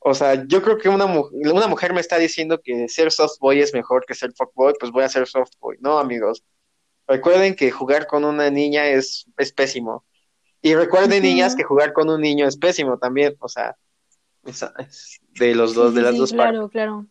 o 0.01 0.15
sea, 0.15 0.47
yo 0.47 0.63
creo 0.63 0.79
que 0.79 0.89
una, 0.89 1.07
mu- 1.07 1.29
una 1.33 1.69
mujer 1.69 1.95
me 1.95 2.01
está 2.01 2.19
diciendo 2.19 2.61
que 2.63 2.89
ser 2.89 3.13
softboy 3.13 3.61
es 3.61 3.75
mejor 3.75 4.07
que 4.07 4.15
ser 4.15 4.33
fuckboy, 4.35 4.75
pues 4.81 4.93
voy 4.93 5.05
a 5.05 5.09
ser 5.11 5.27
softboy. 5.29 5.77
No, 5.81 5.99
amigos. 5.99 6.45
Recuerden 7.09 7.57
que 7.57 7.71
jugar 7.71 8.07
con 8.07 8.25
una 8.25 8.51
niña 8.51 8.87
es, 8.89 9.27
es 9.39 9.53
pésimo. 9.53 10.05
Y 10.63 10.75
recuerden, 10.75 11.23
niñas, 11.23 11.57
que 11.57 11.65
jugar 11.65 11.93
con 11.93 12.11
un 12.11 12.21
niño 12.21 12.47
es 12.47 12.57
pésimo 12.57 12.99
también. 12.99 13.37
O 13.41 13.49
sea, 13.49 13.77
esa- 14.45 14.75
es 14.79 15.21
de 15.35 15.55
los 15.55 15.75
dos, 15.75 15.95
Sí, 15.95 15.97
de 15.97 16.03
las 16.03 16.13
sí, 16.13 16.19
dos 16.19 16.33
partes. 16.33 16.61
claro, 16.61 16.69
claro. 16.69 17.07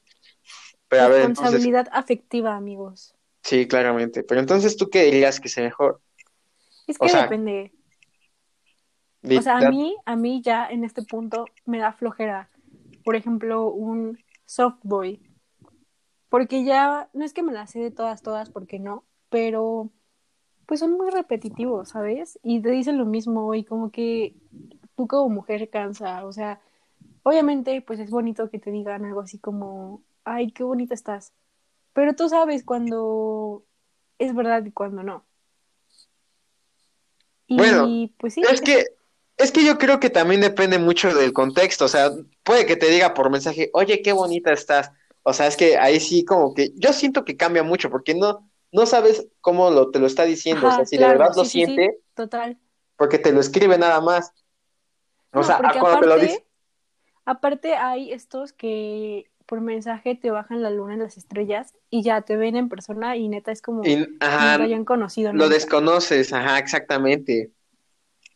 Pero 0.88 1.04
a 1.04 1.08
ver, 1.10 1.22
entonces, 1.24 1.62
Responsabilidad 1.62 1.88
afectiva, 1.92 2.56
amigos. 2.56 3.16
sí, 3.44 3.68
claramente. 3.68 4.24
Pero 4.24 4.40
entonces, 4.42 4.78
¿tú 4.78 4.90
qué 4.90 5.04
dirías 5.06 5.40
que 5.40 5.48
es 5.48 5.58
mejor? 5.58 6.02
Es 6.88 6.98
O 7.00 7.06
que 7.06 7.12
sea, 7.12 7.24
depende. 7.24 7.72
O 9.36 9.42
sea, 9.42 9.58
a 9.58 9.62
mí, 9.62 9.96
a 10.06 10.16
mí 10.16 10.42
ya 10.42 10.68
en 10.70 10.84
este 10.84 11.02
punto 11.04 11.46
me 11.66 11.80
da 11.80 11.94
flojera. 11.94 12.50
Por 13.04 13.16
ejemplo, 13.16 13.68
un 13.72 14.20
softboy. 14.46 15.22
Porque 16.30 16.64
ya, 16.64 17.10
no 17.14 17.26
es 17.26 17.34
que 17.34 17.44
me 17.44 17.54
la 17.54 17.68
sé 17.68 17.80
de 17.80 17.92
todas, 17.92 18.22
todas, 18.22 18.50
porque 18.50 18.80
no, 18.80 19.06
pero 19.30 19.92
pues 20.70 20.82
son 20.82 20.92
muy 20.92 21.10
repetitivos, 21.10 21.90
¿sabes? 21.90 22.38
Y 22.44 22.62
te 22.62 22.70
dicen 22.70 23.00
lo 23.00 23.06
mismo 23.06 23.56
y 23.56 23.64
como 23.64 23.92
que 23.92 24.36
tú 24.96 25.08
como 25.08 25.28
mujer 25.28 25.68
cansa, 25.72 26.24
o 26.28 26.32
sea, 26.32 26.62
obviamente 27.24 27.82
pues 27.82 28.00
es 28.00 28.12
bonito 28.12 28.52
que 28.52 28.60
te 28.60 28.70
digan 28.70 29.04
algo 29.04 29.22
así 29.22 29.40
como, 29.40 30.04
ay, 30.26 30.52
qué 30.52 30.62
bonita 30.62 30.94
estás. 30.94 31.34
Pero 31.94 32.14
tú 32.14 32.30
sabes 32.30 32.64
cuando 32.64 33.66
es 34.20 34.36
verdad 34.36 34.64
y 34.64 34.72
cuando 34.72 35.02
no. 35.02 35.26
Y 37.48 37.58
Bueno, 37.58 37.88
pues 38.20 38.36
sí, 38.36 38.44
Es 38.48 38.62
que, 38.62 38.86
es 39.38 39.52
que 39.52 39.66
yo 39.66 39.80
creo 39.80 40.00
que 40.00 40.12
también 40.12 40.40
depende 40.40 40.78
mucho 40.78 41.16
del 41.16 41.34
contexto, 41.34 41.86
o 41.86 41.88
sea, 41.88 42.12
puede 42.44 42.68
que 42.68 42.76
te 42.76 42.92
diga 42.92 43.16
por 43.16 43.32
mensaje, 43.32 43.72
oye, 43.74 44.04
qué 44.04 44.12
bonita 44.12 44.54
estás. 44.54 44.92
O 45.24 45.34
sea, 45.34 45.48
es 45.48 45.58
que 45.58 45.80
ahí 45.80 46.00
sí 46.00 46.24
como 46.24 46.54
que 46.54 46.74
yo 46.76 46.94
siento 46.94 47.26
que 47.26 47.38
cambia 47.38 47.64
mucho 47.64 47.90
porque 47.90 48.14
no, 48.14 48.49
no 48.72 48.86
sabes 48.86 49.28
cómo 49.42 49.70
lo, 49.72 49.92
te 49.92 50.00
lo 50.00 50.08
está 50.08 50.26
diciendo, 50.26 50.68
o 50.68 50.72
sea, 50.72 50.86
Ajá, 50.86 50.86
si 50.86 50.98
claro, 50.98 51.08
de 51.08 51.08
verdad 51.08 51.34
lo 51.36 51.44
sí, 51.44 51.50
sí, 51.50 51.62
sí, 51.64 51.82
siente, 51.82 52.00
total. 52.14 52.60
porque 52.98 53.20
te 53.20 53.32
lo 53.34 53.40
escribe 53.42 53.78
nada 53.78 54.02
más. 54.02 54.34
O 55.34 55.42
No, 55.42 55.44
sea, 55.44 55.66
cuando 55.80 56.00
te 56.00 56.08
lo 56.08 56.18
aparte, 56.18 56.20
dice, 56.20 56.46
aparte 57.26 57.76
hay 57.76 58.12
estos 58.14 58.54
que 58.54 59.32
por 59.48 59.62
mensaje 59.62 60.16
te 60.16 60.32
bajan 60.32 60.64
la 60.64 60.72
luna 60.72 60.94
en 60.96 61.00
las 61.02 61.18
estrellas 61.18 61.76
y 61.90 62.04
ya 62.04 62.22
te 62.24 62.38
ven 62.38 62.56
en 62.58 62.70
persona 62.70 63.18
y 63.18 63.30
neta 63.30 63.52
es 63.52 63.62
como 63.62 63.84
y, 63.84 64.08
si 64.28 64.40
no 64.40 64.54
ajá, 64.54 64.56
te 64.56 64.64
hayan 64.64 64.86
conocido 64.86 65.32
lo 65.32 65.50
nunca. 65.50 65.50
desconoces, 65.50 66.34
ajá, 66.34 66.60
exactamente. 66.60 67.52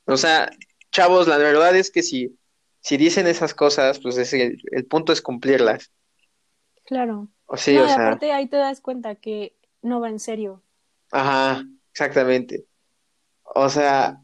O 0.06 0.18
sea, 0.18 0.52
chavos, 0.92 1.28
la 1.28 1.38
verdad 1.38 1.76
es 1.78 1.92
que 1.92 2.04
si, 2.04 2.40
si 2.82 2.98
dicen 2.98 3.28
esas 3.28 3.54
cosas, 3.56 4.00
pues 4.02 4.18
es 4.18 4.34
el, 4.34 4.62
el 4.72 4.86
punto 4.88 5.14
es 5.14 5.22
cumplirlas. 5.22 5.92
Claro. 6.86 7.30
O 7.46 7.58
sí, 7.58 7.74
No, 7.74 7.84
o 7.84 7.88
sea, 7.88 7.96
aparte 7.96 8.32
ahí 8.34 8.48
te 8.48 8.58
das 8.58 8.82
cuenta 8.82 9.16
que 9.16 9.56
no 9.84 10.00
va 10.02 10.10
en 10.10 10.20
serio. 10.20 10.64
ajá, 11.12 11.64
exactamente. 11.92 12.66
O 13.44 13.70
sea, 13.70 14.22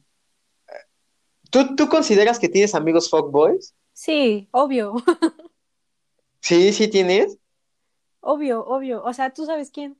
¿tú, 1.51 1.75
tú 1.75 1.87
consideras 1.89 2.39
que 2.39 2.49
tienes 2.49 2.73
amigos 2.75 3.09
fuckboys? 3.09 3.75
Sí, 3.93 4.47
obvio, 4.51 4.95
Sí, 6.41 6.73
sí 6.73 6.87
tienes. 6.89 7.37
obvio, 8.21 8.65
obvio. 8.65 9.03
O 9.03 9.11
sea, 9.13 9.33
tú 9.33 9.45
sabes 9.45 9.71
quién. 9.71 9.97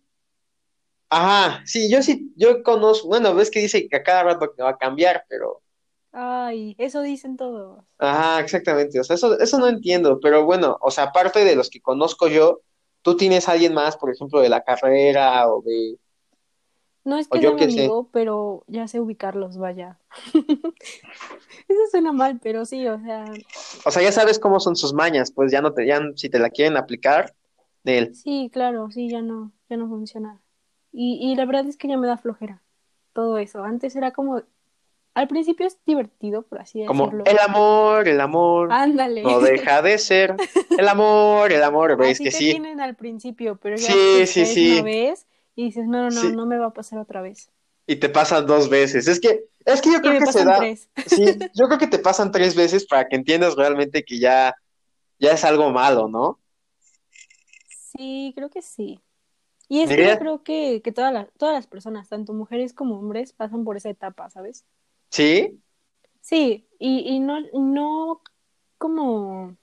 Ajá, 1.10 1.62
sí, 1.68 1.90
yo 1.92 2.02
sí, 2.04 2.34
yo 2.36 2.64
conozco, 2.64 3.08
bueno, 3.08 3.34
ves 3.36 3.50
que 3.52 3.60
dice 3.60 3.88
que 3.88 3.96
a 3.98 4.04
cada 4.04 4.24
rato 4.24 4.54
va 4.62 4.70
a 4.72 4.78
cambiar, 4.78 5.24
pero, 5.30 5.62
Ay, 6.12 6.76
eso 6.78 7.02
dicen 7.02 7.36
todos. 7.38 7.84
ajá, 7.98 8.40
exactamente, 8.42 9.00
o 9.00 9.04
sea, 9.04 9.16
eso, 9.16 9.38
eso 9.40 9.60
no 9.60 9.68
entiendo, 9.68 10.20
pero 10.22 10.46
bueno, 10.46 10.78
o 10.82 10.92
sea, 10.92 11.06
aparte 11.06 11.44
de 11.46 11.56
los 11.56 11.70
que 11.70 11.82
conozco 11.82 12.28
yo, 12.28 12.62
tú 13.02 13.18
tienes 13.18 13.48
a 13.50 13.54
alguien 13.54 13.74
más, 13.74 13.98
por 13.98 14.12
ejemplo, 14.14 14.42
de 14.42 14.50
la 14.50 14.64
carrera 14.64 15.48
o 15.50 15.62
de, 15.62 15.98
No 17.04 17.18
es 17.18 17.28
que 17.28 17.40
yo 17.40 17.42
sea 17.42 17.54
mi 17.54 17.62
qué 17.62 17.70
sé. 17.70 17.90
amigo, 17.90 18.10
pero 18.12 18.64
ya 18.68 18.88
sé 18.88 19.00
ubicarlos, 19.00 19.58
vaya. 19.58 20.00
Eso 21.68 21.82
suena 21.92 22.12
mal, 22.12 22.40
pero 22.42 22.66
sí, 22.66 22.88
o 22.88 23.00
sea, 23.00 23.26
O 23.86 23.92
sea, 23.92 24.02
ya 24.04 24.12
sabes 24.12 24.40
cómo 24.40 24.60
son 24.60 24.76
sus 24.76 24.94
mañas, 24.94 25.32
pues 25.32 25.52
ya 25.52 25.62
no 25.62 25.74
te, 25.74 25.86
ya 25.86 26.00
si 26.16 26.30
te 26.30 26.40
la 26.40 26.50
quieren 26.50 26.78
aplicar, 26.78 27.34
Nel. 27.84 28.14
Sí, 28.14 28.50
claro, 28.52 28.90
sí, 28.92 29.10
ya 29.10 29.22
no, 29.22 29.52
ya 29.70 29.78
no 29.78 29.88
funciona. 29.88 30.42
Y, 30.92 31.20
y 31.22 31.36
la 31.36 31.46
verdad 31.46 31.68
es 31.68 31.78
que 31.78 31.88
ya 31.88 31.98
me 31.98 32.08
da 32.08 32.18
flojera 32.18 32.64
todo 33.14 33.38
eso. 33.38 33.64
Antes 33.64 33.96
era 33.96 34.12
como, 34.12 34.44
al 35.14 35.28
principio 35.28 35.68
es 35.68 35.78
divertido, 35.86 36.44
por 36.44 36.60
así 36.62 36.86
Como 36.86 37.06
decirlo. 37.06 37.26
el 37.26 37.40
amor, 37.40 38.08
el 38.08 38.22
amor 38.22 38.72
Ándale. 38.72 39.22
no 39.24 39.40
deja 39.40 39.82
de 39.82 39.98
ser. 39.98 40.36
El 40.78 40.88
amor, 40.88 41.52
el 41.52 41.64
amor, 41.64 41.98
ves 41.98 42.12
Así 42.14 42.24
que 42.26 42.32
te 42.32 42.38
sí. 42.38 42.52
tienen 42.52 42.80
al 42.80 42.96
principio, 42.96 43.58
pero 43.58 43.76
ya 43.76 43.84
Sí, 44.26 44.72
una 44.72 44.84
vez 44.84 45.28
y 45.56 45.66
dices, 45.66 45.86
no, 45.88 46.04
no, 46.04 46.10
no, 46.10 46.22
Sí. 46.22 46.32
no 46.32 46.46
me 46.46 46.58
va 46.58 46.68
a 46.68 46.74
pasar 46.74 47.00
otra 47.00 47.22
vez. 47.22 47.52
Y 47.88 47.96
te 47.98 48.08
pasan 48.10 48.46
dos 48.46 48.70
veces. 48.70 49.08
Es 49.08 49.20
que, 49.20 49.46
es 49.66 49.82
que 49.82 49.92
yo 49.92 49.98
Y 49.98 50.02
creo 50.02 50.14
me 50.14 50.20
que 50.20 50.32
se 50.32 50.46
da. 50.46 50.58
tres. 50.58 50.90
Sí, 51.08 51.26
yo 51.56 51.68
creo 51.68 51.80
que 51.80 51.88
te 51.88 52.00
pasan 52.00 52.32
tres 52.32 52.56
veces 52.56 52.86
para 52.86 53.08
que 53.08 53.16
entiendas 53.16 53.56
realmente 53.56 54.04
que 54.04 54.20
ya, 54.20 54.56
ya 55.20 55.32
es 55.34 55.44
algo 55.44 55.72
malo, 55.72 56.08
¿no? 56.08 56.40
Sí, 57.68 58.32
creo 58.36 58.50
que 58.50 58.62
sí. 58.62 59.00
Y 59.68 59.82
es 59.82 59.90
que 59.90 60.08
yo 60.08 60.18
creo 60.18 60.44
que, 60.44 60.82
que 60.84 60.92
todas 60.92 61.14
las, 61.14 61.28
todas 61.38 61.54
las 61.54 61.68
personas, 61.68 62.10
tanto 62.10 62.34
mujeres 62.34 62.74
como 62.74 62.98
hombres, 63.00 63.34
pasan 63.34 63.64
por 63.64 63.78
esa 63.78 63.90
etapa, 63.90 64.30
¿sabes? 64.30 64.66
Sí, 65.10 65.60
Sí, 66.22 66.68
y, 66.78 67.00
y 67.00 67.20
no, 67.20 67.40
no 67.54 68.22
como 68.78 69.56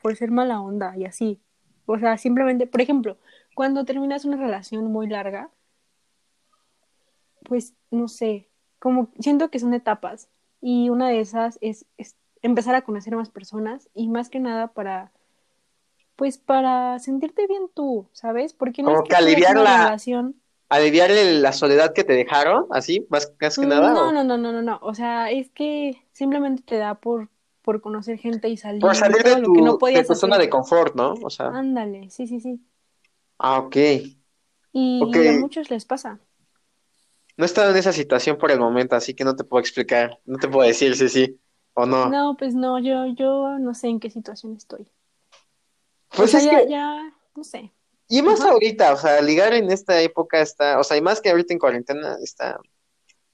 por 0.00 0.14
ser 0.16 0.30
mala 0.30 0.60
onda 0.60 0.96
y 0.96 1.04
así. 1.06 1.40
O 1.86 1.98
sea, 1.98 2.18
simplemente, 2.18 2.66
por 2.66 2.80
ejemplo, 2.80 3.18
cuando 3.54 3.84
terminas 3.84 4.24
una 4.24 4.36
relación 4.36 4.92
muy 4.92 5.08
larga, 5.08 5.50
pues 7.44 7.74
no 7.90 8.08
sé, 8.08 8.48
como 8.78 9.08
siento 9.18 9.50
que 9.50 9.58
son 9.58 9.74
etapas 9.74 10.28
y 10.60 10.88
una 10.88 11.08
de 11.08 11.20
esas 11.20 11.58
es, 11.60 11.84
es 11.98 12.16
empezar 12.42 12.74
a 12.74 12.82
conocer 12.82 13.16
más 13.16 13.30
personas 13.30 13.88
y 13.94 14.08
más 14.08 14.28
que 14.30 14.40
nada 14.40 14.68
para, 14.68 15.12
pues 16.16 16.38
para 16.38 16.98
sentirte 17.00 17.46
bien 17.46 17.68
tú, 17.74 18.08
¿sabes? 18.12 18.52
Porque 18.54 18.82
no 18.82 18.88
Como 18.90 19.02
es 19.02 19.08
que 19.08 19.16
aliviar 19.16 19.56
la- 19.56 19.78
relación. 19.84 20.36
Aliviar 20.76 21.10
la 21.10 21.52
soledad 21.52 21.92
que 21.94 22.04
te 22.04 22.12
dejaron, 22.14 22.66
así, 22.70 23.06
más, 23.10 23.32
más 23.40 23.58
que 23.58 23.66
nada. 23.66 23.92
No, 23.92 24.10
o- 24.10 24.12
no, 24.12 24.24
no, 24.24 24.36
no, 24.38 24.52
no, 24.52 24.62
no. 24.62 24.78
O 24.82 24.94
sea, 24.94 25.30
es 25.30 25.50
que 25.50 26.02
simplemente 26.12 26.62
te 26.62 26.76
da 26.78 26.96
por, 27.00 27.30
por 27.62 27.80
conocer 27.80 28.18
gente 28.18 28.48
y 28.48 28.56
salir, 28.56 28.82
Por 28.82 28.94
salir 28.94 29.22
de 29.24 29.36
lo 29.40 29.52
que 29.52 29.62
no 29.62 29.76
tu, 29.76 29.84
de 29.92 30.04
tu 30.04 30.14
zona 30.14 30.38
de 30.38 30.48
confort, 30.48 30.94
¿no? 30.94 31.14
O 31.22 31.30
sea, 31.30 31.48
Ándale, 31.50 32.10
sí, 32.10 32.26
sí, 32.26 32.40
sí. 32.40 32.60
ah, 33.38 33.58
ok. 33.58 33.76
Y, 34.74 35.04
Ok. 35.04 35.16
y 35.22 35.26
a 35.26 35.32
muchos 35.32 35.70
les 35.70 35.86
pasa. 35.86 36.20
No 37.36 37.44
he 37.44 37.46
estado 37.46 37.70
en 37.70 37.76
esa 37.76 37.92
situación 37.92 38.38
por 38.38 38.50
el 38.50 38.58
momento, 38.60 38.96
así 38.96 39.14
que 39.14 39.24
no 39.24 39.34
te 39.36 39.44
puedo 39.44 39.60
explicar, 39.60 40.20
no 40.24 40.38
te 40.38 40.48
puedo 40.48 40.66
decir 40.66 40.96
si 40.96 41.08
sí 41.08 41.40
o 41.74 41.86
no. 41.86 42.10
No, 42.10 42.36
pues 42.36 42.54
no, 42.54 42.78
yo, 42.78 43.06
yo 43.06 43.58
no 43.58 43.74
sé 43.74 43.88
en 43.88 43.98
qué 43.98 44.08
situación 44.10 44.54
estoy. 44.56 44.86
Pues 46.14 46.30
o 46.34 46.38
sea, 46.38 46.40
es 46.40 46.46
ya, 46.46 46.62
que, 46.62 46.68
ya, 46.68 47.12
no 47.36 47.44
sé. 47.44 47.72
Y 48.18 48.22
más 48.22 48.40
Ajá. 48.40 48.50
ahorita, 48.52 48.92
o 48.92 48.96
sea, 48.96 49.20
ligar 49.20 49.54
en 49.54 49.72
esta 49.72 50.00
época 50.00 50.40
está, 50.40 50.78
o 50.78 50.84
sea, 50.84 50.96
y 50.96 51.00
más 51.00 51.20
que 51.20 51.30
ahorita 51.30 51.52
en 51.52 51.58
cuarentena 51.58 52.16
está. 52.22 52.60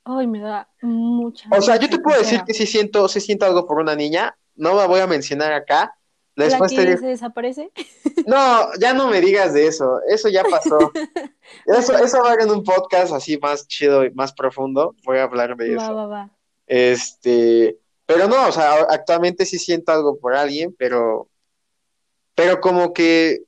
Ay, 0.05 0.27
me 0.27 0.41
da 0.41 0.71
mucha, 0.81 1.51
O 1.53 1.61
sea, 1.61 1.77
yo 1.77 1.91
te 1.91 1.99
puedo 1.99 2.19
decir 2.19 2.43
que 2.47 2.55
sí 2.55 2.67
siento, 2.67 3.07
sí 3.07 3.21
siento 3.21 3.45
algo 3.45 3.67
por 3.67 3.79
una 3.79 3.95
niña, 3.95 4.35
no 4.55 4.75
la 4.75 4.87
voy 4.87 5.01
a 5.01 5.07
mencionar 5.07 5.53
acá. 5.53 5.95
¿La 6.35 6.47
Después 6.47 6.71
que 6.71 6.79
te 6.79 6.97
se 6.97 7.07
desaparece? 7.09 7.71
no, 8.27 8.73
ya 8.81 8.95
no 8.95 9.09
me 9.09 9.21
digas 9.21 9.53
de 9.53 9.67
eso, 9.67 10.01
eso 10.09 10.31
ya 10.31 10.45
pasó. 10.45 10.79
Eso, 11.67 11.99
eso 11.99 12.23
va 12.23 12.35
en 12.35 12.51
un 12.51 12.63
podcast 12.63 13.13
así 13.13 13.37
más 13.37 13.67
chido 13.67 14.05
y 14.05 14.11
más 14.13 14.33
profundo, 14.33 14.95
voy 15.05 15.19
a 15.19 15.25
hablar 15.25 15.57
de 15.57 15.75
Va, 15.75 15.83
eso. 15.85 15.95
va, 15.97 16.07
va. 16.07 16.31
Este, 16.67 17.77
pero 18.07 18.29
no, 18.29 18.47
o 18.47 18.53
sea, 18.53 18.75
actualmente 18.89 19.45
sí 19.45 19.59
siento 19.59 19.91
algo 19.91 20.17
por 20.17 20.35
alguien, 20.35 20.73
pero, 20.79 21.29
pero 22.37 22.61
como 22.61 22.93
que 22.93 23.43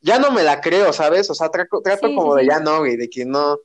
ya 0.00 0.18
no 0.18 0.30
me 0.30 0.42
la 0.42 0.60
creo, 0.60 0.92
¿sabes? 0.92 1.30
O 1.30 1.34
sea, 1.34 1.48
trato, 1.50 1.80
trato 1.82 2.08
Sí, 2.08 2.14
como 2.14 2.32
sí, 2.34 2.38
de 2.38 2.42
sí. 2.44 2.48
ya 2.50 2.60
no, 2.60 2.78
güey, 2.80 2.96
de 2.96 3.08
que 3.10 3.24
no, 3.24 3.58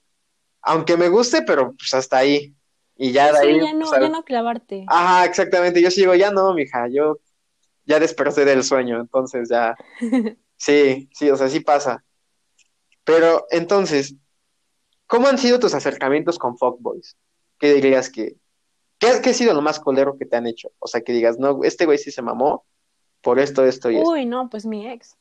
aunque 0.61 0.97
me 0.97 1.09
guste, 1.09 1.43
pero 1.43 1.73
pues 1.75 1.93
hasta 1.93 2.17
ahí. 2.17 2.55
Y 2.95 3.11
ya 3.11 3.31
de 3.31 3.39
ahí, 3.39 3.59
ya 3.59 3.73
no, 3.73 3.89
pues, 3.89 4.01
ya 4.01 4.09
no 4.09 4.23
clavarte. 4.23 4.85
Ajá, 4.87 5.25
exactamente. 5.25 5.81
Yo 5.81 5.91
sigo, 5.91 6.15
ya 6.15 6.31
no, 6.31 6.53
mija, 6.53 6.87
yo 6.89 7.19
ya 7.85 7.99
desperté 7.99 8.45
del 8.45 8.63
sueño, 8.63 8.99
entonces 8.99 9.49
ya, 9.49 9.75
sí, 10.57 11.09
sí, 11.13 11.29
o 11.29 11.35
sea, 11.35 11.49
sí 11.49 11.59
pasa. 11.61 12.03
Pero 13.03 13.45
entonces, 13.51 14.15
¿cómo 15.07 15.27
han 15.27 15.37
sido 15.37 15.59
tus 15.59 15.73
acercamientos 15.73 16.39
con 16.39 16.57
fuckboys? 16.57 17.17
¿Qué 17.59 17.73
dirías 17.73 18.09
que, 18.09 18.37
qué, 18.99 19.21
qué 19.23 19.31
ha 19.31 19.33
sido 19.33 19.53
lo 19.53 19.61
más 19.61 19.79
colero 19.79 20.17
que 20.17 20.25
te 20.25 20.35
han 20.37 20.47
hecho? 20.47 20.69
O 20.79 20.87
sea, 20.87 21.01
que 21.01 21.13
digas, 21.13 21.37
no, 21.39 21.59
este 21.63 21.85
güey 21.85 21.97
sí 21.97 22.11
se 22.11 22.21
mamó 22.21 22.65
por 23.21 23.39
esto, 23.39 23.65
esto 23.65 23.91
y 23.91 23.97
esto. 23.97 24.09
Uy, 24.09 24.25
no, 24.25 24.49
pues 24.49 24.65
mi 24.65 24.87
ex, 24.87 25.17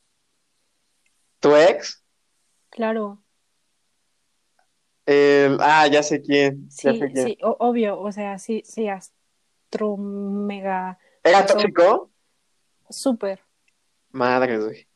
¿Tu 1.43 1.55
ex? 1.57 2.03
claro. 2.71 3.23
Eh, 5.07 5.57
ah, 5.61 5.87
ya 5.89 6.03
sé 6.03 6.21
quién, 6.23 6.75
ya 6.83 6.95
Sí, 6.95 6.95
sé 6.95 7.11
quién. 7.13 7.33
sí, 7.33 7.39
o- 7.43 7.57
obvio, 7.61 8.01
o 8.01 8.11
sea, 8.13 8.39
sí, 8.39 8.63
sí, 8.65 8.89
astro 8.89 9.97
mega 9.99 10.99
¿Era 11.25 11.47
tóxico? 11.47 12.13
súper. 12.91 13.41
Madre, 14.13 14.59
güey. 14.59 14.89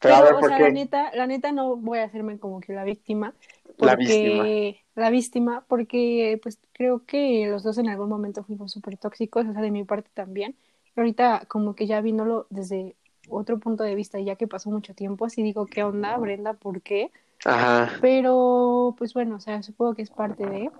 Pero 0.00 0.14
a 0.16 0.20
Pero, 0.20 0.22
ver, 0.22 0.38
o 0.38 0.38
¿por 0.38 0.44
sea, 0.44 0.58
qué? 0.58 0.64
la 0.64 0.70
neta, 0.70 1.10
la 1.14 1.26
neta 1.26 1.52
no 1.52 1.76
voy 1.76 1.98
a 1.98 2.04
hacerme 2.04 2.38
como 2.38 2.60
que 2.60 2.72
la 2.72 2.84
víctima, 2.84 3.34
La 3.78 3.96
víctima. 3.96 4.46
porque 4.46 4.84
la 4.94 5.10
víctima, 5.10 5.64
porque 5.68 6.38
pues 6.42 6.58
creo 6.72 7.04
que 7.04 7.46
los 7.48 7.62
dos 7.62 7.78
en 7.78 7.88
algún 7.88 8.08
momento 8.08 8.44
fuimos 8.44 8.72
súper 8.72 8.96
tóxicos, 8.96 9.46
o 9.46 9.52
sea, 9.52 9.60
de 9.62 9.70
mi 9.70 9.84
parte 9.84 10.10
también. 10.14 10.56
Y 10.96 11.00
ahorita 11.00 11.44
como 11.48 11.74
que 11.74 11.86
ya 11.86 12.00
viéndolo 12.00 12.46
desde 12.50 12.96
otro 13.30 13.58
punto 13.58 13.84
de 13.84 13.94
vista, 13.94 14.18
ya 14.20 14.36
que 14.36 14.46
pasó 14.46 14.70
mucho 14.70 14.94
tiempo, 14.94 15.24
así 15.24 15.42
digo, 15.42 15.66
¿qué 15.66 15.82
onda, 15.84 16.16
Brenda? 16.18 16.54
¿Por 16.54 16.82
qué? 16.82 17.10
Ajá. 17.44 17.92
Pero, 18.00 18.94
pues 18.98 19.14
bueno, 19.14 19.36
o 19.36 19.40
sea, 19.40 19.62
supongo 19.62 19.94
que 19.94 20.02
es 20.02 20.10
parte 20.10 20.44
de. 20.46 20.70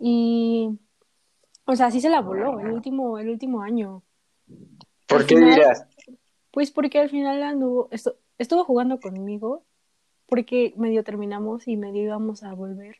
Y, 0.00 0.78
o 1.64 1.74
sea, 1.76 1.90
sí 1.90 2.00
se 2.00 2.08
la 2.10 2.20
voló 2.20 2.60
el 2.60 2.70
último, 2.72 3.18
el 3.18 3.28
último 3.30 3.62
año. 3.62 4.02
¿Por 5.06 5.20
Al 5.22 5.26
qué 5.26 5.34
final- 5.36 5.50
dirías? 5.50 5.86
Pues 6.52 6.70
porque 6.70 6.98
al 7.00 7.10
final 7.10 7.42
anduvo, 7.42 7.88
estu- 7.90 8.14
estuvo 8.38 8.64
jugando 8.64 8.98
conmigo, 9.00 9.64
porque 10.26 10.72
medio 10.76 11.04
terminamos 11.04 11.68
y 11.68 11.76
medio 11.76 12.02
íbamos 12.02 12.42
a 12.44 12.54
volver, 12.54 12.96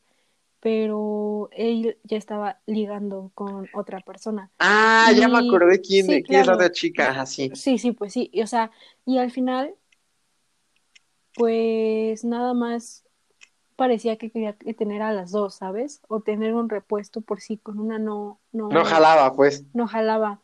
pero 0.61 1.49
él 1.53 1.99
ya 2.05 2.17
estaba 2.19 2.61
ligando 2.67 3.31
con 3.35 3.69
otra 3.75 4.01
persona. 4.01 4.51
Ah, 4.59 5.13
ya 5.17 5.29
me 5.29 5.39
Y- 5.41 5.49
acordé 5.49 5.81
quién, 5.81 6.07
sí, 6.07 6.23
quién 6.23 6.41
es 6.41 6.47
la 6.47 6.55
otra 6.55 6.73
chica, 6.73 7.11
ajá, 7.11 7.27
sí. 7.27 7.51
Sí, 7.55 7.79
sí, 7.79 7.93
pues 7.93 8.13
sí, 8.13 8.31
y, 8.33 8.43
o 8.43 8.47
sea, 8.47 8.71
y 9.05 9.19
al 9.19 9.31
final, 9.31 9.75
pues 11.35 12.25
nada 12.25 12.55
más 12.55 13.05
parecía 13.77 14.17
que 14.17 14.31
quería 14.31 14.57
tener 14.77 15.03
a 15.03 15.13
las 15.13 15.33
dos, 15.33 15.57
¿sabes? 15.57 16.01
O 16.09 16.21
tener 16.21 16.55
un 16.55 16.69
repuesto 16.69 17.21
por 17.21 17.41
si 17.41 17.59
con 17.59 17.79
una 17.79 17.99
no, 17.99 18.41
no, 18.53 18.69
No 18.71 18.85
jalaba, 18.85 19.33
pues. 19.35 19.65
no 19.75 19.87
jalaba. 19.87 20.41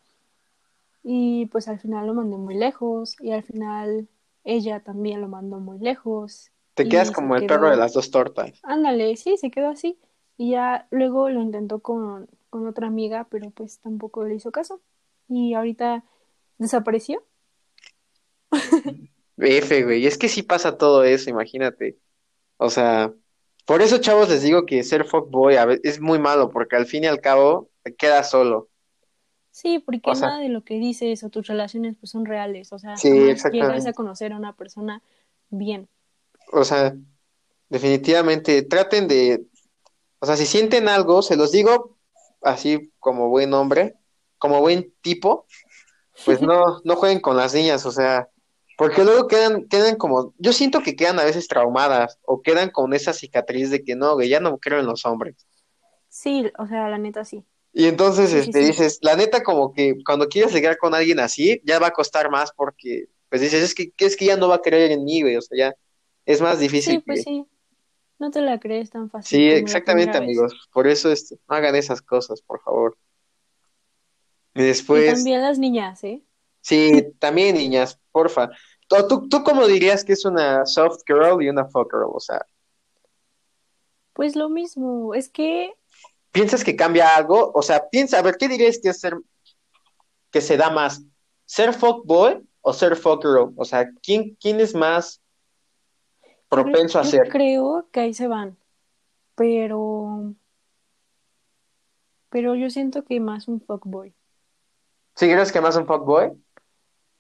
Y 1.03 1.46
pues 1.46 1.66
al 1.68 1.81
final 1.81 2.07
lo 2.07 2.14
mandé 2.14 2.37
muy 2.37 2.55
lejos 2.55 3.16
y 3.20 3.33
al 3.33 3.42
final 3.42 4.09
ella 4.44 4.81
también 4.81 5.20
lo 5.20 5.29
mandó 5.29 5.59
muy 5.59 5.79
lejos. 5.79 6.52
Te 6.74 6.88
quedas 6.88 7.11
como 7.11 7.35
el 7.37 7.42
quedó- 7.42 7.48
perro 7.54 7.70
de 7.70 7.76
las 7.76 7.92
dos 7.92 8.11
tortas. 8.11 8.52
Ándale, 8.62 9.16
sí, 9.16 9.37
se 9.37 9.50
quedó 9.50 9.68
así. 9.68 9.98
Y 10.38 10.52
ya 10.52 10.87
luego 10.90 11.28
lo 11.28 11.40
intentó 11.42 11.80
con, 11.80 12.28
con 12.50 12.66
otra 12.66 12.87
amiga, 12.87 13.26
pero 13.30 13.50
pues 13.50 13.78
tampoco 13.80 14.24
le 14.24 14.35
hizo 14.37 14.50
caso. 14.50 14.80
Y 15.28 15.54
ahorita 15.54 16.04
desapareció. 16.58 17.22
F, 19.38 19.82
güey. 19.85 20.06
Es 20.06 20.18
que 20.18 20.28
sí 20.28 20.42
pasa 20.42 20.76
todo 20.78 21.04
eso, 21.04 21.30
imagínate. 21.30 21.98
O 22.56 22.70
sea, 22.70 23.12
por 23.66 23.82
eso, 23.82 23.98
chavos, 23.98 24.28
les 24.28 24.42
digo 24.42 24.66
que 24.66 24.82
ser 24.82 25.04
fuckboy 25.04 25.56
a 25.56 25.64
ve- 25.66 25.80
es 25.82 26.00
muy 26.00 26.18
malo, 26.18 26.50
porque 26.50 26.76
al 26.76 26.87
fin 26.87 27.04
y 27.04 27.06
al 27.06 27.20
cabo 27.20 27.70
te 27.82 27.94
quedas 27.94 28.30
solo. 28.30 28.68
Sí, 29.50 29.78
porque 29.80 30.11
O 30.11 30.14
sea- 30.14 30.28
nada 30.28 30.40
de 30.40 30.48
lo 30.48 30.64
que 30.64 30.74
dices 30.78 31.22
o 31.24 31.28
tus 31.30 31.46
relaciones 31.46 31.96
pues 31.98 32.11
son 32.11 32.24
reales. 32.24 32.72
O 32.72 32.78
sea, 32.78 32.96
Sí, 32.96 33.11
llegas 33.52 33.87
a 33.87 33.92
conocer 33.92 34.32
a 34.32 34.37
una 34.37 34.54
persona 34.54 35.02
bien. 35.50 35.88
O 36.53 36.65
sea, 36.65 36.95
definitivamente 37.71 38.62
traten 38.62 39.09
de, 39.09 39.47
o 40.21 40.27
sea, 40.27 40.37
si 40.37 40.47
sienten 40.47 40.88
algo, 40.88 41.23
se 41.23 41.37
los 41.37 41.53
digo 41.53 41.99
así 42.43 42.93
como 43.01 43.29
buen 43.31 43.55
hombre, 43.55 43.97
como 44.38 44.61
buen 44.61 44.95
tipo, 45.03 45.47
pues 46.25 46.41
no, 46.43 46.81
no 46.85 46.97
jueguen 46.97 47.21
con 47.21 47.37
las 47.37 47.55
niñas, 47.55 47.87
o 47.87 47.93
sea, 47.93 48.29
porque 48.77 49.05
luego 49.05 49.29
quedan, 49.29 49.69
quedan 49.69 49.97
como, 49.97 50.35
yo 50.38 50.53
siento 50.53 50.83
que 50.83 50.97
quedan 50.97 51.21
a 51.21 51.25
veces 51.25 51.49
traumadas 51.49 52.19
o 52.25 52.43
quedan 52.43 52.71
con 52.71 52.95
esa 52.95 53.12
cicatriz 53.15 53.71
de 53.71 53.85
que 53.85 53.97
no, 53.97 54.15
güey, 54.15 54.29
ya 54.31 54.41
no 54.41 54.59
creo 54.59 54.81
en 54.81 54.87
los 54.87 55.05
hombres. 55.07 55.37
Sí, 56.09 56.51
o 56.59 56.67
sea, 56.69 56.88
la 56.88 56.99
neta 56.99 57.25
sí. 57.25 57.45
Y 57.73 57.87
entonces, 57.87 58.33
Sí, 58.33 58.41
sí, 58.41 58.53
este, 58.53 58.61
sí. 58.61 58.67
dices, 58.67 58.99
la 59.03 59.17
neta, 59.17 59.43
como 59.43 59.73
que 59.73 59.95
cuando 60.05 60.29
quieres 60.29 60.53
llegar 60.53 60.77
con 60.79 60.95
alguien 60.95 61.21
así, 61.21 61.61
ya 61.65 61.79
va 61.79 61.88
a 61.88 61.93
costar 61.93 62.31
más 62.31 62.53
porque, 62.55 63.07
pues 63.31 63.41
dices, 63.41 63.62
es 63.62 63.75
que, 63.75 63.93
es 63.99 64.17
que 64.17 64.27
ya 64.27 64.37
no 64.37 64.49
va 64.49 64.57
a 64.57 64.62
creer 64.62 64.93
en 64.93 65.05
mí, 65.05 65.23
güey, 65.23 65.37
o 65.37 65.43
sea, 65.43 65.57
ya 65.59 65.75
es 66.26 66.40
más 66.40 66.58
difícil 66.58 66.94
Sí, 66.94 66.98
pues 67.00 67.20
que... 67.24 67.24
sí. 67.24 67.46
No 68.18 68.30
te 68.30 68.40
la 68.42 68.61
crees 68.61 68.90
tan 68.90 69.11
fácil 69.11 69.38
Sí, 69.38 69.48
exactamente, 69.50 70.18
vez. 70.18 70.22
amigos. 70.22 70.68
Por 70.72 70.87
eso, 70.87 71.11
este, 71.12 71.37
no 71.48 71.56
hagan 71.56 71.74
esas 71.76 72.02
cosas, 72.02 72.42
por 72.42 72.61
favor. 72.62 72.96
Y 74.54 74.62
Y 74.62 74.64
después, 74.64 75.14
también 75.14 75.42
las 75.42 75.58
niñas, 75.58 76.02
¿eh? 76.04 76.22
sí, 76.61 77.14
también, 77.18 77.56
niñas, 77.56 78.00
porfa. 78.12 78.50
¿O 78.90 79.06
tú, 79.06 79.28
tú 79.28 79.42
cómo 79.42 79.66
dirías 79.66 80.04
que 80.04 80.12
es 80.14 80.24
una 80.24 80.66
soft 80.66 81.02
girl 81.06 81.42
y 81.42 81.48
una 81.48 81.66
fuck 81.66 81.92
girl? 81.92 82.11
O 82.14 82.20
sea, 82.20 82.44
Pues 84.14 84.37
lo 84.37 84.48
mismo, 84.48 85.14
es 85.14 85.28
que 85.28 85.74
¿piensas 86.32 86.64
que 86.64 86.76
cambia 86.76 87.16
algo? 87.16 87.52
O 87.54 87.62
sea, 87.62 87.88
piensa, 87.88 88.18
a 88.18 88.22
ver, 88.22 88.37
¿qué 88.38 88.48
dirías 88.48 88.78
que 88.82 88.90
es 88.90 89.00
ser, 89.00 89.14
que 90.30 90.40
se 90.40 90.56
da 90.56 90.70
más? 90.70 91.02
¿Ser 91.46 91.74
fuck 91.74 92.04
boy 92.06 92.42
o 92.61 92.72
ser 92.72 92.96
fuck 92.96 93.22
girl? 93.24 93.52
O 93.56 93.64
sea, 93.64 93.90
¿quién, 94.02 94.37
quién 94.40 94.61
es 94.61 94.74
más 94.74 95.21
propenso 96.53 96.99
a 97.01 97.03
creo 97.31 97.88
que 97.91 98.01
ahí 98.01 98.15
se 98.15 98.29
van, 98.29 98.57
pero, 99.35 100.35
pero 102.29 102.55
yo 102.55 102.71
siento 102.71 103.05
que 103.05 103.21
más 103.21 103.49
un 103.49 103.61
fuckboy. 103.61 104.15
¿Sí 105.15 105.27
crees 105.31 105.53
que 105.53 105.61
más 105.61 105.77
un 105.77 105.87
fuck 105.87 106.05
boy? 106.05 106.33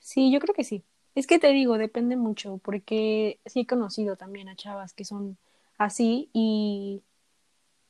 Sí, 0.00 0.32
yo 0.32 0.40
creo 0.40 0.54
que 0.54 0.64
sí. 0.64 0.84
Es 1.14 1.26
que 1.26 1.38
te 1.38 1.48
digo, 1.48 1.78
depende 1.78 2.16
mucho, 2.16 2.58
porque 2.58 3.38
sí 3.46 3.60
he 3.60 3.66
conocido 3.66 4.16
también 4.16 4.48
a 4.48 4.56
chavas 4.56 4.94
que 4.94 5.04
son 5.04 5.36
así 5.78 6.30
y, 6.32 7.02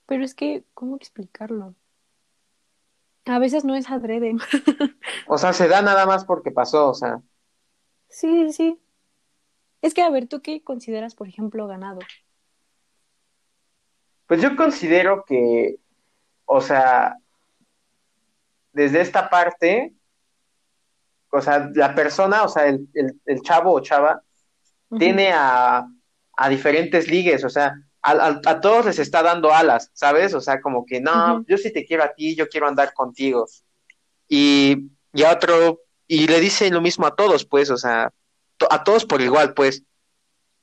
pero 0.07 0.25
es 0.25 0.35
que, 0.35 0.65
¿cómo 0.75 0.97
explicarlo? 0.97 1.75
A 3.27 3.39
veces 3.39 3.65
no 3.65 3.75
es 3.75 3.89
adrede. 3.91 4.35
O 5.27 5.39
sea, 5.39 5.53
se 5.53 5.69
da 5.69 5.83
nada 5.83 6.07
más 6.07 6.25
porque 6.25 6.51
pasó, 6.51 6.89
o 6.91 6.95
sea, 6.95 7.21
sí, 8.09 8.53
sí. 8.53 8.82
Es 9.83 9.95
que, 9.95 10.03
a 10.03 10.11
ver, 10.11 10.29
¿tú 10.29 10.41
qué 10.43 10.63
consideras, 10.63 11.15
por 11.15 11.29
ejemplo, 11.29 11.67
ganado? 11.67 11.99
pues 14.27 14.41
yo 14.41 14.57
considero 14.57 15.25
que, 15.27 15.77
o 16.47 16.61
sea, 16.63 17.17
desde 18.73 19.03
esta 19.03 19.29
parte, 19.29 19.93
o 21.31 21.41
sea, 21.43 21.71
la 21.75 21.95
persona, 21.95 22.45
o 22.45 22.49
sea, 22.49 22.67
el, 22.67 22.89
el, 22.95 23.21
el 23.27 23.43
chavo 23.43 23.73
o 23.75 23.81
chava, 23.81 24.23
tiene 24.99 25.33
a, 25.33 25.87
a 26.37 26.49
diferentes 26.49 27.09
ligues, 27.09 27.45
o 27.45 27.51
sea, 27.51 27.75
a, 28.03 28.13
a- 28.13 28.41
a 28.45 28.61
todos 28.61 28.87
les 28.87 28.99
está 28.99 29.23
dando 29.23 29.53
alas, 29.53 29.91
¿sabes? 29.93 30.33
O 30.35 30.41
sea, 30.41 30.61
como 30.63 30.87
que 30.87 31.01
no, 31.01 31.45
yo 31.47 31.59
sí 31.59 31.73
te 31.73 31.85
quiero 31.85 32.05
a 32.05 32.15
ti, 32.15 32.35
yo 32.35 32.49
quiero 32.49 32.69
andar 32.69 32.95
contigo. 32.95 33.47
Y, 34.29 34.91
y 35.13 35.23
a 35.25 35.33
otro, 35.33 35.81
y 36.07 36.27
le 36.27 36.41
dice 36.41 36.71
lo 36.71 36.81
mismo 36.81 37.07
a 37.07 37.15
todos, 37.15 37.45
pues, 37.45 37.71
o 37.71 37.77
sea, 37.77 38.13
a 38.71 38.85
todos 38.85 39.05
por 39.07 39.21
igual, 39.23 39.55
pues. 39.55 39.85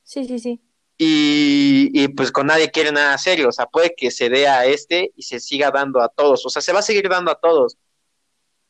Sí, 0.04 0.26
sí, 0.26 0.40
sí. 0.40 0.62
Y, 0.98 1.92
y 1.94 2.10
pues 2.10 2.32
con 2.32 2.48
nadie 2.48 2.72
quiere 2.72 2.92
nada 2.92 3.18
serio, 3.18 3.48
o 3.50 3.52
sea, 3.54 3.68
puede 3.68 3.96
que 3.96 4.12
se 4.12 4.30
dé 4.30 4.48
a 4.50 4.66
este 4.66 5.14
y 5.16 5.24
se 5.24 5.40
siga 5.40 5.72
dando 5.72 6.02
a 6.02 6.10
todos, 6.10 6.46
o 6.46 6.50
sea, 6.50 6.62
se 6.62 6.74
va 6.74 6.80
a 6.80 6.82
seguir 6.82 7.08
dando 7.08 7.32
a 7.32 7.40
todos, 7.40 7.78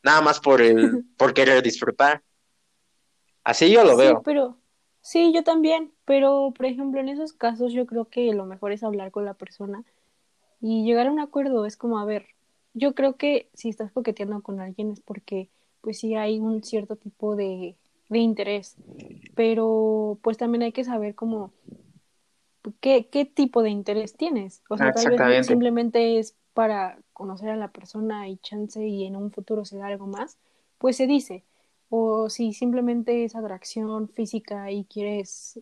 nada 0.03 0.21
más 0.21 0.39
por 0.41 0.61
el, 0.61 1.01
por 1.17 1.33
querer 1.33 1.63
disfrutar. 1.63 2.23
Así 3.43 3.69
yo 3.71 3.83
lo 3.83 3.97
Sí, 3.97 3.97
veo. 3.97 4.23
pero 4.23 4.57
sí, 5.01 5.33
yo 5.33 5.43
también, 5.43 5.93
pero 6.05 6.53
por 6.55 6.65
ejemplo, 6.65 6.99
en 6.99 7.09
esos 7.09 7.33
casos 7.33 7.73
yo 7.73 7.85
creo 7.85 8.05
que 8.09 8.33
lo 8.33 8.45
mejor 8.45 8.71
es 8.71 8.83
hablar 8.83 9.11
con 9.11 9.25
la 9.25 9.33
persona 9.33 9.83
y 10.61 10.85
llegar 10.85 11.07
a 11.07 11.13
un 11.13 11.21
acuerdo. 11.21 11.65
Es 11.67 11.77
como, 11.77 11.99
a 11.99 12.05
ver, 12.05 12.27
yo 12.75 12.95
creo 12.95 13.17
que 13.17 13.49
si 13.55 13.69
estás 13.69 13.93
coqueteando 13.93 14.43
con 14.43 14.61
alguien 14.61 14.91
es 14.91 15.01
porque 15.01 15.49
pues 15.81 15.99
sí 15.99 16.15
hay 16.15 16.39
un 16.39 16.63
cierto 16.63 16.97
tipo 16.97 17.35
de, 17.37 17.77
de 18.10 18.19
interés, 18.19 18.78
pero 19.36 20.19
pues 20.24 20.38
también 20.38 20.63
hay 20.63 20.72
que 20.74 20.84
saber 20.84 21.15
como 21.15 21.54
qué, 22.80 23.08
qué 23.10 23.26
tipo 23.26 23.63
de 23.63 23.69
interés 23.69 24.15
tienes. 24.15 24.63
O 24.69 24.78
sea, 24.78 24.91
tal 24.91 25.10
vez 25.10 25.24
simplemente 25.41 26.19
es 26.19 26.36
para 26.54 27.00
conocer 27.13 27.50
a 27.50 27.56
la 27.56 27.72
persona 27.72 28.28
y 28.30 28.38
chance 28.38 28.86
y 28.86 29.06
en 29.06 29.15
un 29.15 29.32
futuro 29.32 29.65
se 29.65 29.78
da 29.78 29.88
algo 29.88 30.08
más, 30.08 30.38
pues 30.78 30.98
se 30.98 31.08
dice. 31.08 31.43
O 31.89 32.30
si 32.30 32.54
simplemente 32.54 33.24
es 33.26 33.36
atracción 33.36 34.10
física 34.10 34.72
y 34.72 34.86
quieres, 34.86 35.60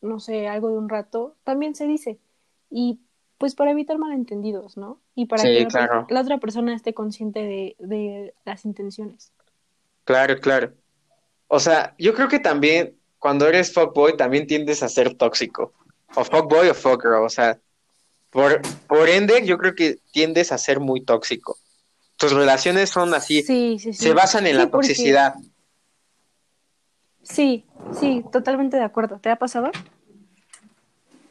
no 0.00 0.20
sé, 0.20 0.46
algo 0.48 0.70
de 0.70 0.78
un 0.78 0.88
rato, 0.88 1.36
también 1.44 1.74
se 1.74 1.86
dice. 1.86 2.18
Y 2.70 3.00
pues 3.38 3.54
para 3.54 3.72
evitar 3.72 3.98
malentendidos, 3.98 4.76
¿no? 4.76 5.00
Y 5.14 5.26
para 5.26 5.44
que 5.50 5.68
la, 5.72 5.90
la 6.08 6.20
otra 6.22 6.38
persona 6.38 6.74
esté 6.74 6.94
consciente 6.94 7.40
de, 7.40 7.76
de 7.80 8.34
las 8.44 8.64
intenciones. 8.64 9.32
claro, 10.04 10.38
claro. 10.40 10.74
O 11.48 11.60
sea, 11.60 11.94
yo 11.98 12.14
creo 12.14 12.28
que 12.28 12.38
también 12.38 12.96
cuando 13.18 13.46
eres 13.48 13.72
fuckboy 13.72 14.16
también 14.16 14.46
tiendes 14.46 14.82
a 14.82 14.88
ser 14.88 15.14
tóxico. 15.14 15.72
O 16.14 16.24
fuckboy 16.24 16.68
o 16.68 16.74
fuckgirl. 16.74 17.24
O 17.24 17.28
sea, 17.28 17.58
por, 18.30 18.60
por 18.86 19.08
ende 19.08 19.44
yo 19.46 19.58
creo 19.58 19.74
que 19.74 19.98
tiendes 20.12 20.52
a 20.52 20.58
ser 20.58 20.80
muy 20.80 21.00
tóxico. 21.02 21.56
Tus 22.16 22.32
relaciones 22.32 22.90
son 22.90 23.12
así, 23.14 23.42
Sí, 23.42 23.78
sí, 23.78 23.92
se 23.92 24.08
sí. 24.08 24.12
basan 24.12 24.46
en 24.46 24.56
la 24.58 24.70
porque 24.70 24.88
toxicidad. 24.88 25.34
sí, 27.22 27.64
sí, 27.98 28.24
totalmente 28.32 28.76
de 28.76 28.84
acuerdo. 28.84 29.18
¿Te 29.20 29.30
ha 29.30 29.36
pasado? 29.36 29.70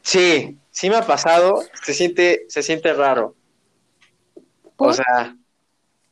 Sí, 0.02 0.58
sí 0.72 0.90
me 0.90 0.98
ha 0.98 1.06
pasado, 1.08 1.64
se 1.84 1.94
siente, 1.94 2.46
se 2.50 2.62
siente 2.64 2.94
raro. 2.94 3.36
O 4.76 4.92
sea, 4.92 5.38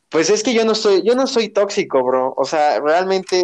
pues 0.08 0.30
es 0.30 0.42
que 0.42 0.54
yo 0.54 0.64
no 0.64 0.74
soy, 0.74 1.02
yo 1.04 1.14
no 1.14 1.26
soy 1.26 1.48
tóxico, 1.50 2.02
bro. 2.02 2.32
O 2.36 2.44
sea, 2.44 2.80
realmente, 2.80 3.42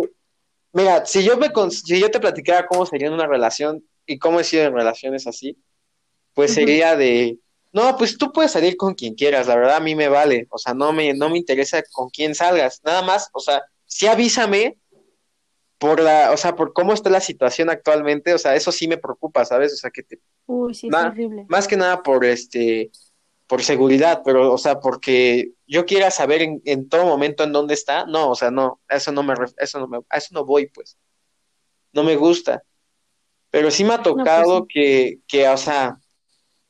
mira, 0.78 1.04
si 1.06 1.22
yo 1.24 1.36
me, 1.36 1.52
con- 1.52 1.70
si 1.70 2.00
yo 2.00 2.10
te 2.10 2.20
platicara 2.20 2.66
cómo 2.66 2.86
sería 2.86 3.10
una 3.10 3.26
relación 3.26 3.84
y 4.06 4.18
cómo 4.18 4.40
he 4.40 4.44
sido 4.44 4.64
en 4.64 4.74
relaciones 4.74 5.26
así, 5.26 5.56
pues 6.34 6.54
sería 6.54 6.96
de, 6.96 7.38
no, 7.72 7.96
pues 7.96 8.16
tú 8.16 8.32
puedes 8.32 8.52
salir 8.52 8.76
con 8.76 8.94
quien 8.94 9.14
quieras, 9.14 9.46
la 9.46 9.56
verdad 9.56 9.76
a 9.76 9.80
mí 9.80 9.94
me 9.94 10.08
vale, 10.08 10.46
o 10.50 10.58
sea, 10.58 10.74
no 10.74 10.92
me, 10.92 11.12
no 11.14 11.28
me 11.30 11.38
interesa 11.38 11.82
con 11.92 12.08
quién 12.10 12.34
salgas, 12.34 12.80
nada 12.84 13.02
más, 13.02 13.28
o 13.32 13.40
sea, 13.40 13.62
sí 13.86 14.06
avísame 14.06 14.76
por 15.78 16.00
la, 16.00 16.32
o 16.32 16.36
sea, 16.36 16.56
por 16.56 16.72
cómo 16.72 16.92
está 16.92 17.10
la 17.10 17.20
situación 17.20 17.70
actualmente, 17.70 18.34
o 18.34 18.38
sea, 18.38 18.56
eso 18.56 18.72
sí 18.72 18.88
me 18.88 18.98
preocupa, 18.98 19.44
¿sabes? 19.44 19.72
O 19.74 19.76
sea, 19.76 19.90
que 19.90 20.02
te, 20.02 20.20
Uy, 20.46 20.74
sí, 20.74 20.88
es 20.88 20.94
horrible. 20.94 21.44
más 21.48 21.68
que 21.68 21.76
nada 21.76 22.02
por 22.02 22.24
este, 22.24 22.90
por 23.48 23.64
seguridad, 23.64 24.22
pero, 24.24 24.52
o 24.54 24.58
sea, 24.58 24.80
porque 24.80 25.52
yo 25.68 25.87
quiera 25.87 26.11
saber 26.12 26.42
en, 26.42 26.62
en 26.66 26.88
todo 26.90 27.06
momento 27.06 27.44
en 27.44 27.52
dónde 27.52 27.74
está, 27.74 28.06
no, 28.06 28.30
o 28.30 28.37
sea, 28.37 28.50
no, 28.52 28.80
a 28.88 28.96
eso 28.96 29.12
no 29.12 29.24
me, 29.24 29.34
ref- 29.34 29.54
eso 29.58 29.80
no 29.80 29.88
me, 29.88 29.98
a 30.11 30.18
eso 30.18 30.30
no 30.34 30.46
voy, 30.46 30.68
pues, 30.68 30.98
no 31.92 32.04
me 32.04 32.16
gusta, 32.16 32.62
pero 33.50 33.70
sí 33.70 33.84
me 33.84 33.94
ha 33.94 34.02
No, 34.12 34.30
pues 34.32 34.48
tocado 34.48 34.66
que, 34.68 35.20
que, 35.28 35.48
o 35.48 35.56
sea, 35.56 35.98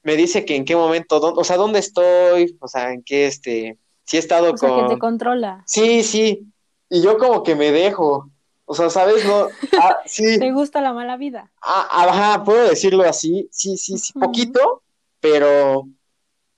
me 0.02 0.16
dice 0.16 0.44
que 0.44 0.56
en 0.56 0.64
qué 0.66 0.76
momento, 0.76 1.20
dó- 1.20 1.34
o 1.38 1.44
sea, 1.44 1.56
dónde 1.58 1.80
estoy, 1.80 2.56
o 2.60 2.68
sea, 2.68 2.92
en 2.92 3.02
qué, 3.04 3.26
este, 3.28 3.78
si 4.06 4.16
he 4.18 4.20
estado 4.20 4.56
O 4.56 4.58
sea, 4.58 4.72
que 4.72 4.84
te 4.84 4.98
con, 4.98 4.98
controla. 4.98 5.52
sí, 5.64 6.02
sí, 6.04 6.52
y 6.90 7.02
yo 7.02 7.18
como 7.18 7.42
que 7.44 7.54
me 7.56 7.72
dejo, 7.72 8.30
o 8.66 8.74
sea, 8.74 8.90
¿sabes? 8.90 9.24
No, 9.24 9.58
ah, 9.76 10.02
sí, 10.06 10.24
¿Te 10.38 10.52
gusta 10.52 10.80
la 10.80 10.92
mala 10.92 11.16
vida? 11.16 11.52
ah, 11.62 11.88
ajá, 12.08 12.44
puedo 12.44 12.68
decirlo 12.68 13.04
así, 13.04 13.48
sí, 13.52 13.76
sí, 13.76 13.98
sí, 13.98 14.14
poquito, 14.18 14.82
pero, 15.20 15.88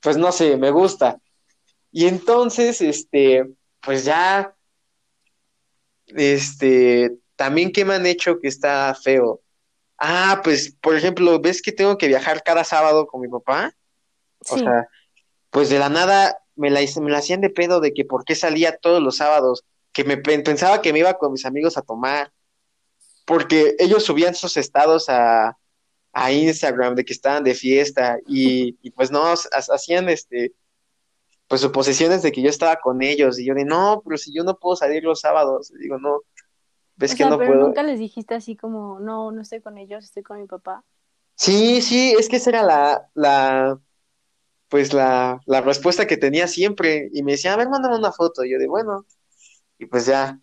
pues 0.00 0.16
no 0.16 0.32
sé, 0.32 0.56
me 0.56 0.70
gusta. 0.70 1.18
Y 1.92 2.06
entonces, 2.06 2.80
este, 2.80 3.46
pues 3.80 4.04
ya, 4.04 4.56
este, 6.08 7.18
también 7.36 7.72
qué 7.72 7.84
me 7.84 7.94
han 7.94 8.06
hecho 8.06 8.38
que 8.40 8.48
está 8.48 8.94
feo. 8.94 9.40
Ah, 9.98 10.40
pues, 10.44 10.76
por 10.80 10.96
ejemplo, 10.96 11.40
¿ves 11.40 11.62
que 11.62 11.72
tengo 11.72 11.98
que 11.98 12.08
viajar 12.08 12.42
cada 12.42 12.64
sábado 12.64 13.06
con 13.06 13.20
mi 13.20 13.28
papá? 13.28 13.74
O 14.48 14.56
Sí. 14.56 14.60
sea, 14.62 14.88
pues 15.50 15.70
de 15.70 15.78
la 15.78 15.88
nada 15.88 16.38
me 16.56 16.70
la, 16.70 16.80
me 17.02 17.10
la 17.10 17.18
hacían 17.18 17.40
de 17.40 17.50
pedo 17.50 17.80
de 17.80 17.94
que 17.94 18.04
por 18.04 18.24
qué 18.24 18.34
salía 18.34 18.78
todos 18.78 19.02
los 19.02 19.18
sábados, 19.18 19.64
que 19.92 20.04
me 20.04 20.16
pen- 20.16 20.42
pensaba 20.44 20.82
que 20.82 20.92
me 20.92 21.00
iba 21.00 21.18
con 21.18 21.32
mis 21.32 21.46
amigos 21.46 21.76
a 21.78 21.82
tomar, 21.82 22.32
porque 23.26 23.76
ellos 23.78 24.04
subían 24.04 24.34
sus 24.34 24.56
estados 24.56 25.08
a, 25.08 25.58
a 26.12 26.32
Instagram 26.32 26.94
de 26.94 27.04
que 27.04 27.12
estaban 27.12 27.44
de 27.44 27.54
fiesta 27.54 28.18
y, 28.26 28.78
y 28.82 28.90
pues 28.92 29.10
no, 29.10 29.24
ha- 29.26 29.34
hacían 29.52 30.08
este, 30.08 30.54
pues 31.48 31.60
suposiciones 31.62 32.22
de 32.22 32.32
que 32.32 32.42
yo 32.42 32.50
estaba 32.50 32.76
con 32.76 33.02
ellos 33.02 33.38
y 33.38 33.46
yo 33.46 33.54
de 33.54 33.64
no, 33.64 34.02
pero 34.04 34.18
si 34.18 34.32
yo 34.34 34.44
no 34.44 34.56
puedo 34.58 34.76
salir 34.76 35.04
los 35.04 35.20
sábados, 35.20 35.72
digo, 35.80 35.98
no, 35.98 36.20
ves 36.96 37.14
O 37.14 37.16
que 37.16 37.24
sea, 37.24 37.26
no 37.26 37.36
pero 37.36 37.54
puedo. 37.54 37.66
nunca 37.66 37.82
les 37.82 37.98
dijiste 37.98 38.34
así 38.34 38.56
como, 38.56 39.00
no, 39.00 39.32
no 39.32 39.42
estoy 39.42 39.60
con 39.60 39.76
ellos, 39.78 40.04
estoy 40.04 40.22
con 40.22 40.40
mi 40.40 40.46
papá. 40.46 40.84
Sí, 41.36 41.80
sí, 41.82 42.12
es 42.18 42.28
que 42.28 42.36
esa 42.36 42.50
era 42.50 42.62
la, 42.62 43.10
la, 43.14 43.80
pues 44.68 44.92
la, 44.94 45.40
la 45.46 45.60
respuesta 45.62 46.06
que 46.06 46.16
tenía 46.18 46.48
siempre 46.48 47.10
y 47.12 47.22
me 47.22 47.32
decía, 47.32 47.54
a 47.54 47.58
ver, 47.58 47.68
mándame 47.70 47.96
una 47.98 48.12
foto, 48.12 48.44
y 48.44 48.52
yo 48.52 48.58
de 48.58 48.68
bueno, 48.68 49.06
y 49.78 49.86
pues 49.86 50.06
ya, 50.06 50.40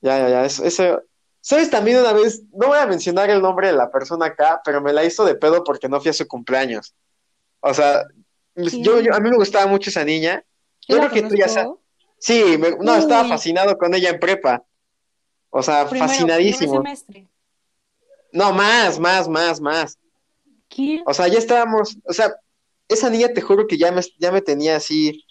ya, 0.00 0.18
ya, 0.18 0.28
ya, 0.28 0.44
eso, 0.44 0.64
eso, 0.64 1.02
¿sabes? 1.44 1.68
También 1.68 1.98
una 1.98 2.14
vez, 2.14 2.42
no 2.54 2.68
voy 2.68 2.78
a 2.78 2.86
mencionar 2.86 3.28
el 3.28 3.42
nombre 3.42 3.66
de 3.66 3.74
la 3.74 3.90
persona 3.90 4.26
acá, 4.26 4.62
pero 4.64 4.80
me 4.80 4.94
la 4.94 5.04
hizo 5.04 5.26
de 5.26 5.34
pedo 5.34 5.62
porque 5.62 5.90
no 5.90 6.00
fui 6.00 6.08
a 6.08 6.14
su 6.14 6.26
cumpleaños. 6.26 6.94
O 7.60 7.74
sea, 7.74 8.02
yo, 8.56 9.00
yo, 9.00 9.14
a 9.14 9.20
mí 9.20 9.28
me 9.28 9.36
gustaba 9.36 9.66
mucho 9.66 9.90
esa 9.90 10.04
niña. 10.04 10.42
Yo 10.88 10.96
creo 10.96 11.10
que 11.10 11.22
tú 11.22 11.36
ya 11.36 11.48
sabes. 11.48 11.68
Sí, 12.18 12.56
me- 12.58 12.76
no, 12.80 12.96
estaba 12.96 13.26
fascinado 13.26 13.76
con 13.76 13.94
ella 13.94 14.08
en 14.08 14.18
prepa. 14.18 14.64
O 15.50 15.62
sea, 15.62 15.86
primero, 15.86 16.08
primer 16.08 16.16
fascinadísimo. 16.16 16.76
semestre. 16.76 17.28
No, 18.32 18.52
más, 18.54 18.98
más, 18.98 19.28
más, 19.28 19.60
más. 19.60 19.98
O 21.04 21.12
sea, 21.12 21.28
ya 21.28 21.38
estábamos, 21.38 21.98
o 22.04 22.12
sea, 22.14 22.34
esa 22.88 23.10
niña 23.10 23.28
te 23.34 23.42
juro 23.42 23.66
que 23.66 23.76
ya 23.76 23.92
me, 23.92 24.00
ya 24.18 24.32
me 24.32 24.40
tenía 24.40 24.76
así, 24.76 25.22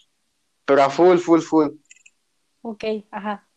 pero 0.63 0.83
a 0.83 0.91
full, 0.91 1.17
full, 1.17 1.41
full. 1.41 1.69
Ok, 2.61 2.83
ajá. 3.09 3.47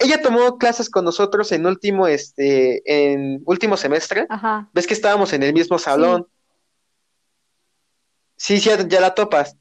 Ella 0.00 0.22
tomó 0.22 0.58
clases 0.58 0.88
con 0.88 1.04
nosotros 1.04 1.52
en 1.52 1.66
último, 1.66 2.06
este, 2.08 2.82
en 2.84 3.42
último 3.44 3.76
semestre. 3.76 4.26
Ajá. 4.28 4.68
¿Ves 4.72 4.86
que 4.86 4.94
estábamos 4.94 5.32
en 5.32 5.42
el 5.42 5.52
mismo 5.52 5.78
salón? 5.78 6.26
Sí, 8.36 8.58
sí, 8.58 8.70
ya, 8.70 8.88
ya 8.88 9.00
la 9.00 9.14
topas. 9.14 9.56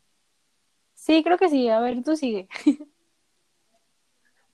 Sí, 0.95 1.21
creo 1.23 1.37
que 1.37 1.49
sí. 1.49 1.67
A 1.69 1.79
ver, 1.79 2.03
tú 2.03 2.15
sigue. 2.15 2.47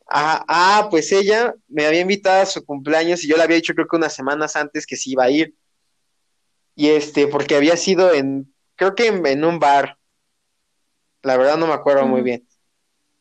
Ah, 0.07 0.45
ah, 0.47 0.87
pues 0.91 1.11
ella 1.11 1.55
me 1.67 1.87
había 1.87 2.01
invitado 2.01 2.43
a 2.43 2.45
su 2.45 2.63
cumpleaños 2.63 3.23
y 3.23 3.27
yo 3.27 3.37
le 3.37 3.43
había 3.43 3.55
dicho 3.55 3.73
creo 3.73 3.87
que 3.87 3.95
unas 3.95 4.13
semanas 4.13 4.55
antes 4.55 4.85
que 4.85 4.95
sí 4.95 5.13
iba 5.13 5.23
a 5.23 5.31
ir. 5.31 5.55
Y 6.75 6.89
este, 6.89 7.27
porque 7.27 7.55
había 7.55 7.75
sido 7.75 8.13
en, 8.13 8.53
creo 8.75 8.93
que 8.93 9.07
en, 9.07 9.25
en 9.25 9.43
un 9.43 9.57
bar. 9.57 9.97
La 11.23 11.37
verdad 11.37 11.57
no 11.57 11.65
me 11.65 11.73
acuerdo 11.73 12.05
muy 12.05 12.21
bien. 12.21 12.47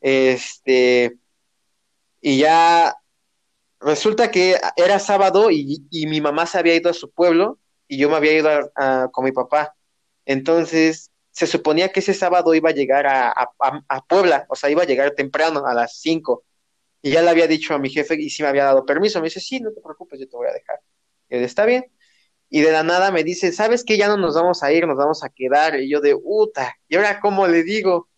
Este, 0.03 1.16
y 2.24 2.38
ya 2.40 2.96
resulta 3.80 4.30
que 4.30 4.56
era 4.76 4.98
sábado 4.98 5.50
y, 5.50 5.87
y 5.90 6.06
mi 6.06 6.20
mamá 6.20 6.46
se 6.46 6.58
había 6.58 6.74
ido 6.76 6.90
a 6.90 6.94
su 6.94 7.10
pueblo 7.12 7.58
y 7.88 7.98
yo 7.98 8.08
me 8.10 8.16
había 8.16 8.34
ido 8.38 8.50
a- 8.76 9.08
con 9.12 9.24
mi 9.24 9.32
papá. 9.32 9.76
Entonces, 10.26 11.10
se 11.32 11.46
suponía 11.46 11.90
que 11.90 12.00
ese 12.00 12.14
sábado 12.14 12.54
iba 12.54 12.70
a 12.70 12.72
llegar 12.74 13.06
a- 13.06 13.32
a 13.88 14.00
Puebla, 14.06 14.46
o 14.48 14.56
sea, 14.56 14.70
iba 14.70 14.82
a 14.82 14.87
llegar 14.87 15.12
temprano, 15.12 15.66
a 15.66 15.74
las 15.74 16.00
5. 16.00 16.44
Y 17.02 17.12
ya 17.12 17.22
le 17.22 17.30
había 17.30 17.46
dicho 17.48 17.74
a 17.74 17.78
mi 17.78 17.90
jefe 17.90 18.16
y 18.20 18.30
sí 18.30 18.42
me 18.42 18.48
había 18.50 18.64
dado 18.64 18.87
permiso. 18.87 19.20
Me 19.20 19.26
dice, 19.26 19.40
sí, 19.40 19.60
no 19.60 19.72
te 19.72 19.80
preocupes, 19.82 20.20
yo 20.20 20.28
te 20.28 20.37
voy 20.37 20.48
a 20.48 20.52
dejar. 20.52 20.80
Y 21.28 21.37
él, 21.37 21.44
está 21.44 21.66
bien. 21.66 21.87
Y 22.50 22.62
de 22.62 22.72
la 22.72 22.82
nada 22.84 23.10
me 23.12 23.24
dice, 23.24 23.52
¿sabes 23.52 23.84
qué? 23.84 23.96
Ya 23.98 24.08
no 24.08 24.16
nos 24.18 24.34
vamos 24.37 24.62
a 24.62 24.72
ir, 24.72 24.87
nos 24.87 24.96
vamos 24.98 25.24
a 25.24 25.30
quedar. 25.30 25.80
Y 25.80 25.90
yo 25.90 26.00
de, 26.00 26.16
puta, 26.16 26.76
¿y 26.88 26.96
ahora 26.96 27.20
cómo 27.20 27.46
le 27.48 27.62
digo? 27.64 28.08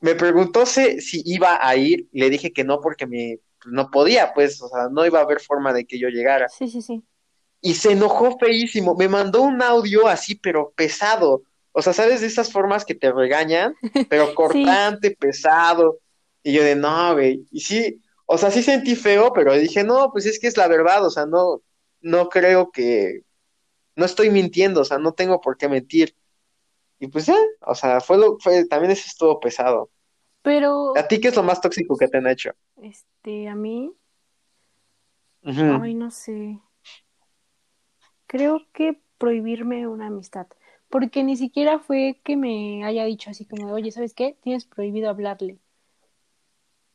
Me 0.00 0.14
preguntó 0.14 0.66
si, 0.66 1.00
si 1.00 1.22
iba 1.24 1.58
a 1.60 1.76
ir, 1.76 2.08
le 2.12 2.30
dije 2.30 2.52
que 2.52 2.64
no 2.64 2.80
porque 2.80 3.06
me, 3.06 3.38
no 3.66 3.90
podía, 3.90 4.32
pues, 4.34 4.60
o 4.62 4.68
sea, 4.68 4.88
no 4.90 5.06
iba 5.06 5.20
a 5.20 5.22
haber 5.22 5.40
forma 5.40 5.72
de 5.72 5.84
que 5.84 5.98
yo 5.98 6.08
llegara. 6.08 6.48
Sí, 6.48 6.68
sí, 6.68 6.82
sí. 6.82 7.02
Y 7.60 7.74
se 7.74 7.92
enojó 7.92 8.38
feísimo, 8.38 8.94
me 8.94 9.08
mandó 9.08 9.42
un 9.42 9.62
audio 9.62 10.06
así, 10.06 10.34
pero 10.34 10.72
pesado. 10.76 11.42
O 11.72 11.82
sea, 11.82 11.92
¿sabes 11.92 12.20
de 12.20 12.26
esas 12.26 12.52
formas 12.52 12.84
que 12.84 12.94
te 12.94 13.12
regañan? 13.12 13.74
Pero 14.10 14.34
cortante, 14.34 15.12
pesado. 15.12 15.98
Y 16.42 16.52
yo 16.52 16.64
de, 16.64 16.74
no, 16.74 17.14
güey. 17.14 17.46
Y 17.50 17.60
sí, 17.60 18.00
o 18.26 18.38
sea, 18.38 18.50
sí 18.50 18.62
sentí 18.62 18.96
feo, 18.96 19.32
pero 19.32 19.54
dije, 19.54 19.84
no, 19.84 20.10
pues 20.12 20.26
es 20.26 20.38
que 20.38 20.48
es 20.48 20.56
la 20.56 20.68
verdad, 20.68 21.04
o 21.04 21.10
sea, 21.10 21.26
no, 21.26 21.62
no 22.00 22.28
creo 22.28 22.70
que, 22.70 23.22
no 23.98 24.04
estoy 24.04 24.30
mintiendo, 24.30 24.82
o 24.82 24.84
sea, 24.84 24.98
no 24.98 25.12
tengo 25.12 25.40
por 25.40 25.56
qué 25.56 25.68
mentir. 25.68 26.14
Y 27.00 27.08
pues 27.08 27.26
ya, 27.26 27.36
o 27.60 27.74
sea, 27.74 28.00
fue 28.00 28.18
lo, 28.18 28.38
fue, 28.38 28.66
también 28.66 28.92
eso 28.92 29.04
estuvo 29.06 29.38
pesado. 29.40 29.90
Pero, 30.42 30.96
¿A 30.96 31.06
ti 31.06 31.20
qué 31.20 31.28
es 31.28 31.36
lo 31.36 31.42
más 31.42 31.60
tóxico 31.60 31.96
que 31.96 32.08
te 32.08 32.18
han 32.18 32.26
hecho? 32.26 32.50
este, 32.82 33.48
a 33.48 33.54
mí, 33.54 33.92
ay, 35.44 35.94
no 35.94 36.10
sé. 36.10 36.60
Creo 38.28 38.60
que 38.72 39.00
prohibirme 39.18 39.86
una 39.88 40.06
amistad. 40.06 40.46
Porque 40.88 41.24
ni 41.24 41.36
siquiera 41.36 41.78
fue 41.80 42.20
que 42.24 42.36
me 42.36 42.84
haya 42.84 43.04
dicho 43.04 43.30
así 43.30 43.44
como 43.44 43.72
oye, 43.72 43.90
¿sabes 43.90 44.14
qué? 44.14 44.36
Tienes 44.42 44.66
prohibido 44.66 45.10
hablarle. 45.10 45.58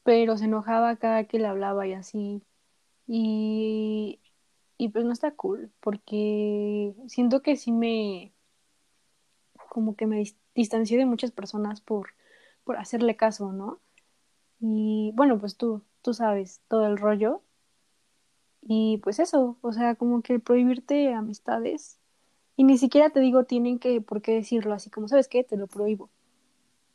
Pero 0.04 0.38
se 0.38 0.46
enojaba 0.46 0.96
cada 0.98 1.26
que 1.26 1.40
le 1.40 1.48
hablaba 1.48 1.88
y 1.88 1.94
así. 1.94 2.44
Y, 3.08 4.22
y 4.78 4.90
pues 4.90 5.06
no 5.06 5.14
está 5.14 5.32
cool, 5.36 5.72
porque 5.82 6.96
siento 7.08 7.42
que 7.42 7.58
sí 7.58 7.72
me, 7.72 8.34
como 9.74 9.98
que 9.98 10.08
me 10.08 10.22
dis- 10.22 10.38
distancié 10.56 10.98
de 11.00 11.08
muchas 11.08 11.32
personas 11.34 11.82
por, 11.82 12.12
por 12.66 12.78
hacerle 12.78 13.18
caso, 13.18 13.54
¿no? 13.54 13.82
Y 14.62 15.12
bueno, 15.16 15.40
pues 15.40 15.58
tú, 15.58 15.84
tú 16.04 16.14
sabes 16.16 16.62
todo 16.70 16.88
el 16.88 16.98
rollo. 16.98 17.44
Y 18.62 18.98
pues 19.04 19.20
eso, 19.20 19.58
o 19.62 19.74
sea, 19.74 19.96
como 19.96 20.22
que 20.22 20.40
prohibirte 20.40 21.14
amistades. 21.14 22.00
Y 22.58 22.66
ni 22.66 22.78
siquiera 22.78 23.10
te 23.12 23.20
digo, 23.22 23.46
tienen 23.46 23.80
que, 23.80 24.02
por 24.02 24.22
qué 24.22 24.34
decirlo 24.36 24.74
así 24.74 24.90
como, 24.92 25.08
¿sabes 25.10 25.28
qué? 25.28 25.44
Te 25.44 25.58
lo 25.58 25.68
prohíbo. 25.68 26.12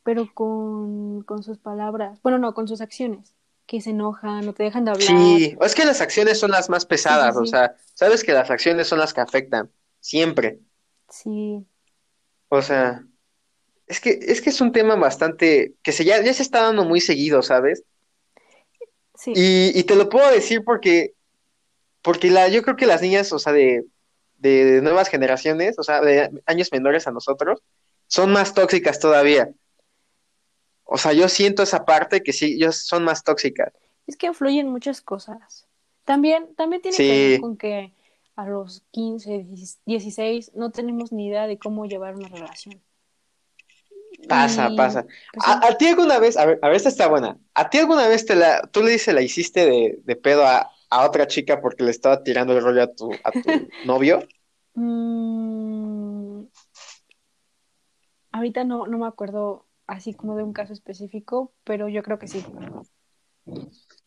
Pero 0.03 0.33
con, 0.33 1.23
con 1.23 1.43
sus 1.43 1.59
palabras, 1.59 2.21
bueno, 2.23 2.39
no, 2.39 2.53
con 2.55 2.67
sus 2.67 2.81
acciones, 2.81 3.35
que 3.67 3.81
se 3.81 3.91
enojan, 3.91 4.45
no 4.45 4.53
te 4.53 4.63
dejan 4.63 4.85
de 4.85 4.91
hablar. 4.91 5.43
Sí, 5.45 5.57
es 5.61 5.75
que 5.75 5.85
las 5.85 6.01
acciones 6.01 6.39
son 6.39 6.51
las 6.51 6.69
más 6.69 6.85
pesadas, 6.85 7.35
sí, 7.35 7.37
o 7.37 7.45
sí. 7.45 7.45
sea, 7.45 7.75
sabes 7.93 8.23
que 8.23 8.33
las 8.33 8.49
acciones 8.51 8.87
son 8.87 8.99
las 8.99 9.13
que 9.13 9.21
afectan, 9.21 9.71
siempre. 9.99 10.61
Sí, 11.09 11.67
O 12.49 12.61
sea, 12.61 13.03
es 13.87 13.99
que, 13.99 14.19
es 14.21 14.41
que 14.41 14.49
es 14.49 14.61
un 14.61 14.71
tema 14.71 14.95
bastante, 14.95 15.73
que 15.83 15.91
se 15.91 16.03
ya, 16.05 16.21
ya 16.21 16.33
se 16.33 16.43
está 16.43 16.63
dando 16.63 16.83
muy 16.85 17.01
seguido, 17.01 17.41
¿sabes? 17.41 17.83
sí. 19.15 19.33
Y, 19.35 19.79
y 19.79 19.83
te 19.83 19.95
lo 19.95 20.09
puedo 20.09 20.29
decir 20.31 20.63
porque, 20.63 21.13
porque 22.01 22.29
la, 22.31 22.47
yo 22.47 22.61
creo 22.63 22.75
que 22.75 22.85
las 22.85 23.01
niñas, 23.01 23.31
o 23.33 23.39
sea, 23.39 23.53
de, 23.53 23.85
de 24.37 24.81
nuevas 24.81 25.09
generaciones, 25.09 25.77
o 25.77 25.83
sea, 25.83 26.01
de 26.01 26.29
años 26.45 26.69
menores 26.71 27.07
a 27.07 27.11
nosotros, 27.11 27.61
son 28.07 28.31
más 28.31 28.53
tóxicas 28.53 28.99
todavía. 28.99 29.49
O 30.83 30.97
sea, 30.97 31.13
yo 31.13 31.27
siento 31.29 31.61
esa 31.61 31.85
parte 31.85 32.23
que 32.23 32.33
sí, 32.33 32.53
ellos 32.55 32.77
son 32.77 33.03
más 33.03 33.23
tóxicas. 33.23 33.71
Es 34.07 34.17
que 34.17 34.25
influyen 34.27 34.67
muchas 34.69 35.01
cosas. 35.01 35.67
También, 36.03 36.55
también 36.55 36.81
tiene 36.81 36.97
Sí. 36.97 37.03
que 37.03 37.27
ver 37.29 37.41
con 37.41 37.57
que 37.57 37.93
a 38.39 38.47
los 38.47 38.83
15, 38.91 39.47
16 39.85 40.51
no 40.55 40.71
tenemos 40.71 41.11
ni 41.11 41.27
idea 41.27 41.47
de 41.47 41.59
cómo 41.59 41.85
llevar 41.85 42.15
una 42.15 42.29
relación. 42.29 42.81
Pasa, 44.27 44.75
Y, 44.75 44.75
pasa. 44.75 45.05
pues, 45.31 45.45
¿A, 45.45 45.67
a 45.67 45.77
ti 45.77 45.87
alguna 45.87 46.19
vez, 46.19 46.37
a 46.37 46.45
ver, 46.45 46.59
a 46.61 46.67
ver, 46.67 46.75
esta 46.77 46.89
está 46.89 47.07
buena. 47.07 47.39
¿A 47.53 47.69
ti 47.69 47.77
alguna 47.79 48.07
vez 48.07 48.25
te 48.25 48.35
la, 48.35 48.61
tú 48.71 48.83
le 48.83 48.91
dices, 48.91 49.13
la 49.13 49.21
hiciste 49.21 49.65
de, 49.65 49.99
de 50.03 50.15
pedo 50.15 50.45
a, 50.45 50.69
a 50.89 51.05
otra 51.05 51.25
chica 51.27 51.61
porque 51.61 51.83
le 51.83 51.91
estaba 51.91 52.23
tirando 52.23 52.53
el 52.57 52.63
rollo 52.63 52.83
a 52.83 52.93
tu, 52.93 53.21
a 53.23 53.31
tu 53.31 53.71
novio? 53.81 54.27
mm, 54.75 56.47
ahorita 58.31 58.63
no, 58.63 58.87
no 58.87 58.97
me 58.97 59.07
acuerdo 59.07 59.67
así 59.87 60.13
como 60.15 60.35
de 60.35 60.43
un 60.43 60.53
caso 60.53 60.73
específico, 60.73 61.53
pero 61.63 61.87
yo 61.89 62.03
creo 62.03 62.19
que 62.19 62.27
sí. 62.27 62.43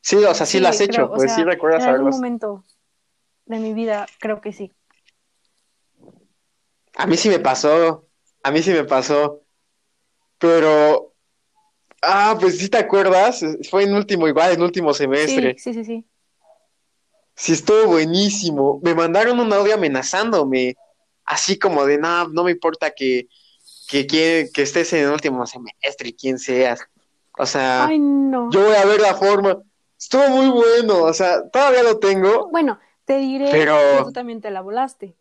Sí, 0.01 0.17
o 0.17 0.35
sea, 0.35 0.47
sí, 0.47 0.61
lo 0.61 0.69
has 0.69 0.81
creo, 0.87 1.09
hecho, 1.09 1.13
pues 1.13 1.33
sea, 1.33 1.35
sí 1.35 1.45
recuerdas 1.45 1.83
en 1.83 1.89
algún 1.89 2.09
haberlos. 2.09 2.11
momento 2.11 2.65
de 3.47 3.59
mi 3.59 3.75
vida 3.75 4.07
creo 4.21 4.41
que 4.41 4.53
sí. 4.53 4.73
A 6.97 7.07
mí 7.07 7.17
sí 7.17 7.29
me 7.29 7.39
pasó, 7.39 8.07
a 8.43 8.51
mí 8.51 8.63
sí 8.63 8.71
me 8.71 8.85
pasó, 8.85 9.43
pero, 10.39 11.15
ah, 12.03 12.37
pues 12.39 12.59
sí 12.59 12.69
te 12.69 12.79
acuerdas, 12.79 13.45
fue 13.71 13.85
en 13.85 13.95
último, 13.95 14.29
igual, 14.29 14.53
en 14.53 14.63
último 14.63 14.93
semestre. 14.93 15.55
Sí, 15.57 15.73
sí, 15.73 15.75
sí, 15.75 15.85
sí. 15.85 16.07
Sí, 17.35 17.53
estuvo 17.53 17.87
buenísimo. 17.87 18.79
Me 18.83 18.95
mandaron 18.95 19.41
un 19.41 19.53
audio 19.53 19.75
amenazándome, 19.75 20.77
así 21.25 21.59
como 21.59 21.87
de, 21.87 21.99
no, 21.99 22.29
no 22.29 22.45
me 22.45 22.51
importa 22.51 22.91
que, 22.91 23.27
que, 23.89 24.07
que, 24.07 24.51
que 24.53 24.63
estés 24.63 24.93
en 24.93 25.05
el 25.05 25.11
último 25.11 25.47
semestre 25.47 26.11
y 26.11 26.13
quién 26.13 26.39
seas. 26.39 26.81
O 27.39 27.47
sea, 27.47 27.87
Ay, 27.87 27.99
no. 27.99 28.51
yo 28.51 28.65
voy 28.65 28.77
a 28.77 28.85
ver 28.85 29.01
la 29.01 29.15
forma. 29.15 29.63
Estuvo 29.99 30.29
muy 30.29 30.51
bueno, 30.51 31.05
o 31.05 31.13
sea, 31.15 31.49
todavía 31.49 31.83
lo 31.83 31.99
tengo. 31.99 32.49
Bueno, 32.51 32.79
te 33.05 33.19
diré 33.19 33.49
Pero- 33.51 33.77
que 33.99 34.05
tú 34.05 34.13
también 34.13 34.41
te 34.41 34.51
la 34.51 34.61
volaste. 34.61 35.15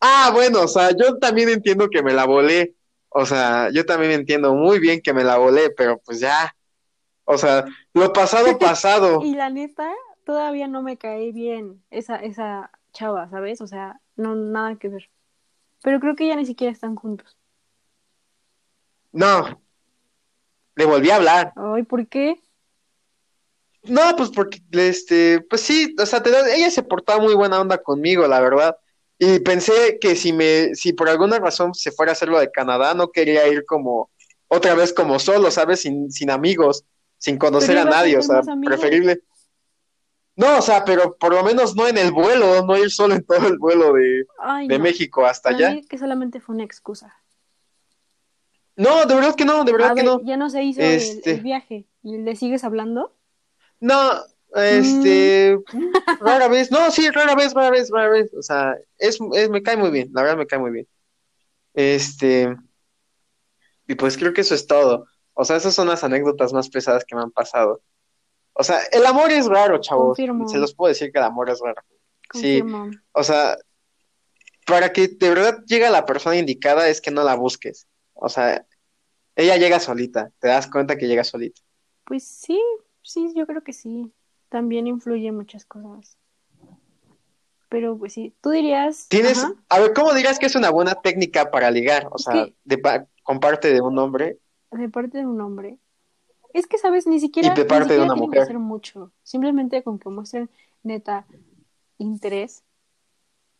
Ah, 0.00 0.30
bueno, 0.32 0.60
o 0.62 0.68
sea, 0.68 0.90
yo 0.90 1.18
también 1.18 1.48
entiendo 1.48 1.88
que 1.88 2.02
me 2.02 2.12
la 2.12 2.26
volé. 2.26 2.74
O 3.08 3.24
sea, 3.24 3.70
yo 3.72 3.86
también 3.86 4.12
entiendo 4.12 4.54
muy 4.54 4.78
bien 4.78 5.00
que 5.00 5.14
me 5.14 5.24
la 5.24 5.38
volé, 5.38 5.70
pero 5.70 5.98
pues 6.04 6.20
ya. 6.20 6.54
O 7.24 7.38
sea, 7.38 7.64
lo 7.94 8.12
pasado, 8.12 8.58
pasado. 8.58 9.20
Y 9.22 9.34
la 9.34 9.48
neta, 9.48 9.90
todavía 10.24 10.68
no 10.68 10.82
me 10.82 10.98
cae 10.98 11.32
bien 11.32 11.82
esa, 11.90 12.16
esa 12.16 12.70
chava, 12.92 13.28
¿sabes? 13.30 13.60
O 13.62 13.66
sea, 13.66 14.00
no, 14.16 14.34
nada 14.34 14.76
que 14.76 14.88
ver. 14.88 15.08
Pero 15.82 15.98
creo 15.98 16.14
que 16.14 16.26
ya 16.26 16.36
ni 16.36 16.44
siquiera 16.44 16.72
están 16.72 16.94
juntos. 16.94 17.36
No. 19.12 19.60
Le 20.74 20.84
volví 20.84 21.10
a 21.10 21.16
hablar. 21.16 21.52
Ay, 21.56 21.84
¿por 21.84 22.06
qué? 22.06 22.38
No, 23.88 24.16
pues 24.16 24.30
porque, 24.30 24.60
este, 24.72 25.40
pues 25.40 25.60
sí, 25.62 25.94
o 26.00 26.06
sea, 26.06 26.22
te 26.22 26.30
da- 26.30 26.54
ella 26.54 26.70
se 26.70 26.82
portaba 26.82 27.22
muy 27.22 27.34
buena 27.34 27.60
onda 27.60 27.78
conmigo, 27.78 28.26
la 28.26 28.40
verdad. 28.40 28.76
Y 29.18 29.38
pensé 29.40 29.98
que 30.00 30.14
si 30.16 30.32
me, 30.32 30.74
si 30.74 30.92
por 30.92 31.08
alguna 31.08 31.38
razón 31.38 31.72
se 31.74 31.90
fuera 31.92 32.12
a 32.12 32.14
hacer 32.14 32.28
lo 32.28 32.38
de 32.38 32.50
Canadá, 32.50 32.94
no 32.94 33.10
quería 33.10 33.46
ir 33.48 33.64
como, 33.64 34.10
otra 34.48 34.74
vez 34.74 34.92
como 34.92 35.18
solo, 35.18 35.50
¿sabes? 35.50 35.80
Sin, 35.80 36.10
sin 36.10 36.30
amigos, 36.30 36.84
sin 37.18 37.38
conocer 37.38 37.78
a 37.78 37.84
nadie, 37.84 38.18
o 38.18 38.22
sea, 38.22 38.42
preferible. 38.64 39.22
No, 40.36 40.58
o 40.58 40.62
sea, 40.62 40.84
pero 40.84 41.16
por 41.16 41.32
lo 41.32 41.42
menos 41.42 41.74
no 41.74 41.88
en 41.88 41.96
el 41.96 42.12
vuelo, 42.12 42.62
no 42.66 42.76
ir 42.76 42.90
solo 42.90 43.14
en 43.14 43.24
todo 43.24 43.46
el 43.46 43.56
vuelo 43.58 43.94
de, 43.94 44.26
Ay, 44.38 44.68
de 44.68 44.76
no. 44.76 44.84
México 44.84 45.24
hasta 45.24 45.48
Para 45.50 45.56
allá. 45.68 45.74
mí 45.76 45.86
que 45.86 45.96
solamente 45.96 46.40
fue 46.40 46.54
una 46.54 46.64
excusa. 46.64 47.16
No, 48.76 49.06
de 49.06 49.14
verdad 49.14 49.34
que 49.34 49.46
no, 49.46 49.64
de 49.64 49.72
verdad 49.72 49.92
A 49.92 49.94
que 49.94 50.02
ver, 50.02 50.04
no. 50.10 50.20
ya 50.22 50.36
no 50.36 50.50
se 50.50 50.62
hizo 50.62 50.82
el- 50.82 50.86
Este- 50.88 51.30
el, 51.32 51.40
viaje. 51.40 51.86
¿Y 52.02 52.18
le 52.18 52.36
sigues 52.36 52.64
hablando? 52.64 53.16
No, 53.80 54.12
este, 54.54 55.58
rara 56.20 56.48
vez, 56.48 56.70
no, 56.70 56.90
sí, 56.90 57.10
rara 57.10 57.34
vez, 57.34 57.52
rara 57.52 57.70
vez, 57.70 57.90
rara 57.90 58.08
vez, 58.08 58.32
o 58.34 58.42
sea, 58.42 58.76
es, 58.98 59.18
es, 59.34 59.50
me 59.50 59.62
cae 59.62 59.76
muy 59.76 59.90
bien, 59.90 60.10
la 60.12 60.22
verdad 60.22 60.38
me 60.38 60.46
cae 60.46 60.58
muy 60.58 60.70
bien. 60.70 60.88
Este, 61.74 62.56
y 63.86 63.94
pues 63.94 64.16
creo 64.16 64.32
que 64.32 64.40
eso 64.40 64.54
es 64.54 64.66
todo. 64.66 65.06
O 65.34 65.44
sea, 65.44 65.56
esas 65.56 65.74
son 65.74 65.88
las 65.88 66.02
anécdotas 66.02 66.52
más 66.52 66.70
pesadas 66.70 67.04
que 67.04 67.14
me 67.14 67.22
han 67.22 67.30
pasado. 67.30 67.82
O 68.54 68.64
sea, 68.64 68.80
el 68.90 69.04
amor 69.04 69.30
es 69.30 69.46
raro, 69.46 69.78
chavos. 69.78 70.16
Confirmo. 70.16 70.48
Se 70.48 70.56
los 70.56 70.74
puedo 70.74 70.88
decir 70.88 71.12
que 71.12 71.18
el 71.18 71.24
amor 71.24 71.50
es 71.50 71.60
raro. 71.60 71.82
Sí. 72.32 72.62
O 73.12 73.22
sea, 73.22 73.58
para 74.66 74.92
que 74.92 75.08
de 75.08 75.28
verdad 75.28 75.58
llegue 75.66 75.86
a 75.86 75.90
la 75.90 76.06
persona 76.06 76.36
indicada 76.36 76.88
es 76.88 77.02
que 77.02 77.10
no 77.10 77.22
la 77.22 77.34
busques. 77.34 77.86
O 78.14 78.30
sea, 78.30 78.66
ella 79.36 79.56
llega 79.58 79.78
solita, 79.78 80.32
te 80.38 80.48
das 80.48 80.68
cuenta 80.68 80.96
que 80.96 81.06
llega 81.06 81.22
solita. 81.22 81.60
Pues 82.04 82.26
sí, 82.26 82.60
sí, 83.06 83.32
yo 83.34 83.46
creo 83.46 83.62
que 83.62 83.72
sí. 83.72 84.12
También 84.48 84.86
influye 84.86 85.32
muchas 85.32 85.64
cosas. 85.64 86.18
Pero 87.68 87.98
pues 87.98 88.12
sí, 88.12 88.34
tú 88.40 88.50
dirías, 88.50 89.08
Tienes, 89.08 89.38
ajá, 89.38 89.54
a 89.68 89.80
ver, 89.80 89.92
¿cómo 89.92 90.14
dirías 90.14 90.38
que 90.38 90.46
es 90.46 90.54
una 90.54 90.70
buena 90.70 90.94
técnica 90.94 91.50
para 91.50 91.70
ligar? 91.70 92.08
O 92.12 92.16
Es 92.16 92.24
sea, 92.24 92.44
que- 92.46 92.54
de 92.64 92.78
pa- 92.78 93.06
con 93.24 93.40
parte 93.40 93.72
de 93.72 93.80
un 93.80 93.98
hombre. 93.98 94.38
de 94.70 94.88
parte 94.88 95.18
de 95.18 95.26
un 95.26 95.40
hombre. 95.40 95.78
Es 96.54 96.66
que, 96.66 96.78
¿sabes? 96.78 97.06
Ni 97.06 97.20
siquiera, 97.20 97.54
de 97.54 97.64
ni 97.64 97.68
parte 97.68 97.94
de 97.94 98.00
una 98.00 98.14
tienen 98.14 98.24
mujer. 98.24 98.38
que 98.40 98.44
hacer 98.44 98.58
mucho. 98.58 99.12
Simplemente 99.22 99.82
con 99.82 99.98
que 99.98 100.08
muestren 100.08 100.48
neta 100.82 101.26
interés. 101.98 102.62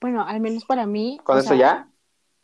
Bueno, 0.01 0.23
al 0.25 0.41
menos 0.41 0.65
para 0.65 0.87
mí. 0.87 1.19
¿Con 1.25 1.39
eso 1.39 1.49
sea, 1.49 1.59
ya? 1.59 1.91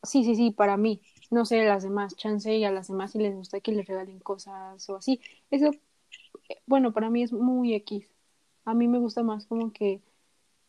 Sí, 0.03 0.25
sí, 0.25 0.35
sí, 0.35 0.51
para 0.51 0.77
mí. 0.77 1.01
No 1.31 1.45
sé, 1.45 1.65
las 1.65 1.85
demás, 1.85 2.17
chance 2.17 2.55
y 2.55 2.65
a 2.65 2.71
las 2.73 2.89
demás 2.89 3.13
si 3.13 3.19
les 3.19 3.35
gusta 3.35 3.61
que 3.61 3.73
les 3.73 3.87
regalen 3.87 4.19
cosas 4.21 4.89
o 4.91 4.97
así. 4.97 5.21
Eso, 5.51 5.71
bueno, 6.67 6.93
para 6.93 7.11
mí 7.11 7.23
es 7.23 7.33
muy 7.33 7.75
X. 7.75 8.07
A 8.65 8.75
mí 8.75 8.89
me 8.89 8.99
gusta 8.99 9.23
más 9.23 9.47
como 9.47 9.73
que 9.73 10.01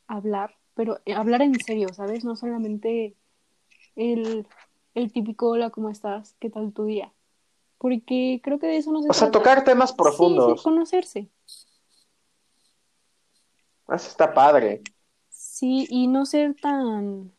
hablar, 0.08 0.56
pero 0.76 1.00
eh, 1.06 1.14
hablar 1.14 1.42
en 1.42 1.60
serio, 1.60 1.90
¿sabes? 1.94 2.26
No 2.26 2.36
solamente 2.36 3.16
el, 3.96 4.48
el 4.96 5.12
típico 5.12 5.50
hola, 5.50 5.70
¿cómo 5.70 5.90
estás? 5.90 6.36
¿Qué 6.40 6.50
tal 6.50 6.74
tu 6.74 6.86
día? 6.86 7.12
Porque 7.78 8.42
creo 8.44 8.60
que 8.60 8.68
de 8.68 8.78
eso 8.78 8.92
no 8.92 9.02
se 9.02 9.10
O 9.10 9.14
sea, 9.14 9.32
tocar 9.32 9.64
temas 9.64 9.92
Sí, 9.92 9.98
profundos. 9.98 10.60
sí, 10.60 10.64
conocerse. 10.64 11.30
Eso 13.88 14.08
está 14.10 14.34
padre. 14.34 14.82
Sí, 15.30 15.88
y 15.90 16.08
no 16.08 16.26
ser 16.26 16.56
tan... 16.56 17.32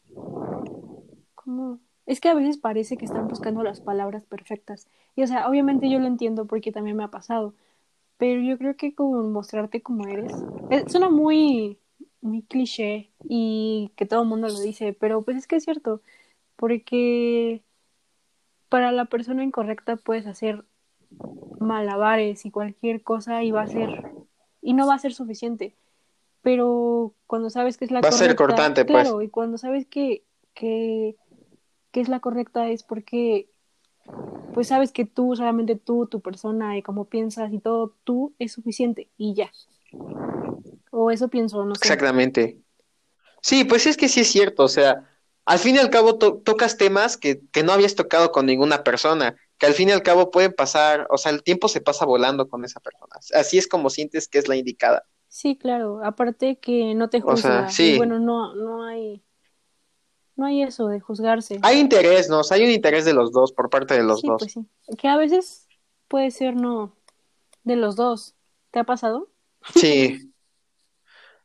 ¿Cómo? 1.34 1.80
Es 2.07 2.20
que 2.20 2.28
a 2.28 2.34
veces 2.34 2.59
parece 2.59 2.97
que 2.97 3.05
están 3.05 3.28
buscando 3.28 3.62
las 3.62 3.80
palabras 3.80 4.24
perfectas. 4.24 4.88
Y 5.16 5.22
o 5.22 5.26
sea, 5.26 5.49
obviamente 5.49 5.90
yo 5.90 5.99
lo 5.99 6.07
entiendo 6.07 6.47
porque 6.47 6.72
también 6.72 6.97
me 6.97 7.05
ha 7.05 7.11
pasado. 7.11 7.55
Pero 8.17 8.41
yo 8.43 8.59
creo 8.59 8.77
que 8.77 8.95
con 8.95 9.33
mostrarte 9.33 9.83
como 9.83 10.07
eres, 10.07 10.33
eh, 10.71 10.85
suena 10.89 11.11
muy, 11.11 11.79
muy 12.21 12.43
cliché 12.43 13.11
y 13.29 13.91
que 13.97 14.07
todo 14.07 14.23
el 14.23 14.29
mundo 14.29 14.49
lo 14.49 14.61
dice, 14.61 14.93
pero 14.93 15.23
pues 15.23 15.37
es 15.37 15.47
que 15.47 15.57
es 15.57 15.65
cierto, 15.65 16.01
porque 16.57 17.62
para 18.69 18.93
la 18.93 19.07
persona 19.07 19.45
incorrecta 19.45 19.97
puedes 19.97 20.27
hacer 20.27 20.65
malabares 21.61 22.45
y 22.47 22.51
cualquier 22.51 23.03
cosa 23.03 23.43
y 23.43 23.51
va 23.51 23.62
a 23.62 23.67
ser, 23.69 24.12
y 24.62 24.75
no 24.75 24.87
va 24.87 24.95
a 24.95 24.99
ser 24.99 25.12
suficiente. 25.12 25.75
Pero 26.43 27.15
cuando 27.27 27.51
sabes 27.51 27.79
que 27.79 27.87
es 27.87 27.91
la 27.91 28.01
Va 28.01 28.09
a 28.09 28.12
ser 28.12 28.37
correcta, 28.37 28.62
cortante, 28.62 28.85
pues. 28.85 29.05
claro, 29.05 29.23
y 29.23 29.29
cuando 29.29 29.59
sabes 29.59 29.87
que, 29.87 30.25
que, 30.55 31.17
que 31.91 32.01
es 32.01 32.09
la 32.09 32.21
correcta 32.21 32.69
es 32.69 32.83
porque 32.83 33.49
pues 34.53 34.69
sabes 34.69 34.93
que 34.93 35.05
tú, 35.05 35.35
solamente 35.37 35.77
tú, 35.77 36.07
tu 36.07 36.21
persona 36.21 36.79
y 36.79 36.83
cómo 36.83 37.07
piensas 37.07 37.53
y 37.53 37.61
todo, 37.61 37.97
tú 38.05 38.35
es 38.39 38.53
suficiente 38.53 39.11
y 39.17 39.35
ya. 39.35 39.51
O 40.91 41.11
eso 41.11 41.29
pienso, 41.29 41.65
no 41.65 41.75
sé. 41.75 41.83
Exactamente. 41.83 42.61
Sí, 43.43 43.65
pues 43.65 43.87
es 43.87 43.97
que 43.97 44.09
sí 44.11 44.21
es 44.23 44.29
cierto. 44.33 44.65
O 44.65 44.69
sea, 44.69 45.05
al 45.47 45.59
fin 45.59 45.77
y 45.77 45.79
al 45.79 45.91
cabo 45.91 46.19
to- 46.19 46.43
tocas 46.45 46.79
temas 46.79 47.19
que, 47.19 47.43
que 47.53 47.65
no 47.65 47.73
habías 47.73 47.97
tocado 47.97 48.33
con 48.33 48.47
ninguna 48.47 48.85
persona. 48.85 49.37
Que 49.59 49.67
al 49.67 49.75
fin 49.75 49.91
y 49.91 49.93
al 49.93 50.03
cabo 50.05 50.31
pueden 50.33 50.53
pasar, 50.55 51.07
o 51.11 51.19
sea, 51.19 51.33
el 51.33 51.43
tiempo 51.45 51.69
se 51.69 51.81
pasa 51.83 52.07
volando 52.07 52.49
con 52.49 52.65
esa 52.65 52.81
persona. 52.81 53.17
Así 53.35 53.59
es 53.59 53.69
como 53.69 53.91
sientes 53.91 54.29
que 54.29 54.39
es 54.39 54.49
la 54.49 54.57
indicada. 54.57 55.05
Sí, 55.29 55.57
claro. 55.59 56.05
Aparte 56.05 56.59
que 56.61 56.95
no 56.95 57.11
te 57.11 57.21
O 57.23 57.37
sea, 57.37 57.69
juzga. 57.69 57.71
sí. 57.71 57.85
Y 57.89 57.95
bueno, 57.95 58.19
no, 58.21 58.55
no 58.55 58.85
hay, 58.85 59.24
no 60.37 60.47
hay 60.47 60.62
eso 60.62 60.89
de 60.89 61.01
juzgarse. 61.01 61.59
Hay 61.62 61.78
interés, 61.80 62.28
¿no? 62.28 62.41
O 62.41 62.45
sea, 62.45 62.57
hay 62.57 62.64
un 62.64 62.70
interés 62.70 63.05
de 63.05 63.14
los 63.14 63.32
dos, 63.32 63.53
por 63.53 63.70
parte 63.70 63.95
de 63.95 64.03
los 64.03 64.20
Sí, 64.20 64.26
dos. 64.26 64.39
pues 64.41 64.53
sí. 64.53 64.66
Que 64.97 65.09
a 65.09 65.16
veces 65.16 65.66
puede 66.09 66.30
ser 66.30 66.57
no 66.57 66.97
de 67.62 67.76
los 67.76 67.97
dos. 67.97 68.35
¿Te 68.70 68.80
ha 68.80 68.85
pasado? 68.85 69.28
Sí, 69.74 70.32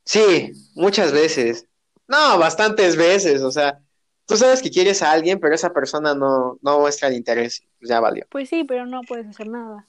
sí, 0.03 0.51
muchas 0.75 1.11
veces. 1.11 1.65
No, 2.07 2.37
bastantes 2.39 2.95
veces. 2.95 3.41
O 3.43 3.51
sea, 3.51 3.79
tú 4.25 4.35
sabes 4.35 4.61
que 4.61 4.71
quieres 4.71 5.01
a 5.01 5.11
alguien, 5.11 5.39
pero 5.39 5.53
esa 5.55 5.71
persona 5.71 6.15
no, 6.15 6.57
no 6.61 6.79
muestra 6.79 7.07
el 7.07 7.15
interés. 7.15 7.61
Pues 7.79 7.89
ya 7.89 7.99
valió. 7.99 8.25
Pues 8.29 8.49
sí, 8.49 8.63
pero 8.63 8.85
no 8.85 9.01
puedes 9.01 9.27
hacer 9.27 9.47
nada. 9.47 9.87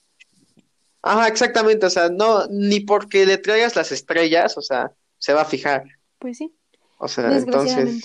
Ajá, 1.03 1.29
exactamente. 1.29 1.87
O 1.87 1.91
sea, 1.91 2.11
no, 2.11 2.47
ni 2.51 2.81
porque 2.81 3.25
le 3.25 3.39
traigas 3.39 3.75
las 3.75 3.91
estrellas, 3.91 4.59
o 4.59 4.63
sea, 4.63 4.93
se 5.19 5.33
va 5.33 5.43
a 5.43 5.47
fijar. 5.47 5.85
Pues 6.19 6.37
sí, 6.39 6.55
O 6.99 7.09
sea, 7.09 7.37
entonces. 7.37 8.03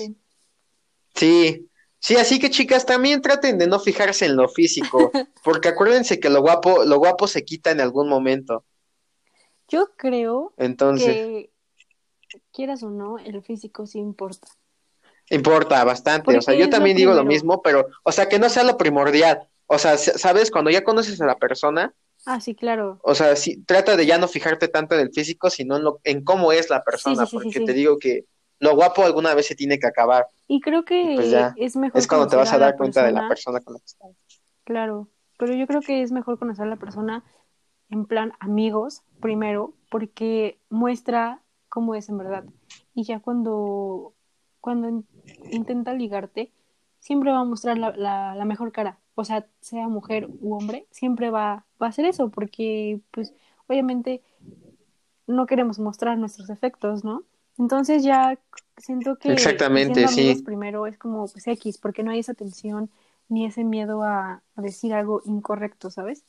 Sí. 1.16 1.70
Sí, 1.99 2.18
así 2.18 2.39
que 2.39 2.51
chicas, 2.51 2.86
también 2.86 3.22
traten 3.22 3.57
de 3.57 3.66
no 3.66 3.80
fijarse 3.80 4.26
en 4.26 4.36
lo 4.36 4.47
físico, 4.47 5.11
porque 5.43 5.70
acuérdense 5.70 6.20
que 6.20 6.30
lo 6.30 6.41
guapo, 6.41 6.84
lo 6.86 6.99
guapo 6.99 7.28
se 7.28 7.43
quita 7.43 7.72
en 7.72 7.82
algún 7.82 8.07
momento. 8.09 8.63
Yo 9.68 9.89
creo 9.97 10.53
Entonces, 10.57 11.16
que 11.16 11.49
quieras 12.51 12.84
o 12.84 12.89
no, 12.91 13.18
el 13.18 13.41
físico 13.41 13.88
sí 13.88 13.97
importa. 13.99 14.47
importa 15.32 15.84
bastante. 15.84 16.38
O 16.38 16.41
sea, 16.41 16.53
yo 16.53 16.66
lo 16.66 16.70
también 16.70 16.95
digo 16.97 17.13
lo 17.13 17.24
mismo, 17.26 17.61
pero, 17.63 17.88
o 18.03 18.11
sea, 18.11 18.30
que 18.30 18.39
no 18.39 18.49
sea 18.49 18.63
lo 18.63 18.78
primordial. 18.78 19.47
O 19.68 19.80
sea, 19.80 19.97
sabes, 19.97 20.51
cuando 20.51 20.70
ya 20.70 20.84
conoces 20.84 21.20
a 21.22 21.26
la 21.26 21.38
persona, 21.38 21.93
Ah, 22.28 22.39
sí, 22.39 22.55
claro. 22.55 22.99
o 23.03 23.13
sea, 23.16 23.36
sí, 23.36 23.63
trata 23.66 23.95
de 23.95 24.05
ya 24.05 24.18
no 24.18 24.28
fijarte 24.28 24.68
tanto 24.68 24.95
en 24.95 25.01
el 25.01 25.11
físico, 25.11 25.49
sino 25.49 25.78
en 25.78 25.84
lo, 25.84 26.01
en 26.03 26.24
cómo 26.24 26.51
es 26.51 26.70
la 26.70 26.84
persona, 26.84 27.26
sí, 27.26 27.26
sí, 27.26 27.30
sí, 27.32 27.36
porque 27.36 27.59
te 27.61 27.74
digo 27.74 27.97
que 27.99 28.26
lo 28.59 28.75
guapo 28.75 29.03
alguna 29.03 29.33
vez 29.33 29.47
se 29.47 29.55
tiene 29.55 29.79
que 29.79 29.87
acabar. 29.87 30.27
Y 30.47 30.61
creo 30.61 30.85
que 30.85 31.15
pues 31.15 31.31
ya, 31.31 31.53
es 31.57 31.75
mejor 31.75 32.01
Es 32.01 32.07
cuando 32.07 32.27
te 32.27 32.35
vas 32.35 32.53
a 32.53 32.57
dar 32.57 32.77
cuenta 32.77 33.03
de 33.03 33.11
la 33.11 33.19
persona, 33.19 33.29
persona 33.29 33.59
con 33.61 33.73
la 33.73 33.79
que 33.79 33.85
estás. 33.85 34.11
claro, 34.63 35.07
pero 35.37 35.53
yo 35.53 35.67
creo 35.67 35.81
que 35.81 36.01
es 36.01 36.11
mejor 36.11 36.39
conocer 36.39 36.65
a 36.65 36.69
la 36.69 36.75
persona 36.77 37.23
en 37.89 38.05
plan 38.05 38.33
amigos 38.39 39.03
primero, 39.21 39.73
porque 39.91 40.59
muestra 40.69 41.41
cómo 41.69 41.95
es 41.95 42.09
en 42.09 42.17
verdad. 42.17 42.45
Y 42.93 43.03
ya 43.03 43.19
cuando, 43.19 44.13
cuando 44.61 44.89
in- 44.89 45.07
intenta 45.51 45.93
ligarte, 45.93 46.51
siempre 46.99 47.31
va 47.31 47.39
a 47.39 47.43
mostrar 47.43 47.77
la, 47.77 47.91
la, 47.95 48.35
la 48.35 48.45
mejor 48.45 48.71
cara. 48.71 48.99
O 49.15 49.23
sea, 49.25 49.47
sea 49.61 49.87
mujer 49.87 50.27
u 50.41 50.55
hombre, 50.55 50.87
siempre 50.91 51.29
va, 51.29 51.65
va 51.81 51.87
a 51.87 51.89
hacer 51.89 52.05
eso, 52.05 52.29
porque 52.29 53.01
pues 53.11 53.33
obviamente 53.67 54.21
no 55.27 55.45
queremos 55.45 55.79
mostrar 55.79 56.17
nuestros 56.17 56.49
efectos, 56.49 57.03
¿no? 57.03 57.23
Entonces 57.57 58.03
ya 58.03 58.37
siento 58.77 59.17
que 59.17 59.31
Exactamente, 59.31 60.07
sí. 60.07 60.41
primero 60.45 60.87
es 60.87 60.97
como 60.97 61.27
pues 61.27 61.47
X, 61.47 61.77
porque 61.77 62.03
no 62.03 62.11
hay 62.11 62.19
esa 62.19 62.33
tensión 62.33 62.89
ni 63.29 63.45
ese 63.45 63.63
miedo 63.63 64.03
a, 64.03 64.43
a 64.55 64.61
decir 64.61 64.93
algo 64.93 65.21
incorrecto, 65.25 65.89
¿sabes? 65.89 66.23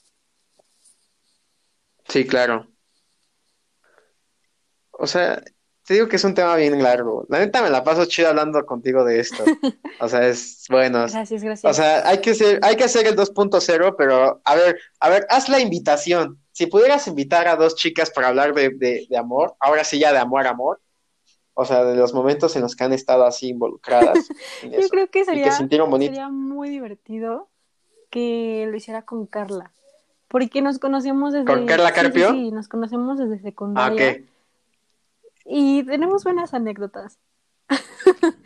Sí, 2.08 2.26
claro. 2.26 2.66
O 4.92 5.06
sea, 5.06 5.42
te 5.84 5.94
digo 5.94 6.08
que 6.08 6.16
es 6.16 6.24
un 6.24 6.34
tema 6.34 6.56
bien 6.56 6.82
largo. 6.82 7.26
La 7.28 7.38
neta 7.38 7.62
me 7.62 7.70
la 7.70 7.84
paso 7.84 8.06
chido 8.06 8.28
hablando 8.28 8.64
contigo 8.66 9.04
de 9.04 9.20
esto. 9.20 9.44
O 9.98 10.08
sea, 10.10 10.26
es 10.28 10.66
bueno. 10.68 11.06
Gracias, 11.08 11.42
O 11.42 11.44
gracias. 11.46 11.76
sea, 11.76 12.06
hay 12.06 12.20
que 12.20 12.34
ser, 12.34 12.60
hay 12.62 12.76
que 12.76 12.84
hacer 12.84 13.06
el 13.06 13.16
2.0, 13.16 13.94
pero 13.96 14.42
a 14.44 14.54
ver, 14.54 14.78
a 15.00 15.08
ver, 15.08 15.26
haz 15.30 15.48
la 15.48 15.58
invitación. 15.58 16.38
Si 16.52 16.66
pudieras 16.66 17.06
invitar 17.06 17.48
a 17.48 17.56
dos 17.56 17.76
chicas 17.76 18.10
para 18.10 18.28
hablar 18.28 18.52
de, 18.54 18.70
de, 18.70 19.06
de 19.08 19.16
amor, 19.16 19.56
ahora 19.58 19.84
sí 19.84 19.98
ya 19.98 20.12
de 20.12 20.18
amor, 20.18 20.46
amor, 20.46 20.82
o 21.59 21.64
sea, 21.64 21.84
de 21.84 21.96
los 21.96 22.12
momentos 22.12 22.54
en 22.54 22.62
los 22.62 22.76
que 22.76 22.84
han 22.84 22.92
estado 22.92 23.24
así 23.24 23.48
involucradas 23.48 24.28
en 24.62 24.72
Yo 24.72 24.78
eso, 24.78 24.88
creo 24.90 25.09
que 25.09 25.20
y 25.20 25.22
que 25.22 25.24
sería, 25.24 25.52
sintieron 25.52 25.90
bonito. 25.90 26.12
sería 26.12 26.28
muy 26.28 26.68
divertido 26.68 27.48
que 28.11 28.66
lo 28.70 28.76
hiciera 28.76 29.02
con 29.02 29.26
Carla, 29.26 29.72
porque 30.28 30.61
nos 30.61 30.78
conocemos 30.78 31.32
desde... 31.32 31.46
¿Con 31.46 31.66
Carla 31.66 31.88
sí, 31.88 31.94
sí, 31.94 32.00
Carpio? 32.02 32.30
sí, 32.30 32.50
nos 32.52 32.68
conocemos 32.68 33.18
desde 33.18 33.36
Ah, 33.36 33.40
secundaria 33.42 34.11
ok. 34.12 34.20
y 35.46 35.82
tenemos 35.84 36.24
buenas 36.24 36.54
anécdotas. 36.54 37.18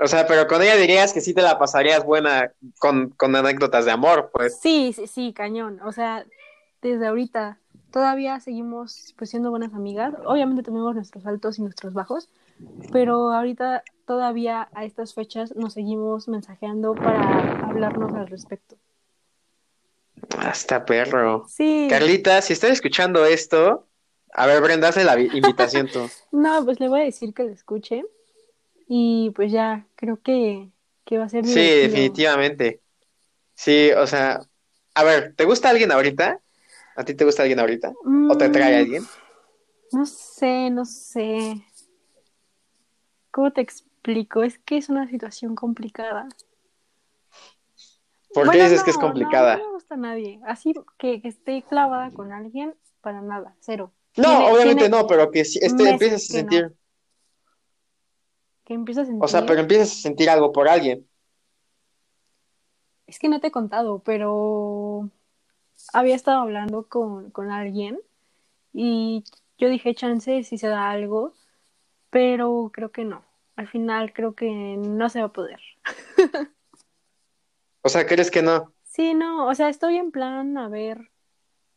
O 0.00 0.08
sea, 0.08 0.26
pero 0.26 0.48
con 0.48 0.60
ella 0.60 0.74
dirías 0.74 1.12
que 1.12 1.20
sí 1.20 1.34
te 1.34 1.40
la 1.40 1.56
pasarías 1.56 2.04
buena 2.04 2.52
con, 2.80 3.10
con 3.10 3.34
anécdotas 3.36 3.84
de 3.84 3.92
amor, 3.92 4.30
pues. 4.32 4.58
Sí, 4.60 4.92
sí, 4.92 5.06
sí, 5.06 5.32
cañón. 5.32 5.80
O 5.84 5.92
sea, 5.92 6.26
desde 6.82 7.06
ahorita 7.06 7.58
todavía 7.92 8.40
seguimos 8.40 9.14
pues 9.16 9.30
siendo 9.30 9.50
buenas 9.50 9.72
amigas. 9.72 10.12
Obviamente 10.26 10.64
tenemos 10.64 10.96
nuestros 10.96 11.24
altos 11.26 11.60
y 11.60 11.62
nuestros 11.62 11.94
bajos, 11.94 12.28
pero 12.92 13.32
ahorita 13.32 13.84
todavía 14.06 14.70
a 14.74 14.84
estas 14.84 15.14
fechas 15.14 15.54
nos 15.56 15.74
seguimos 15.74 16.28
mensajeando 16.28 16.94
para 16.94 17.52
hablarnos 17.60 18.14
al 18.14 18.28
respecto. 18.28 18.76
Hasta 20.38 20.84
perro. 20.84 21.52
Sí. 21.56 21.62
Carlita, 21.86 22.40
si 22.42 22.52
estás 22.52 22.70
escuchando 22.70 23.24
esto, 23.26 23.88
a 24.32 24.46
ver, 24.46 24.62
Brenda, 24.62 24.88
hazle 24.88 25.04
la 25.04 25.16
vi- 25.16 25.30
invitación 25.32 25.90
tú. 25.90 26.12
No, 26.32 26.64
pues 26.64 26.80
le 26.80 26.88
voy 26.88 27.00
a 27.00 27.04
decir 27.04 27.32
que 27.34 27.44
lo 27.44 27.50
escuche 27.50 28.04
y 28.88 29.30
pues 29.36 29.52
ya 29.52 29.86
creo 29.96 30.20
que, 30.22 30.70
que 31.04 31.18
va 31.18 31.24
a 31.24 31.28
ser 31.30 31.44
Sí, 31.44 31.60
divertido. 31.80 31.80
definitivamente. 31.80 32.82
Sí, 33.54 33.92
o 33.92 34.06
sea, 34.08 34.40
a 34.94 35.04
ver, 35.04 35.34
¿te 35.36 35.44
gusta 35.44 35.70
alguien 35.70 35.92
ahorita? 35.92 36.42
¿A 36.96 37.04
ti 37.04 37.14
te 37.14 37.24
gusta 37.24 37.42
alguien 37.42 37.60
ahorita? 37.60 37.96
¿O 38.26 38.36
te 38.38 38.50
trae 38.50 38.76
Mm, 38.76 38.78
alguien? 38.78 39.10
No 39.92 40.04
sé, 40.06 40.70
no 40.70 40.84
sé. 40.84 41.64
¿Cómo 43.34 43.50
te 43.50 43.62
explico? 43.62 44.44
Es 44.44 44.60
que 44.60 44.76
es 44.76 44.88
una 44.88 45.08
situación 45.08 45.56
complicada. 45.56 46.28
¿Por 48.32 48.44
qué 48.44 48.58
Bueno, 48.58 48.62
dices 48.62 48.84
que 48.84 48.90
es 48.92 48.98
complicada? 48.98 49.56
No, 49.56 49.62
no 49.64 49.66
me 49.70 49.74
gusta 49.74 49.94
a 49.94 49.98
nadie. 49.98 50.40
Así 50.46 50.72
que, 50.98 51.20
que 51.20 51.26
esté 51.26 51.64
clavada 51.68 52.12
con 52.12 52.30
alguien, 52.30 52.76
para 53.00 53.22
nada, 53.22 53.56
cero. 53.58 53.90
No, 54.16 54.28
Tiene- 54.28 54.52
obviamente 54.52 54.82
tiene 54.88 54.96
no, 54.96 55.08
pero 55.08 55.32
que 55.32 55.44
si- 55.44 55.58
este, 55.60 55.90
empieces 55.90 56.30
a 56.30 56.32
no. 56.32 56.40
sentir, 56.40 56.72
Que 58.64 58.74
empieza 58.74 59.00
a 59.00 59.04
sentir. 59.04 59.24
o 59.24 59.26
sea, 59.26 59.44
pero 59.44 59.62
empiezas 59.62 59.90
a 59.90 60.00
sentir 60.02 60.30
algo 60.30 60.52
por 60.52 60.68
alguien. 60.68 61.04
Es 63.08 63.18
que 63.18 63.28
no 63.28 63.40
te 63.40 63.48
he 63.48 63.50
contado, 63.50 63.98
pero 63.98 65.10
había 65.92 66.14
estado 66.14 66.40
hablando 66.40 66.86
con, 66.86 67.32
con 67.32 67.50
alguien 67.50 67.98
y 68.72 69.24
yo 69.58 69.68
dije, 69.68 69.92
chance 69.96 70.44
si 70.44 70.56
se 70.56 70.68
da 70.68 70.88
algo, 70.90 71.32
pero 72.14 72.70
creo 72.72 72.92
que 72.92 73.04
no. 73.04 73.24
Al 73.56 73.66
final 73.66 74.12
creo 74.12 74.36
que 74.36 74.76
no 74.78 75.08
se 75.08 75.18
va 75.18 75.26
a 75.26 75.32
poder. 75.32 75.58
O 77.86 77.90
sea, 77.90 78.06
¿crees 78.06 78.30
que 78.30 78.40
no? 78.40 78.72
Sí, 78.84 79.12
no, 79.12 79.46
o 79.46 79.54
sea, 79.54 79.68
estoy 79.68 79.98
en 79.98 80.10
plan 80.10 80.56
a 80.56 80.68
ver, 80.70 81.10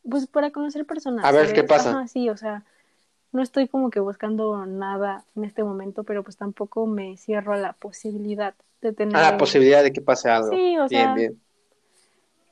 pues 0.10 0.26
para 0.28 0.52
conocer 0.52 0.86
personas. 0.86 1.26
A 1.26 1.34
ver 1.34 1.52
qué 1.52 1.66
pasa. 1.66 1.90
Ajá, 1.90 2.08
sí, 2.08 2.30
o 2.30 2.38
sea, 2.38 2.64
no 3.34 3.42
estoy 3.42 3.68
como 3.68 3.90
que 3.90 4.00
buscando 4.00 4.66
nada 4.66 5.26
en 5.36 5.44
este 5.44 5.66
momento, 5.66 6.06
pero 6.06 6.24
pues 6.24 6.38
tampoco 6.38 6.86
me 6.88 7.18
cierro 7.18 7.52
a 7.54 7.58
la 7.58 7.74
posibilidad 7.74 8.56
de 8.82 8.94
tener. 8.94 9.18
A 9.18 9.22
la 9.32 9.38
posibilidad 9.38 9.84
de 9.84 9.92
que 9.92 10.00
pase 10.00 10.30
algo. 10.30 10.52
Sí, 10.52 10.78
o 10.78 10.88
Bien, 10.88 11.02
sea, 11.04 11.14
bien. 11.14 11.42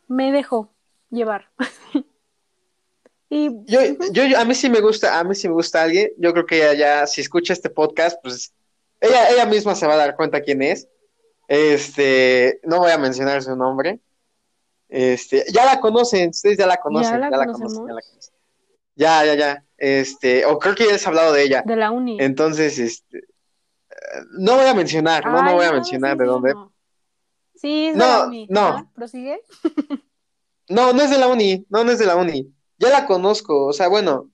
me 0.09 0.33
dejo 0.33 0.67
llevar. 1.11 1.47
y 3.29 3.49
Yo, 3.65 3.79
yo, 4.11 4.25
yo- 4.25 4.37
a 4.39 4.45
mí 4.45 4.53
sí 4.55 4.69
me 4.69 4.81
gusta, 4.81 5.19
a 5.19 5.23
mí 5.23 5.33
sí 5.35 5.47
me 5.47 5.53
gusta 5.55 5.83
alguien. 5.83 6.11
Yo 6.17 6.31
creo 6.33 6.45
que 6.45 6.57
ella 6.57 6.73
ya, 6.73 7.07
si 7.07 7.21
escucha 7.21 7.53
este 7.53 7.69
podcast, 7.69 8.17
pues 8.21 8.53
ella, 9.01 9.29
ella 9.29 9.45
misma 9.45 9.75
se 9.75 9.87
va 9.87 9.93
a 9.93 9.97
dar 9.97 10.15
cuenta 10.15 10.41
quién 10.41 10.61
es. 10.61 10.87
Este, 11.47 12.59
no 12.63 12.79
voy 12.79 12.91
a 12.91 12.97
mencionar 12.97 13.41
su 13.43 13.55
nombre. 13.55 13.99
Este, 14.87 15.45
ya 15.51 15.65
la 15.65 15.79
conocen, 15.79 16.29
ustedes 16.29 16.57
ya 16.57 16.67
la 16.67 16.77
conocen, 16.77 17.19
la 17.19 17.29
ya 17.29 17.37
la 17.37 17.45
conocen, 17.47 17.87
ya 17.87 17.93
la 17.93 18.01
conocen. 18.01 18.33
Ya, 18.95 19.25
ya, 19.25 19.35
ya. 19.35 19.65
Este, 19.77 20.45
o 20.45 20.57
creo 20.57 20.73
que 20.75 20.85
ya 20.85 20.93
les 20.93 21.03
he 21.03 21.07
hablado 21.07 21.33
de 21.33 21.43
ella. 21.43 21.63
de 21.65 21.75
la 21.75 21.91
uni. 21.91 22.17
Entonces, 22.19 22.79
este, 22.79 23.23
no 24.37 24.55
voy 24.55 24.65
a 24.67 24.73
mencionar, 24.73 25.25
no, 25.25 25.41
no 25.43 25.53
voy 25.55 25.65
a 25.65 25.73
mencionar 25.73 26.13
sí, 26.13 26.19
de 26.19 26.25
dónde. 26.25 26.53
no. 26.53 26.71
Sí, 27.55 27.87
es 27.87 27.93
de 27.93 27.99
No, 27.99 28.05
la 28.05 28.25
uni. 28.27 28.47
no. 28.49 28.91
¿Prosigue? 28.93 29.41
No, 30.69 30.93
no 30.93 31.01
es 31.03 31.09
de 31.09 31.17
la 31.17 31.27
uni, 31.27 31.65
no, 31.69 31.83
no 31.83 31.91
es 31.91 31.99
de 31.99 32.05
la 32.05 32.15
uni. 32.15 32.54
Ya 32.77 32.89
la 32.89 33.05
conozco, 33.05 33.67
o 33.67 33.73
sea, 33.73 33.87
bueno, 33.87 34.31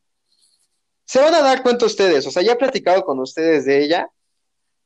se 1.05 1.19
van 1.21 1.33
a 1.33 1.41
dar 1.41 1.61
cuenta 1.61 1.85
ustedes, 1.85 2.25
o 2.25 2.31
sea, 2.31 2.41
ya 2.41 2.53
he 2.53 2.57
platicado 2.57 3.03
con 3.03 3.19
ustedes 3.19 3.65
de 3.65 3.83
ella, 3.83 4.07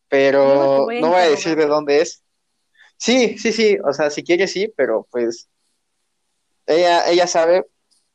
pero 0.07 0.89
a 0.89 0.93
no 0.93 1.09
voy 1.09 1.19
a 1.19 1.29
decir 1.29 1.55
de 1.55 1.65
dónde 1.65 2.01
es. 2.01 2.23
Sí, 2.97 3.37
sí, 3.37 3.51
sí, 3.51 3.77
o 3.83 3.93
sea, 3.93 4.09
si 4.09 4.23
quieres 4.23 4.51
sí, 4.51 4.71
pero 4.75 5.07
pues 5.11 5.49
ella, 6.65 7.09
ella 7.09 7.27
sabe 7.27 7.65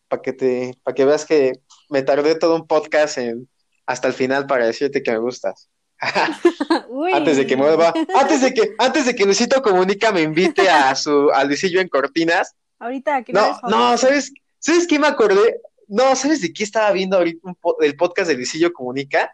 para 0.08 0.22
que 0.22 0.32
te, 0.32 0.74
para 0.82 0.94
que 0.94 1.04
veas 1.04 1.24
que 1.24 1.52
me 1.88 2.02
tardé 2.02 2.34
todo 2.34 2.56
un 2.56 2.66
podcast 2.66 3.18
en 3.18 3.48
hasta 3.86 4.08
el 4.08 4.14
final 4.14 4.46
para 4.46 4.66
decirte 4.66 5.02
que 5.02 5.10
me 5.10 5.18
gustas. 5.18 5.68
Antes 7.12 7.36
de 7.36 7.46
que 7.46 7.56
mueva, 7.56 7.92
antes 8.14 8.40
de 8.40 8.54
que, 8.54 8.74
antes 8.78 9.04
de 9.04 9.14
que 9.14 9.24
Luisito 9.24 9.60
Comunica 9.60 10.12
me 10.12 10.22
invite 10.22 10.68
a 10.68 10.94
su, 10.94 11.30
a 11.30 11.44
Luisillo 11.44 11.80
en 11.80 11.88
Cortinas. 11.88 12.54
Ahorita 12.78 13.22
que 13.22 13.32
No, 13.32 13.60
no. 13.68 13.98
¿sabes? 13.98 14.32
¿Sabes 14.60 14.86
qué 14.86 14.98
me 14.98 15.08
acordé? 15.08 15.60
No, 15.88 16.14
¿sabes 16.14 16.40
de 16.40 16.52
qué 16.52 16.62
estaba 16.62 16.92
viendo 16.92 17.16
ahorita 17.16 17.40
un 17.42 17.56
po- 17.56 17.80
el 17.80 17.96
podcast 17.96 18.28
de 18.28 18.36
Luisillo 18.36 18.72
Comunica? 18.72 19.32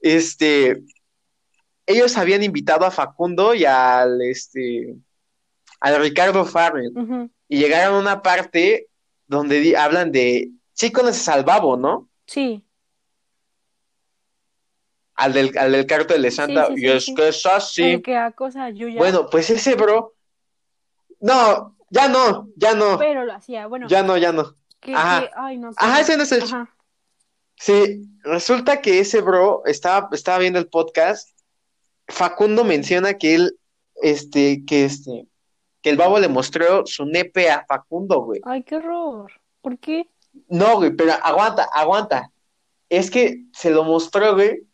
Este, 0.00 0.82
ellos 1.86 2.16
habían 2.16 2.42
invitado 2.42 2.84
a 2.84 2.90
Facundo 2.90 3.54
y 3.54 3.64
al, 3.64 4.20
este, 4.22 4.96
al 5.78 6.00
Ricardo 6.00 6.44
Farrell 6.44 6.92
y 7.48 7.58
llegaron 7.58 7.94
a 7.94 8.00
una 8.00 8.22
parte 8.22 8.88
donde 9.28 9.76
hablan 9.76 10.10
de, 10.10 10.50
sí 10.72 10.90
conoces 10.90 11.28
al 11.28 11.44
Babo, 11.44 11.76
¿no? 11.76 12.08
Sí. 12.26 12.64
Al 15.14 15.32
del, 15.34 15.56
al 15.56 15.72
del 15.72 15.86
cártel 15.86 16.22
de 16.22 16.30
Santa, 16.30 16.66
sí, 16.68 16.74
sí, 16.76 16.82
y 16.82 16.88
es 16.88 17.04
sí. 17.04 17.14
que 17.14 17.28
es 17.28 17.46
así. 17.46 18.02
Que 18.02 18.16
acosa 18.16 18.64
a 18.64 18.70
Yuya. 18.70 18.98
Bueno, 18.98 19.28
pues 19.30 19.50
ese 19.50 19.74
bro, 19.76 20.14
no, 21.20 21.76
ya 21.90 22.08
no, 22.08 22.48
ya 22.56 22.74
no, 22.74 22.98
Pero 22.98 23.24
lo 23.24 23.32
hacía. 23.34 23.66
Bueno, 23.66 23.86
ya 23.88 24.02
no, 24.02 24.16
ya 24.16 24.32
no. 24.32 24.56
Que, 24.82 24.94
ajá. 24.94 25.20
que- 25.22 25.30
ay, 25.36 25.56
no. 25.58 25.70
Ajá, 25.76 25.96
que- 25.96 26.02
ese 26.02 26.16
no 26.18 26.22
es 26.24 26.32
el 26.32 26.42
Ajá. 26.42 26.68
Sí, 27.58 28.02
resulta 28.24 28.80
que 28.82 28.98
ese 28.98 29.20
bro 29.20 29.62
estaba, 29.66 30.08
estaba 30.12 30.38
viendo 30.38 30.58
el 30.58 30.68
podcast. 30.68 31.30
Facundo 32.08 32.64
menciona 32.64 33.14
que 33.14 33.36
él, 33.36 33.58
este, 34.02 34.64
que 34.66 34.84
este, 34.84 35.28
que 35.80 35.90
el 35.90 35.96
babo 35.96 36.18
le 36.18 36.28
mostró 36.28 36.84
su 36.86 37.06
nepe 37.06 37.50
a 37.50 37.64
Facundo, 37.66 38.20
güey. 38.20 38.40
Ay, 38.44 38.64
qué 38.64 38.76
horror. 38.76 39.30
¿Por 39.60 39.78
qué? 39.78 40.10
No, 40.48 40.76
güey, 40.76 40.90
pero 40.96 41.12
aguanta, 41.22 41.64
aguanta. 41.72 42.32
Es 42.88 43.10
que 43.10 43.44
se 43.52 43.70
lo 43.70 43.84
mostró, 43.84 44.34
güey, 44.34 44.66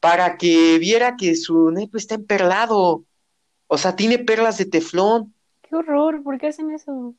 para 0.00 0.38
que 0.38 0.78
viera 0.78 1.16
que 1.16 1.36
su 1.36 1.70
nepe 1.70 1.98
está 1.98 2.14
emperlado. 2.14 3.04
O 3.66 3.76
sea, 3.78 3.94
tiene 3.94 4.18
perlas 4.18 4.56
de 4.58 4.64
teflón. 4.64 5.34
Qué 5.62 5.76
horror. 5.76 6.22
¿Por 6.22 6.38
qué 6.38 6.46
hacen 6.48 6.70
eso? 6.70 7.14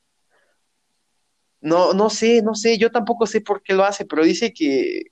No, 1.68 1.93
no 1.93 2.09
sé, 2.09 2.41
no 2.41 2.55
sé, 2.55 2.78
yo 2.78 2.91
tampoco 2.91 3.26
sé 3.26 3.41
por 3.41 3.61
qué 3.61 3.74
lo 3.74 3.84
hace, 3.84 4.05
pero 4.05 4.24
dice 4.24 4.53
que, 4.53 5.11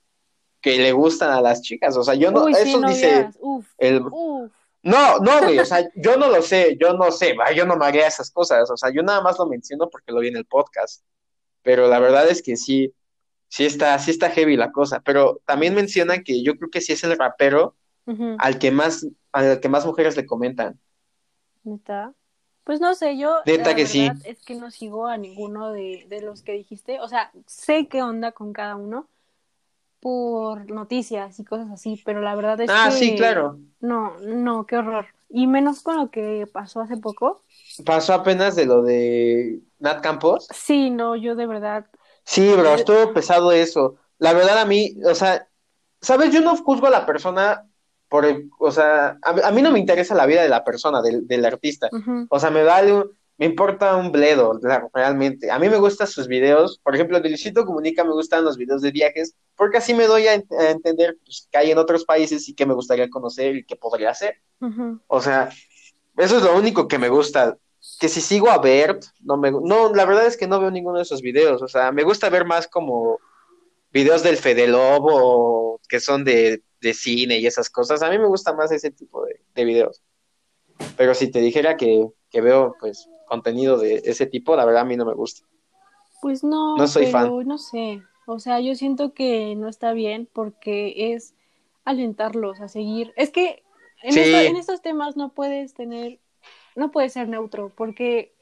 que 0.60 0.78
le 0.78 0.92
gustan 0.92 1.30
a 1.30 1.40
las 1.40 1.62
chicas. 1.62 1.96
O 1.96 2.02
sea, 2.02 2.14
yo 2.14 2.30
no, 2.30 2.44
Uy, 2.44 2.54
sí, 2.54 2.70
eso 2.70 2.80
no 2.80 2.88
dice. 2.88 3.30
Uf, 3.40 3.66
el, 3.78 4.02
uf. 4.10 4.50
No, 4.82 5.18
no, 5.18 5.40
güey, 5.42 5.58
o 5.58 5.64
sea, 5.64 5.86
yo 5.96 6.16
no 6.16 6.28
lo 6.28 6.40
sé, 6.42 6.78
yo 6.80 6.92
no 6.94 7.10
sé, 7.10 7.36
yo 7.56 7.66
no 7.66 7.76
me 7.76 7.86
haría 7.86 8.06
esas 8.06 8.30
cosas, 8.30 8.70
o 8.70 8.76
sea, 8.76 8.90
yo 8.90 9.02
nada 9.02 9.20
más 9.20 9.36
lo 9.36 9.46
menciono 9.46 9.90
porque 9.90 10.12
lo 10.12 10.20
vi 10.20 10.28
en 10.28 10.36
el 10.36 10.44
podcast, 10.44 11.04
pero 11.62 11.88
la 11.88 11.98
verdad 11.98 12.28
es 12.28 12.40
que 12.40 12.56
sí, 12.56 12.94
sí 13.48 13.66
está, 13.66 13.98
sí 13.98 14.12
está 14.12 14.30
heavy 14.30 14.56
la 14.56 14.70
cosa, 14.70 15.00
pero 15.00 15.40
también 15.44 15.74
mencionan 15.74 16.22
que 16.22 16.40
yo 16.42 16.56
creo 16.56 16.70
que 16.70 16.80
sí 16.80 16.92
es 16.92 17.02
el 17.02 17.18
rapero 17.18 17.74
al 18.38 18.60
que 18.60 18.70
más, 18.70 19.04
al 19.32 19.58
que 19.58 19.68
más 19.68 19.84
mujeres 19.84 20.16
le 20.16 20.24
comentan. 20.24 20.78
¿Neta? 21.64 22.14
Pues 22.66 22.80
no 22.82 22.94
sé, 22.96 23.18
yo 23.18 23.38
Neta 23.46 23.74
la 23.74 23.78
que 23.78 23.86
sí. 23.86 24.04
verdad 24.04 24.16
es 24.24 24.42
que 24.44 24.56
no 24.56 24.70
sigo 24.72 25.08
a 25.08 25.16
ninguno 25.18 25.72
de, 25.72 26.06
de 26.10 26.22
los 26.22 26.42
que 26.42 26.52
dijiste. 26.52 27.00
O 27.00 27.08
sea, 27.08 27.32
sé 27.46 27.88
qué 27.88 28.02
onda 28.02 28.32
con 28.32 28.52
cada 28.52 28.76
uno 28.76 29.08
por 30.00 30.70
noticias 30.70 31.38
y 31.40 31.44
cosas 31.44 31.70
así, 31.72 32.02
pero 32.06 32.20
la 32.22 32.34
verdad 32.36 32.60
es 32.60 32.76
Ah, 32.76 32.90
que 32.90 32.90
sí, 32.92 33.14
claro. 33.16 33.60
no, 33.80 34.18
no, 34.20 34.66
qué 34.66 34.76
horror. 34.78 35.06
Y 35.28 35.46
menos 35.48 35.82
con 35.82 35.96
lo 35.98 36.10
que 36.10 36.46
pasó 36.52 36.80
hace 36.82 36.96
poco. 36.98 37.42
Pasó 37.84 38.14
apenas 38.14 38.56
de 38.56 38.66
lo 38.66 38.82
de 38.82 39.60
Nat 39.78 40.02
Campos. 40.02 40.48
Sí, 40.52 40.90
no, 40.90 41.16
yo 41.16 41.34
de 41.36 41.46
verdad. 41.46 41.86
Sí, 42.24 42.52
bro, 42.54 42.74
estuvo 42.74 43.12
pesado 43.14 43.52
eso. 43.52 43.96
La 44.18 44.32
verdad 44.32 44.58
a 44.58 44.64
mí, 44.66 44.96
o 45.04 45.14
sea, 45.14 45.48
sabes, 46.00 46.32
yo 46.32 46.40
no 46.40 46.56
juzgo 46.56 46.86
a 46.86 46.90
la 46.90 47.06
persona 47.06 47.68
por 48.08 48.24
el, 48.24 48.50
o 48.58 48.70
sea, 48.70 49.18
a, 49.22 49.30
a 49.48 49.50
mí 49.52 49.62
no 49.62 49.70
me 49.72 49.78
interesa 49.78 50.14
la 50.14 50.26
vida 50.26 50.42
de 50.42 50.48
la 50.48 50.64
persona, 50.64 51.02
del, 51.02 51.26
del 51.26 51.44
artista. 51.44 51.88
O 52.30 52.38
sea, 52.40 52.50
me 52.50 52.62
vale, 52.62 52.92
un- 52.92 53.10
me 53.38 53.44
importa 53.44 53.94
un 53.96 54.12
bledo, 54.12 54.58
realmente. 54.94 55.50
A 55.50 55.58
mí 55.58 55.68
me 55.68 55.76
gustan 55.76 56.06
sus 56.06 56.26
videos. 56.26 56.78
Por 56.82 56.94
ejemplo, 56.94 57.20
de 57.20 57.28
Luisito 57.28 57.66
Comunica 57.66 58.02
me 58.02 58.12
gustan 58.12 58.44
los 58.44 58.56
videos 58.56 58.80
de 58.80 58.92
viajes, 58.92 59.34
porque 59.56 59.76
así 59.76 59.92
me 59.92 60.06
doy 60.06 60.26
a, 60.26 60.36
ent- 60.36 60.58
a 60.58 60.70
entender 60.70 61.18
pues, 61.22 61.46
que 61.50 61.58
hay 61.58 61.70
en 61.70 61.76
otros 61.78 62.04
países 62.06 62.48
y 62.48 62.54
que 62.54 62.64
me 62.64 62.72
gustaría 62.72 63.10
conocer 63.10 63.56
y 63.56 63.64
que 63.66 63.76
podría 63.76 64.10
hacer. 64.10 64.36
O 65.06 65.20
sea, 65.20 65.50
eso 66.16 66.38
es 66.38 66.42
lo 66.42 66.56
único 66.56 66.88
que 66.88 66.98
me 66.98 67.10
gusta. 67.10 67.58
Que 68.00 68.08
si 68.08 68.22
sigo 68.22 68.50
a 68.50 68.56
Bert, 68.58 69.04
no 69.20 69.36
me, 69.36 69.50
no, 69.50 69.92
la 69.94 70.06
verdad 70.06 70.26
es 70.26 70.36
que 70.38 70.46
no 70.46 70.58
veo 70.58 70.70
ninguno 70.70 70.96
de 70.96 71.02
esos 71.02 71.20
videos. 71.20 71.60
O 71.60 71.68
sea, 71.68 71.92
me 71.92 72.04
gusta 72.04 72.30
ver 72.30 72.46
más 72.46 72.66
como 72.66 73.18
videos 73.92 74.22
del 74.22 74.38
Fede 74.38 74.66
Lobo, 74.66 75.78
que 75.88 76.00
son 76.00 76.24
de, 76.24 76.62
de 76.80 76.94
cine 76.94 77.38
y 77.38 77.46
esas 77.46 77.70
cosas. 77.70 78.02
A 78.02 78.10
mí 78.10 78.18
me 78.18 78.26
gusta 78.26 78.52
más 78.54 78.70
ese 78.72 78.90
tipo 78.90 79.24
de, 79.24 79.40
de 79.54 79.64
videos. 79.64 80.02
Pero 80.96 81.14
si 81.14 81.30
te 81.30 81.40
dijera 81.40 81.76
que, 81.76 82.06
que 82.30 82.40
veo, 82.40 82.74
pues, 82.80 83.08
contenido 83.26 83.78
de 83.78 84.02
ese 84.04 84.26
tipo, 84.26 84.56
la 84.56 84.64
verdad 84.64 84.82
a 84.82 84.86
mí 84.86 84.96
no 84.96 85.04
me 85.06 85.14
gusta. 85.14 85.46
Pues 86.20 86.44
no, 86.44 86.76
No 86.76 86.86
soy 86.86 87.06
pero 87.06 87.12
fan. 87.38 87.46
no 87.48 87.58
sé. 87.58 88.02
O 88.26 88.38
sea, 88.40 88.60
yo 88.60 88.74
siento 88.74 89.14
que 89.14 89.54
no 89.56 89.68
está 89.68 89.92
bien 89.92 90.28
porque 90.32 91.12
es 91.14 91.34
alentarlos 91.84 92.60
a 92.60 92.68
seguir. 92.68 93.12
Es 93.16 93.30
que 93.30 93.62
en, 94.02 94.12
Sí. 94.12 94.20
esto- 94.20 94.38
en 94.40 94.56
estos 94.56 94.82
temas 94.82 95.16
no 95.16 95.32
puedes 95.32 95.74
tener, 95.74 96.18
no 96.74 96.90
puedes 96.90 97.12
ser 97.12 97.28
neutro 97.28 97.72
porque 97.76 98.34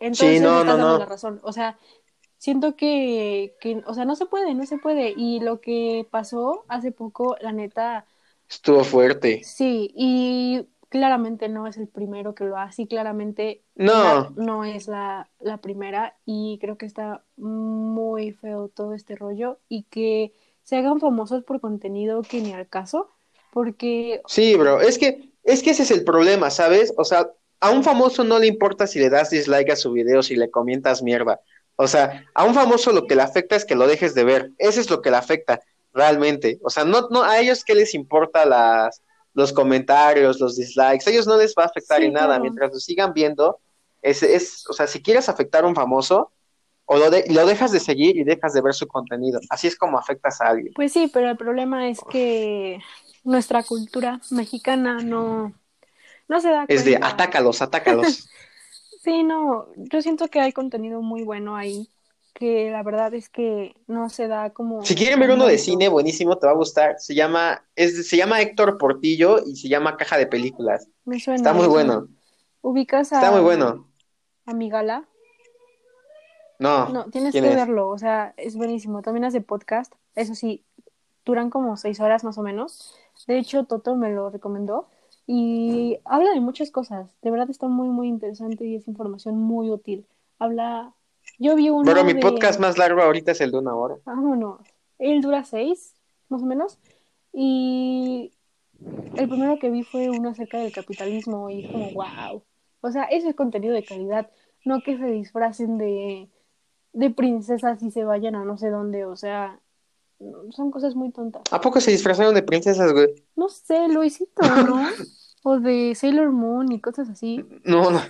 entonces 0.00 0.40
no, 0.42 0.50
me 0.50 0.60
estás 0.60 0.66
no, 0.66 0.72
dando 0.76 0.92
no. 0.94 0.98
la 0.98 1.06
razón. 1.06 1.40
O 1.42 1.52
sea, 1.52 1.78
siento 2.38 2.76
que, 2.76 3.56
que, 3.60 3.82
o 3.86 3.94
sea, 3.94 4.04
no 4.04 4.16
se 4.16 4.26
puede, 4.26 4.54
no 4.54 4.66
se 4.66 4.78
puede. 4.78 5.14
Y 5.16 5.40
lo 5.40 5.60
que 5.60 6.08
pasó 6.10 6.64
hace 6.68 6.92
poco, 6.92 7.36
la 7.40 7.52
neta, 7.52 8.06
Estuvo 8.48 8.84
fuerte. 8.84 9.32
sí, 9.40 9.90
y 9.94 10.68
claramente 10.88 11.48
no 11.48 11.66
es 11.66 11.76
el 11.76 11.88
primero 11.88 12.34
que 12.34 12.44
lo 12.44 12.56
hace 12.58 12.82
y 12.82 12.86
claramente 12.88 13.64
No. 13.76 14.34
No 14.34 14.64
es 14.64 14.88
la, 14.88 15.30
la 15.40 15.58
primera 15.60 16.18
y 16.24 16.58
creo 16.60 16.78
que 16.78 16.86
está 16.86 17.24
muy 17.36 18.32
feo 18.32 18.68
todo 18.68 18.94
este 18.94 19.16
rollo 19.16 19.60
y 19.68 19.84
que 19.84 20.32
se 20.62 20.76
hagan 20.76 21.00
famosos 21.00 21.44
por 21.44 21.60
contenido 21.60 22.22
que 22.22 22.40
ni 22.42 22.52
al 22.52 22.68
caso, 22.68 23.10
porque... 23.52 24.22
Sí, 24.26 24.54
bro, 24.56 24.80
es 24.80 24.98
que, 24.98 25.32
es 25.42 25.62
que 25.62 25.70
ese 25.70 25.82
es 25.84 25.90
el 25.90 26.04
problema, 26.04 26.50
¿sabes? 26.50 26.92
O 26.96 27.04
sea, 27.04 27.30
a 27.60 27.70
un 27.70 27.82
famoso 27.82 28.24
no 28.24 28.38
le 28.38 28.46
importa 28.46 28.86
si 28.86 28.98
le 28.98 29.10
das 29.10 29.30
dislike 29.30 29.70
a 29.70 29.76
su 29.76 29.92
video, 29.92 30.22
si 30.22 30.36
le 30.36 30.50
comentas 30.50 31.02
mierda. 31.02 31.40
O 31.80 31.86
sea, 31.86 32.24
a 32.34 32.44
un 32.44 32.54
famoso 32.54 32.90
lo 32.90 33.06
que 33.06 33.14
le 33.14 33.22
afecta 33.22 33.54
es 33.54 33.64
que 33.64 33.76
lo 33.76 33.86
dejes 33.86 34.12
de 34.12 34.24
ver. 34.24 34.50
Eso 34.58 34.80
es 34.80 34.90
lo 34.90 35.00
que 35.00 35.12
le 35.12 35.16
afecta, 35.16 35.60
realmente. 35.94 36.58
O 36.64 36.70
sea, 36.70 36.84
no, 36.84 37.08
no, 37.08 37.22
a 37.22 37.38
ellos 37.38 37.62
qué 37.64 37.76
les 37.76 37.94
importa 37.94 38.44
las, 38.44 39.00
los 39.32 39.52
comentarios, 39.52 40.40
los 40.40 40.56
dislikes, 40.56 41.06
a 41.06 41.10
ellos 41.10 41.28
no 41.28 41.36
les 41.36 41.54
va 41.56 41.62
a 41.62 41.66
afectar 41.66 42.02
en 42.02 42.14
nada. 42.14 42.40
Mientras 42.40 42.72
lo 42.72 42.80
sigan 42.80 43.12
viendo, 43.12 43.60
es, 44.02 44.24
es, 44.24 44.68
o 44.68 44.72
sea, 44.72 44.88
si 44.88 45.00
quieres 45.00 45.28
afectar 45.28 45.62
a 45.62 45.68
un 45.68 45.76
famoso, 45.76 46.32
o 46.84 46.96
lo, 46.96 47.10
de, 47.10 47.24
lo 47.28 47.46
dejas 47.46 47.70
de 47.70 47.78
seguir 47.78 48.16
y 48.16 48.24
dejas 48.24 48.54
de 48.54 48.60
ver 48.60 48.74
su 48.74 48.88
contenido. 48.88 49.38
Así 49.48 49.68
es 49.68 49.76
como 49.76 50.00
afectas 50.00 50.40
a 50.40 50.48
alguien. 50.48 50.72
Pues 50.74 50.92
sí, 50.92 51.08
pero 51.12 51.30
el 51.30 51.36
problema 51.36 51.88
es 51.88 52.00
que 52.10 52.80
nuestra 53.22 53.62
cultura 53.62 54.20
mexicana 54.30 54.98
no, 55.00 55.52
no 56.26 56.40
se 56.40 56.48
da 56.48 56.64
Es 56.66 56.84
de 56.84 56.96
atácalos, 56.96 57.62
atácalos. 57.62 58.28
sí, 59.08 59.24
no, 59.24 59.68
yo 59.76 60.02
siento 60.02 60.28
que 60.28 60.40
hay 60.40 60.52
contenido 60.52 61.00
muy 61.00 61.24
bueno 61.24 61.56
ahí, 61.56 61.88
que 62.34 62.70
la 62.70 62.82
verdad 62.82 63.14
es 63.14 63.30
que 63.30 63.74
no 63.86 64.10
se 64.10 64.28
da 64.28 64.50
como... 64.50 64.84
Si 64.84 64.94
quieren 64.94 65.18
ver 65.18 65.30
uno 65.30 65.46
de 65.46 65.56
cine 65.56 65.88
buenísimo, 65.88 66.36
te 66.36 66.46
va 66.46 66.52
a 66.52 66.56
gustar. 66.56 66.96
Se 66.98 67.14
llama, 67.14 67.64
es, 67.74 68.06
se 68.06 68.16
llama 68.18 68.42
Héctor 68.42 68.76
Portillo 68.76 69.38
y 69.46 69.56
se 69.56 69.68
llama 69.68 69.96
Caja 69.96 70.18
de 70.18 70.26
Películas. 70.26 70.88
Me 71.06 71.18
suena. 71.18 71.38
Está 71.38 71.54
muy 71.54 71.66
bueno. 71.66 72.08
¿Ubicas 72.60 73.12
a... 73.12 73.16
Está 73.16 73.32
muy 73.32 73.40
bueno. 73.40 73.88
A 74.44 74.52
Migala? 74.52 75.08
No. 76.58 76.88
No, 76.90 77.06
tienes 77.06 77.32
que 77.32 77.40
verlo, 77.40 77.88
o 77.88 77.98
sea, 77.98 78.34
es 78.36 78.56
buenísimo. 78.56 79.00
También 79.00 79.24
hace 79.24 79.40
podcast, 79.40 79.94
eso 80.16 80.34
sí, 80.34 80.64
duran 81.24 81.50
como 81.50 81.76
seis 81.76 81.98
horas 82.00 82.24
más 82.24 82.36
o 82.36 82.42
menos. 82.42 82.94
De 83.26 83.38
hecho, 83.38 83.64
Toto 83.64 83.96
me 83.96 84.10
lo 84.10 84.28
recomendó 84.28 84.88
y 85.28 85.98
habla 86.04 86.32
de 86.32 86.40
muchas 86.40 86.70
cosas. 86.70 87.14
De 87.22 87.30
verdad 87.30 87.50
está 87.50 87.68
muy, 87.68 87.88
muy 87.88 88.08
interesante 88.08 88.64
y 88.64 88.74
es 88.74 88.88
información 88.88 89.36
muy 89.36 89.70
útil. 89.70 90.06
Habla. 90.38 90.94
Yo 91.38 91.54
vi 91.54 91.68
uno. 91.68 91.84
Bueno, 91.84 92.02
mi 92.02 92.14
podcast 92.14 92.58
más 92.58 92.78
largo 92.78 93.02
ahorita 93.02 93.32
es 93.32 93.40
el 93.42 93.52
de 93.52 93.58
una 93.58 93.74
hora. 93.74 93.96
Vámonos. 94.06 94.60
Él 94.98 95.20
dura 95.20 95.44
seis, 95.44 95.94
más 96.30 96.42
o 96.42 96.46
menos. 96.46 96.78
Y 97.32 98.32
el 99.16 99.28
primero 99.28 99.58
que 99.58 99.70
vi 99.70 99.84
fue 99.84 100.08
uno 100.08 100.30
acerca 100.30 100.58
del 100.58 100.72
capitalismo 100.72 101.50
y 101.50 101.70
como, 101.70 101.90
wow. 101.92 102.42
O 102.80 102.90
sea, 102.90 103.04
ese 103.04 103.28
es 103.28 103.36
contenido 103.36 103.74
de 103.74 103.84
calidad. 103.84 104.30
No 104.64 104.80
que 104.80 104.96
se 104.96 105.06
disfracen 105.06 105.76
de 105.76 106.30
de 106.92 107.10
princesas 107.10 107.82
y 107.82 107.90
se 107.90 108.04
vayan 108.04 108.34
a 108.34 108.44
no 108.44 108.58
sé 108.58 108.70
dónde, 108.70 109.04
o 109.04 109.14
sea, 109.14 109.60
son 110.50 110.70
cosas 110.70 110.94
muy 110.94 111.12
tontas. 111.12 111.42
¿A 111.50 111.60
poco 111.60 111.80
se 111.80 111.90
disfrazaron 111.90 112.34
de 112.34 112.42
princesas, 112.42 112.92
güey? 112.92 113.08
No 113.36 113.48
sé, 113.48 113.88
Luisito, 113.88 114.42
¿no? 114.42 114.88
o 115.44 115.60
de 115.60 115.94
Sailor 115.94 116.32
Moon 116.32 116.72
y 116.72 116.80
cosas 116.80 117.08
así. 117.08 117.44
No, 117.64 117.90
no. 117.90 118.02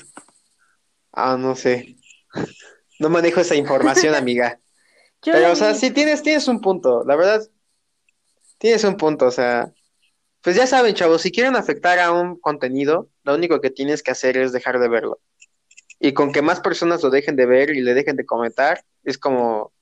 Ah, 1.12 1.36
no 1.38 1.54
sé. 1.54 1.96
No 3.00 3.08
manejo 3.08 3.40
esa 3.40 3.54
información, 3.54 4.12
amiga. 4.16 4.60
Pero, 5.24 5.52
o 5.52 5.54
sea, 5.54 5.72
sí 5.74 5.92
tienes, 5.92 6.20
tienes 6.20 6.48
un 6.48 6.60
punto, 6.60 7.04
la 7.04 7.14
verdad. 7.14 7.48
Tienes 8.58 8.82
un 8.82 8.96
punto, 8.96 9.26
o 9.26 9.30
sea. 9.30 9.72
Pues 10.40 10.56
ya 10.56 10.66
saben, 10.66 10.96
chavos, 10.96 11.22
si 11.22 11.30
quieren 11.30 11.54
afectar 11.54 12.00
a 12.00 12.10
un 12.10 12.40
contenido, 12.40 13.08
lo 13.22 13.36
único 13.36 13.60
que 13.60 13.70
tienes 13.70 14.02
que 14.02 14.10
hacer 14.10 14.36
es 14.36 14.50
dejar 14.50 14.80
de 14.80 14.88
verlo 14.88 15.20
y 16.00 16.12
con 16.12 16.32
que 16.32 16.42
más 16.42 16.60
personas 16.60 17.02
lo 17.02 17.10
dejen 17.10 17.36
de 17.36 17.46
ver 17.46 17.70
y 17.70 17.80
le 17.80 17.94
dejen 17.94 18.16
de 18.16 18.26
comentar, 18.26 18.84
es 19.04 19.18
como, 19.18 19.72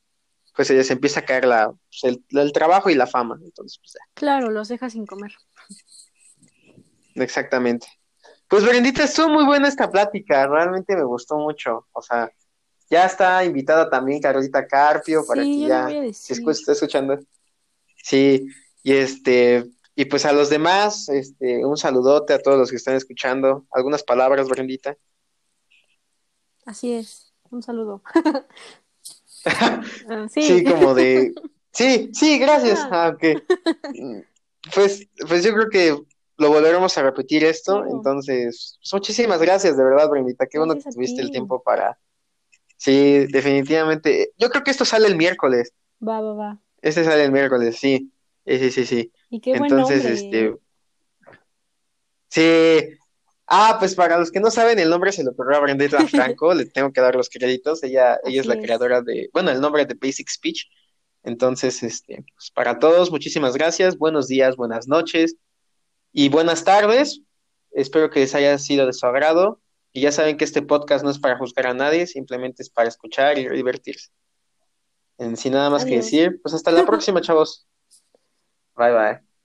pues 0.57 0.68
se 0.68 0.74
les 0.74 0.90
empieza 0.90 1.20
a 1.20 1.24
caer 1.24 1.44
la, 1.44 1.70
pues, 1.70 2.18
el, 2.30 2.52
trabajo 2.52 2.88
y 2.88 2.94
la 2.94 3.07
fama. 3.07 3.38
Entonces, 3.44 3.78
pues, 3.78 3.94
Claro, 4.14 4.50
los 4.50 4.68
deja 4.68 4.88
sin 4.88 5.07
comer. 5.07 5.32
Exactamente. 7.14 7.86
Pues 8.48 8.64
Berendita, 8.64 9.04
estuvo 9.04 9.28
muy 9.28 9.44
buena 9.44 9.68
esta 9.68 9.90
plática, 9.90 10.46
realmente 10.46 10.96
me 10.96 11.04
gustó 11.04 11.36
mucho. 11.36 11.86
O 11.92 12.00
sea, 12.00 12.30
ya 12.88 13.04
está 13.04 13.44
invitada 13.44 13.90
también 13.90 14.20
Carolita 14.20 14.66
Carpio 14.66 15.24
para 15.26 15.42
que 15.42 15.66
ya 15.66 15.88
se 16.12 16.34
esté 16.34 16.72
escuchando. 16.72 17.18
Sí, 18.02 18.46
y 18.82 18.92
este, 18.92 19.68
y 19.94 20.04
pues 20.04 20.24
a 20.24 20.32
los 20.32 20.48
demás, 20.48 21.09
este, 21.09 21.66
un 21.66 21.76
saludote 21.76 22.32
a 22.32 22.38
todos 22.38 22.59
los 22.59 22.70
que 22.70 22.76
están 22.76 22.94
escuchando. 22.94 23.66
¿Algunas 23.72 24.04
palabras, 24.04 24.48
Berendita? 24.48 24.96
Así 26.64 26.92
es, 26.92 27.34
un 27.50 27.62
saludo. 27.62 28.02
Ah, 30.09 30.26
sí. 30.28 30.64
como 30.64 30.94
de... 30.94 31.32
Sí, 31.72 32.11
sí, 32.12 32.38
gracias. 32.38 32.80
Ah, 32.90 33.14
ok. 33.14 33.42
Pues, 34.74 35.07
pues 35.28 35.44
yo 35.44 35.53
creo 35.53 35.68
que 35.70 35.97
lo 36.38 36.49
volveremos 36.49 36.97
a 36.97 37.03
repetir 37.03 37.44
esto. 37.44 37.84
Entonces, 37.86 38.78
pues 38.80 38.92
muchísimas 38.92 39.40
gracias, 39.40 39.76
de 39.76 39.84
verdad, 39.84 40.09
Brindita. 40.09 40.47
Qué 40.47 40.59
bueno 40.59 40.74
que 40.74 40.90
tuviste 40.90 41.22
el 41.22 41.30
tiempo 41.30 41.62
para. 41.62 41.99
Sí, 42.76 43.26
definitivamente. 43.26 44.32
Yo 44.38 44.51
creo 44.51 44.64
que 44.64 44.70
esto 44.70 44.84
sale 44.84 45.07
el 45.07 45.16
miércoles. 45.16 45.72
Va, 46.07 46.20
va, 46.20 46.34
va. 46.34 46.61
Este 46.82 47.05
sale 47.05 47.24
el 47.24 47.32
miércoles, 47.32 47.76
sí. 47.76 48.11
Sí, 48.47 48.70
sí, 48.70 48.86
sí. 48.86 49.12
Y 49.30 49.40
qué 49.40 49.53
Entonces, 49.53 50.05
este. 50.05 50.57
Sí, 52.28 52.97
Ah, 53.47 53.76
pues 53.78 53.94
para 53.94 54.18
los 54.18 54.32
que 54.32 54.40
no 54.40 54.51
saben, 54.51 54.78
el 54.78 54.90
nombre 54.90 55.12
se 55.12 55.22
lo 55.22 55.30
ocurrió 55.30 55.57
a 55.57 55.61
Brendita 55.61 55.99
Franco, 56.09 56.53
le 56.53 56.66
tengo 56.66 56.92
que 56.92 57.01
dar 57.01 57.14
los 57.14 57.28
créditos. 57.28 57.82
Ella, 57.84 58.18
ella 58.24 58.40
es 58.40 58.47
la 58.47 58.59
creadora 58.59 59.03
de, 59.03 59.30
bueno, 59.32 59.51
el 59.51 59.61
nombre 59.61 59.86
de 59.86 59.94
Basic 59.94 60.28
Speech. 60.28 60.66
Entonces, 61.22 61.82
este, 61.82 62.24
pues 62.34 62.51
para 62.51 62.78
todos, 62.78 63.11
muchísimas 63.11 63.55
gracias. 63.55 63.99
Buenos 63.99 64.26
días, 64.28 64.57
buenas 64.57 64.88
noches 64.88 65.36
y 66.12 66.28
buenas 66.28 66.64
tardes. 66.64 67.20
Espero 67.70 68.11
que 68.11 68.20
les 68.20 68.34
haya 68.34 68.59
sido 68.59 68.86
de 68.86 68.92
su 68.92 69.07
agrado. 69.07 69.61
Y 69.92 70.03
ya 70.03 70.12
saben 70.12 70.36
que 70.36 70.44
este 70.44 70.62
podcast 70.62 71.05
no 71.05 71.11
es 71.11 71.18
para 71.18 71.38
juzgar 71.38 71.68
a 71.68 71.74
nadie, 71.74 72.07
simplemente 72.07 72.62
es 72.62 72.68
para 72.68 72.88
escuchar 72.88 73.38
y 73.38 73.49
divertirse. 73.49 74.11
sin 75.36 75.53
nada 75.53 75.70
más 75.70 75.84
que 75.84 75.97
decir, 75.97 76.38
pues 76.42 76.55
hasta 76.55 76.70
la 76.70 76.84
próxima, 76.84 77.20
chavos. 77.22 77.66
Bye 78.76 78.92
bye. 78.92 79.36